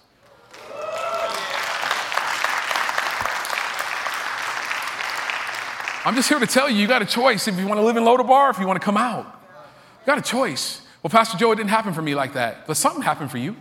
I'm 6.03 6.15
just 6.15 6.29
here 6.29 6.39
to 6.39 6.47
tell 6.47 6.69
you, 6.69 6.77
you 6.77 6.87
got 6.87 7.01
a 7.01 7.05
choice 7.05 7.47
if 7.47 7.57
you 7.57 7.67
want 7.67 7.79
to 7.79 7.85
live 7.85 7.95
in 7.95 8.03
Lodabar, 8.03 8.49
if 8.49 8.59
you 8.59 8.65
want 8.65 8.81
to 8.81 8.85
come 8.85 8.97
out. 8.97 9.25
You 9.25 10.05
got 10.07 10.17
a 10.17 10.21
choice. 10.21 10.81
Well, 11.03 11.11
Pastor 11.11 11.37
Joe, 11.37 11.51
it 11.51 11.57
didn't 11.57 11.69
happen 11.69 11.93
for 11.93 12.01
me 12.01 12.15
like 12.15 12.33
that, 12.33 12.65
but 12.65 12.75
something 12.75 13.03
happened 13.03 13.29
for 13.29 13.37
you. 13.37 13.55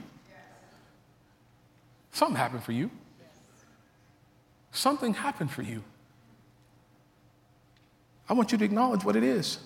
Something 2.12 2.36
happened 2.36 2.62
for 2.62 2.72
you. 2.72 2.90
Something 4.72 5.14
happened 5.14 5.50
for 5.50 5.62
you. 5.62 5.82
I 8.28 8.32
want 8.32 8.52
you 8.52 8.58
to 8.58 8.64
acknowledge 8.64 9.04
what 9.04 9.16
it 9.16 9.24
is. 9.24 9.58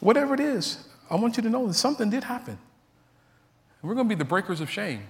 Whatever 0.00 0.34
it 0.34 0.40
is, 0.40 0.86
I 1.10 1.16
want 1.16 1.36
you 1.36 1.42
to 1.42 1.50
know 1.50 1.66
that 1.66 1.74
something 1.74 2.10
did 2.10 2.24
happen. 2.24 2.58
We're 3.82 3.94
going 3.94 4.08
to 4.08 4.14
be 4.14 4.18
the 4.18 4.24
breakers 4.24 4.60
of 4.60 4.70
shame. 4.70 5.02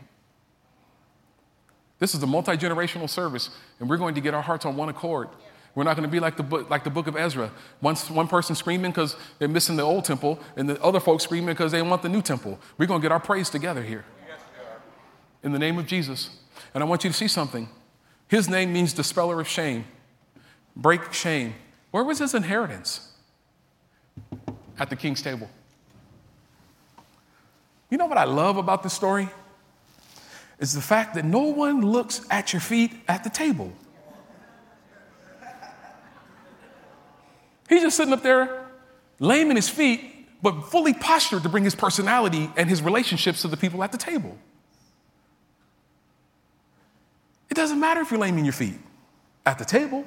This 1.98 2.14
is 2.14 2.22
a 2.22 2.26
multi 2.26 2.52
generational 2.52 3.10
service, 3.10 3.50
and 3.80 3.90
we're 3.90 3.96
going 3.96 4.14
to 4.14 4.20
get 4.20 4.32
our 4.32 4.42
hearts 4.42 4.64
on 4.64 4.76
one 4.76 4.88
accord. 4.88 5.28
We're 5.78 5.84
not 5.84 5.94
going 5.94 6.08
to 6.08 6.10
be 6.10 6.18
like 6.18 6.36
the 6.36 6.42
book, 6.42 6.68
like 6.68 6.82
the 6.82 6.90
book 6.90 7.06
of 7.06 7.14
Ezra. 7.14 7.52
One, 7.78 7.94
one 7.94 8.26
person 8.26 8.56
screaming 8.56 8.90
because 8.90 9.14
they're 9.38 9.46
missing 9.46 9.76
the 9.76 9.84
old 9.84 10.04
temple, 10.04 10.40
and 10.56 10.68
the 10.68 10.82
other 10.82 10.98
folks 10.98 11.22
screaming 11.22 11.54
because 11.54 11.70
they 11.70 11.80
want 11.82 12.02
the 12.02 12.08
new 12.08 12.20
temple. 12.20 12.58
We're 12.78 12.86
going 12.86 13.00
to 13.00 13.04
get 13.04 13.12
our 13.12 13.20
praise 13.20 13.48
together 13.48 13.84
here. 13.84 14.04
In 15.44 15.52
the 15.52 15.58
name 15.60 15.78
of 15.78 15.86
Jesus. 15.86 16.30
And 16.74 16.82
I 16.82 16.86
want 16.88 17.04
you 17.04 17.10
to 17.10 17.16
see 17.16 17.28
something. 17.28 17.68
His 18.26 18.48
name 18.48 18.72
means 18.72 18.92
dispeller 18.92 19.40
of 19.40 19.46
shame, 19.46 19.84
break 20.74 21.12
shame. 21.12 21.54
Where 21.92 22.02
was 22.02 22.18
his 22.18 22.34
inheritance? 22.34 23.12
At 24.80 24.90
the 24.90 24.96
king's 24.96 25.22
table. 25.22 25.48
You 27.88 27.98
know 27.98 28.06
what 28.06 28.18
I 28.18 28.24
love 28.24 28.56
about 28.56 28.82
this 28.82 28.94
story? 28.94 29.28
Is 30.58 30.72
the 30.72 30.82
fact 30.82 31.14
that 31.14 31.24
no 31.24 31.42
one 31.42 31.82
looks 31.82 32.26
at 32.32 32.52
your 32.52 32.58
feet 32.58 32.94
at 33.06 33.22
the 33.22 33.30
table. 33.30 33.72
He's 37.68 37.82
just 37.82 37.96
sitting 37.96 38.12
up 38.12 38.22
there, 38.22 38.66
lame 39.18 39.50
in 39.50 39.56
his 39.56 39.68
feet, 39.68 40.00
but 40.42 40.62
fully 40.66 40.94
postured 40.94 41.42
to 41.42 41.48
bring 41.48 41.64
his 41.64 41.74
personality 41.74 42.50
and 42.56 42.68
his 42.68 42.80
relationships 42.82 43.42
to 43.42 43.48
the 43.48 43.56
people 43.56 43.82
at 43.82 43.92
the 43.92 43.98
table. 43.98 44.36
It 47.50 47.54
doesn't 47.54 47.80
matter 47.80 48.00
if 48.00 48.10
you're 48.10 48.20
lame 48.20 48.38
in 48.38 48.44
your 48.44 48.52
feet 48.52 48.78
at 49.44 49.58
the 49.58 49.64
table. 49.64 50.04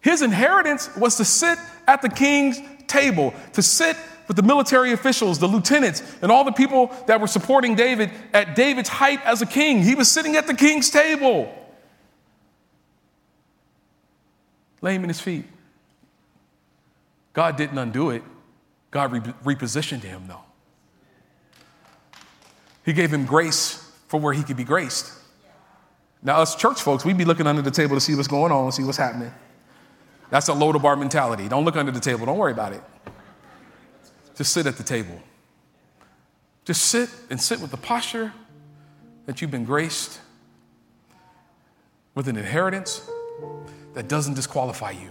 His 0.00 0.22
inheritance 0.22 0.94
was 0.96 1.16
to 1.16 1.24
sit 1.24 1.58
at 1.86 2.02
the 2.02 2.08
king's 2.08 2.60
table, 2.86 3.34
to 3.54 3.62
sit 3.62 3.96
with 4.28 4.36
the 4.36 4.42
military 4.42 4.92
officials, 4.92 5.38
the 5.38 5.46
lieutenants, 5.46 6.02
and 6.22 6.32
all 6.32 6.44
the 6.44 6.52
people 6.52 6.90
that 7.06 7.20
were 7.20 7.26
supporting 7.26 7.74
David 7.74 8.10
at 8.32 8.56
David's 8.56 8.88
height 8.88 9.20
as 9.24 9.42
a 9.42 9.46
king. 9.46 9.82
He 9.82 9.94
was 9.94 10.10
sitting 10.10 10.36
at 10.36 10.46
the 10.46 10.54
king's 10.54 10.90
table, 10.90 11.52
lame 14.80 15.02
in 15.02 15.08
his 15.08 15.20
feet. 15.20 15.44
God 17.36 17.58
didn't 17.58 17.76
undo 17.76 18.08
it, 18.08 18.22
God 18.90 19.12
re- 19.12 19.54
repositioned 19.54 20.02
him, 20.02 20.26
though. 20.26 20.40
He 22.82 22.94
gave 22.94 23.12
him 23.12 23.26
grace 23.26 23.92
for 24.08 24.18
where 24.18 24.32
he 24.32 24.42
could 24.42 24.56
be 24.56 24.64
graced. 24.64 25.12
Now, 26.22 26.40
us 26.40 26.56
church 26.56 26.80
folks, 26.80 27.04
we'd 27.04 27.18
be 27.18 27.26
looking 27.26 27.46
under 27.46 27.60
the 27.60 27.70
table 27.70 27.94
to 27.94 28.00
see 28.00 28.14
what's 28.14 28.26
going 28.26 28.52
on, 28.52 28.72
see 28.72 28.84
what's 28.84 28.96
happening. 28.96 29.30
That's 30.30 30.48
a 30.48 30.52
Lodabar 30.52 30.98
mentality. 30.98 31.46
Don't 31.46 31.66
look 31.66 31.76
under 31.76 31.92
the 31.92 32.00
table, 32.00 32.24
don't 32.24 32.38
worry 32.38 32.52
about 32.52 32.72
it. 32.72 32.82
Just 34.34 34.54
sit 34.54 34.66
at 34.66 34.78
the 34.78 34.82
table. 34.82 35.20
Just 36.64 36.86
sit 36.86 37.10
and 37.28 37.38
sit 37.38 37.60
with 37.60 37.70
the 37.70 37.76
posture 37.76 38.32
that 39.26 39.42
you've 39.42 39.50
been 39.50 39.66
graced 39.66 40.20
with 42.14 42.28
an 42.28 42.38
inheritance 42.38 43.06
that 43.92 44.08
doesn't 44.08 44.34
disqualify 44.34 44.92
you. 44.92 45.10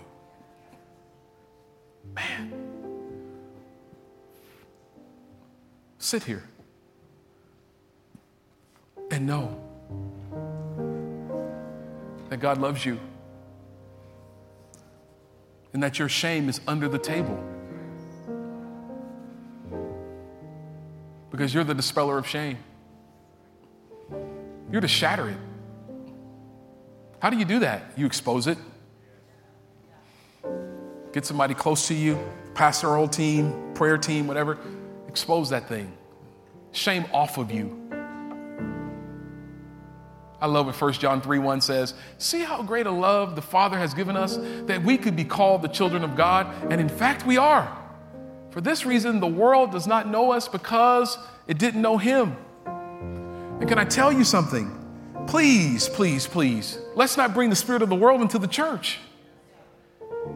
Man. 2.16 2.54
Sit 6.00 6.24
here 6.24 6.44
and 9.12 9.28
know 9.28 9.60
that 12.30 12.40
God 12.40 12.58
loves 12.58 12.86
you 12.86 13.00
and 15.74 15.84
that 15.84 16.00
your 16.00 16.08
shame 16.08 16.48
is 16.48 16.62
under 16.68 16.88
the 16.88 16.98
table. 16.98 17.38
Because 21.32 21.54
you're 21.54 21.66
the 21.66 21.74
dispeller 21.74 22.18
of 22.18 22.26
shame. 22.26 22.60
You're 24.72 24.80
to 24.80 24.88
shatter 24.88 25.30
it. 25.30 25.38
How 27.20 27.30
do 27.30 27.38
you 27.38 27.46
do 27.46 27.60
that? 27.60 27.92
You 27.98 28.06
expose 28.06 28.48
it. 28.48 28.58
Get 31.16 31.26
somebody 31.26 31.54
close 31.54 31.88
to 31.88 31.94
you, 31.94 32.20
pastoral 32.56 33.08
team, 33.08 33.72
prayer 33.74 33.98
team, 33.98 34.28
whatever. 34.28 34.58
Expose 35.08 35.50
that 35.52 35.70
thing. 35.70 35.94
Shame 36.74 37.06
off 37.14 37.38
of 37.38 37.52
you. 37.52 37.90
I 40.42 40.48
love 40.48 40.66
what 40.66 40.76
1 40.76 40.92
John 40.96 41.22
3 41.22 41.40
1 41.40 41.62
says. 41.62 41.94
See 42.18 42.42
how 42.42 42.62
great 42.64 42.86
a 42.86 42.92
love 42.92 43.38
the 43.38 43.42
Father 43.42 43.78
has 43.78 43.94
given 43.94 44.18
us 44.18 44.38
that 44.66 44.84
we 44.84 44.98
could 44.98 45.16
be 45.16 45.24
called 45.24 45.62
the 45.62 45.70
children 45.70 46.04
of 46.04 46.18
God. 46.18 46.54
And 46.70 46.82
in 46.82 46.90
fact, 46.90 47.26
we 47.26 47.38
are. 47.38 47.82
For 48.50 48.60
this 48.60 48.86
reason, 48.86 49.22
the 49.22 49.26
world 49.26 49.72
does 49.72 49.88
not 49.88 50.10
know 50.10 50.34
us 50.34 50.50
because 50.50 51.18
it 51.48 51.58
didn't 51.58 51.82
know 51.82 51.98
Him. 51.98 52.36
And 52.66 53.70
can 53.70 53.80
I 53.80 53.86
tell 53.86 54.12
you 54.12 54.26
something? 54.26 54.70
Please, 55.28 55.88
please, 55.88 56.28
please, 56.28 56.78
let's 56.94 57.16
not 57.16 57.34
bring 57.34 57.50
the 57.50 57.56
spirit 57.56 57.82
of 57.82 57.88
the 57.88 57.96
world 57.96 58.20
into 58.20 58.38
the 58.38 58.50
church. 58.50 59.00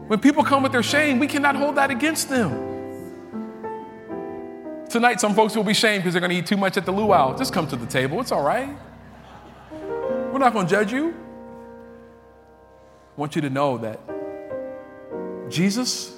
When 0.06 0.18
people 0.18 0.42
come 0.42 0.62
with 0.62 0.72
their 0.72 0.82
shame, 0.82 1.18
we 1.18 1.26
cannot 1.26 1.56
hold 1.56 1.76
that 1.76 1.90
against 1.90 2.28
them. 2.28 2.70
Tonight, 4.88 5.20
some 5.20 5.34
folks 5.36 5.54
will 5.54 5.62
be 5.62 5.72
shamed 5.72 6.02
because 6.02 6.14
they're 6.14 6.20
going 6.20 6.32
to 6.32 6.36
eat 6.36 6.46
too 6.46 6.56
much 6.56 6.76
at 6.76 6.84
the 6.84 6.90
luau. 6.90 7.36
Just 7.36 7.52
come 7.52 7.68
to 7.68 7.76
the 7.76 7.86
table. 7.86 8.20
It's 8.20 8.32
all 8.32 8.42
right. 8.42 8.76
We're 9.70 10.38
not 10.38 10.52
going 10.52 10.66
to 10.66 10.70
judge 10.70 10.92
you. 10.92 11.14
I 13.16 13.20
want 13.20 13.36
you 13.36 13.42
to 13.42 13.50
know 13.50 13.78
that 13.78 14.00
Jesus 15.48 16.16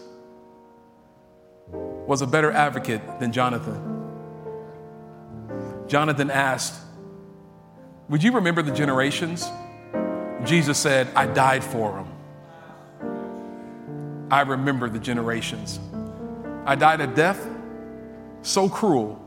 was 1.70 2.22
a 2.22 2.26
better 2.26 2.50
advocate 2.50 3.02
than 3.20 3.32
Jonathan. 3.32 4.00
Jonathan 5.86 6.30
asked, 6.30 6.80
Would 8.08 8.22
you 8.22 8.32
remember 8.32 8.62
the 8.62 8.72
generations? 8.72 9.50
Jesus 10.44 10.78
said, 10.78 11.08
I 11.14 11.26
died 11.26 11.62
for 11.62 11.92
them. 11.92 12.11
I 14.32 14.40
remember 14.40 14.88
the 14.88 14.98
generations. 14.98 15.78
I 16.64 16.74
died 16.74 17.02
a 17.02 17.06
death 17.06 17.46
so 18.40 18.66
cruel 18.66 19.22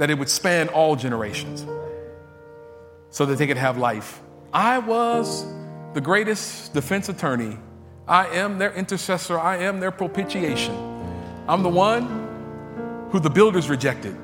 that 0.00 0.10
it 0.10 0.18
would 0.18 0.28
span 0.28 0.68
all 0.70 0.96
generations 0.96 1.64
so 3.10 3.24
that 3.24 3.38
they 3.38 3.46
could 3.46 3.56
have 3.56 3.78
life. 3.78 4.20
I 4.52 4.78
was 4.80 5.46
the 5.94 6.00
greatest 6.00 6.74
defense 6.74 7.08
attorney. 7.08 7.56
I 8.08 8.26
am 8.30 8.58
their 8.58 8.72
intercessor. 8.72 9.38
I 9.38 9.58
am 9.58 9.78
their 9.78 9.92
propitiation. 9.92 10.74
I'm 11.46 11.62
the 11.62 11.68
one 11.68 13.06
who 13.12 13.20
the 13.20 13.30
builders 13.30 13.70
rejected. 13.70 14.16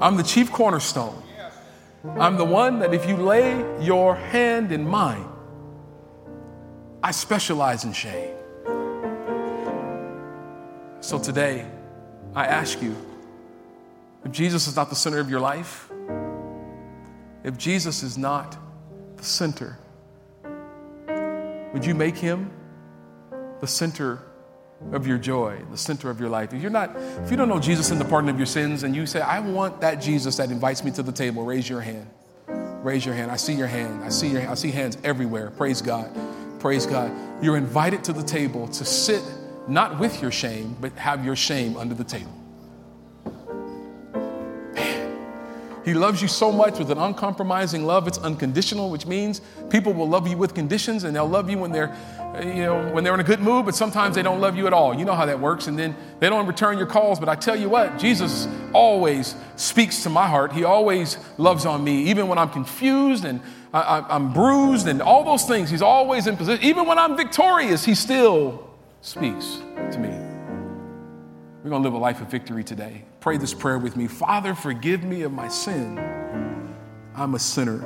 I'm 0.00 0.16
the 0.16 0.22
chief 0.22 0.50
cornerstone. 0.50 1.22
I'm 2.18 2.38
the 2.38 2.46
one 2.46 2.78
that 2.78 2.94
if 2.94 3.06
you 3.06 3.18
lay 3.18 3.62
your 3.84 4.16
hand 4.16 4.72
in 4.72 4.88
mine, 4.88 5.28
I 7.02 7.10
specialize 7.10 7.84
in 7.84 7.92
shame. 7.92 8.36
So 11.02 11.18
today, 11.18 11.66
I 12.32 12.46
ask 12.46 12.80
you 12.80 12.94
if 14.24 14.30
Jesus 14.30 14.68
is 14.68 14.76
not 14.76 14.88
the 14.88 14.94
center 14.94 15.18
of 15.18 15.28
your 15.28 15.40
life, 15.40 15.90
if 17.42 17.58
Jesus 17.58 18.04
is 18.04 18.16
not 18.16 18.56
the 19.16 19.24
center, 19.24 19.78
would 21.72 21.84
you 21.84 21.96
make 21.96 22.16
him 22.16 22.52
the 23.60 23.66
center 23.66 24.20
of 24.92 25.04
your 25.04 25.18
joy, 25.18 25.58
the 25.72 25.76
center 25.76 26.08
of 26.08 26.20
your 26.20 26.28
life? 26.28 26.52
If 26.52 26.62
you're 26.62 26.70
not, 26.70 26.94
if 27.24 27.32
you 27.32 27.36
don't 27.36 27.48
know 27.48 27.58
Jesus 27.58 27.90
in 27.90 27.98
the 27.98 28.04
pardon 28.04 28.30
of 28.30 28.36
your 28.36 28.46
sins 28.46 28.84
and 28.84 28.94
you 28.94 29.04
say, 29.04 29.20
I 29.20 29.40
want 29.40 29.80
that 29.80 29.96
Jesus 29.96 30.36
that 30.36 30.52
invites 30.52 30.84
me 30.84 30.92
to 30.92 31.02
the 31.02 31.10
table, 31.10 31.44
raise 31.44 31.68
your 31.68 31.80
hand. 31.80 32.08
Raise 32.46 33.04
your 33.04 33.16
hand. 33.16 33.32
I 33.32 33.36
see 33.36 33.54
your 33.54 33.66
hand. 33.66 34.04
I 34.04 34.08
see 34.08 34.28
your 34.28 34.48
I 34.48 34.54
see 34.54 34.70
hands 34.70 34.96
everywhere. 35.02 35.50
Praise 35.50 35.82
God. 35.82 36.08
Praise 36.60 36.86
God. 36.86 37.10
You're 37.42 37.56
invited 37.56 38.04
to 38.04 38.12
the 38.12 38.22
table 38.22 38.68
to 38.68 38.84
sit 38.84 39.24
not 39.68 39.98
with 39.98 40.20
your 40.20 40.30
shame, 40.30 40.76
but 40.80 40.92
have 40.94 41.24
your 41.24 41.36
shame 41.36 41.76
under 41.76 41.94
the 41.94 42.04
table. 42.04 42.42
He 45.84 45.94
loves 45.94 46.22
you 46.22 46.28
so 46.28 46.52
much 46.52 46.78
with 46.78 46.90
an 46.90 46.98
uncompromising 46.98 47.84
love. 47.84 48.06
It's 48.06 48.18
unconditional, 48.18 48.90
which 48.90 49.06
means 49.06 49.40
people 49.68 49.92
will 49.92 50.08
love 50.08 50.28
you 50.28 50.36
with 50.36 50.54
conditions 50.54 51.02
and 51.02 51.14
they'll 51.14 51.28
love 51.28 51.50
you 51.50 51.58
when 51.58 51.72
they're, 51.72 51.94
you 52.40 52.62
know, 52.62 52.88
when 52.92 53.02
they're 53.02 53.14
in 53.14 53.20
a 53.20 53.24
good 53.24 53.40
mood, 53.40 53.66
but 53.66 53.74
sometimes 53.74 54.14
they 54.14 54.22
don't 54.22 54.40
love 54.40 54.56
you 54.56 54.66
at 54.68 54.72
all. 54.72 54.94
You 54.94 55.04
know 55.04 55.14
how 55.14 55.26
that 55.26 55.40
works. 55.40 55.66
And 55.66 55.76
then 55.76 55.96
they 56.20 56.28
don't 56.28 56.46
return 56.46 56.78
your 56.78 56.86
calls. 56.86 57.18
But 57.18 57.28
I 57.28 57.34
tell 57.34 57.56
you 57.56 57.68
what, 57.68 57.98
Jesus 57.98 58.46
always 58.72 59.34
speaks 59.56 60.04
to 60.04 60.10
my 60.10 60.28
heart. 60.28 60.52
He 60.52 60.62
always 60.62 61.18
loves 61.36 61.66
on 61.66 61.82
me, 61.82 62.04
even 62.04 62.28
when 62.28 62.38
I'm 62.38 62.50
confused 62.50 63.24
and 63.24 63.40
I, 63.74 64.04
am 64.14 64.32
bruised 64.32 64.86
and 64.86 65.02
all 65.02 65.24
those 65.24 65.44
things. 65.44 65.68
He's 65.68 65.82
always 65.82 66.26
in 66.26 66.36
position. 66.36 66.62
Even 66.62 66.86
when 66.86 66.98
I'm 66.98 67.16
victorious, 67.16 67.84
he 67.84 67.94
still 67.96 68.71
speaks 69.02 69.60
to 69.90 69.98
me. 69.98 70.08
We're 71.62 71.70
going 71.70 71.82
to 71.82 71.88
live 71.88 71.94
a 71.94 71.98
life 71.98 72.20
of 72.20 72.28
victory 72.28 72.64
today. 72.64 73.04
Pray 73.20 73.36
this 73.36 73.52
prayer 73.52 73.78
with 73.78 73.96
me 73.96 74.06
Father, 74.06 74.54
forgive 74.54 75.04
me 75.04 75.22
of 75.22 75.32
my 75.32 75.48
sin. 75.48 75.98
I'm 77.14 77.34
a 77.34 77.38
sinner. 77.38 77.84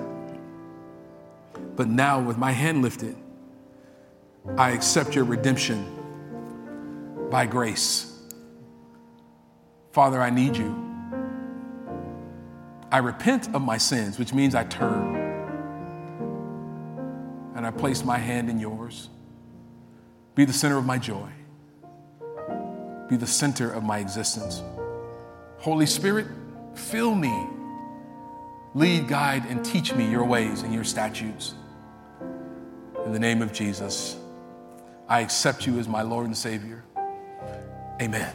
But 1.75 1.89
now, 1.89 2.21
with 2.21 2.39
my 2.39 2.53
hand 2.53 2.81
lifted, 2.81 3.17
I 4.57 4.71
accept 4.71 5.15
your 5.15 5.25
redemption 5.25 5.85
by 7.31 7.45
grace. 7.45 8.13
Father, 9.93 10.21
I 10.21 10.31
need 10.31 10.57
you. 10.57 10.75
I 12.91 12.99
repent 12.99 13.55
of 13.55 13.63
my 13.63 13.79
sins, 13.79 14.19
which 14.19 14.33
means 14.33 14.55
I 14.55 14.65
turn. 14.65 15.17
And 17.57 17.67
I 17.67 17.71
place 17.71 18.05
my 18.05 18.17
hand 18.17 18.49
in 18.49 18.59
yours. 18.61 19.11
Be 20.37 20.45
the 20.45 20.53
center 20.53 20.77
of 20.77 20.85
my 20.85 20.99
joy, 20.99 21.29
be 23.09 23.17
the 23.17 23.27
center 23.27 23.73
of 23.73 23.83
my 23.83 23.99
existence. 23.99 24.63
Holy 25.59 25.87
Spirit, 25.87 26.27
fill 26.75 27.15
me. 27.15 27.49
Lead, 28.75 29.09
guide, 29.09 29.47
and 29.47 29.65
teach 29.65 29.95
me 29.95 30.09
your 30.09 30.25
ways 30.25 30.61
and 30.61 30.75
your 30.75 30.85
statutes. 30.85 31.55
In 33.07 33.13
the 33.13 33.19
name 33.19 33.41
of 33.41 33.51
Jesus, 33.51 34.17
I 35.09 35.21
accept 35.21 35.67
you 35.67 35.79
as 35.79 35.89
my 35.89 36.03
Lord 36.03 36.27
and 36.27 36.37
Savior. 36.37 36.85
Amen. 38.03 38.35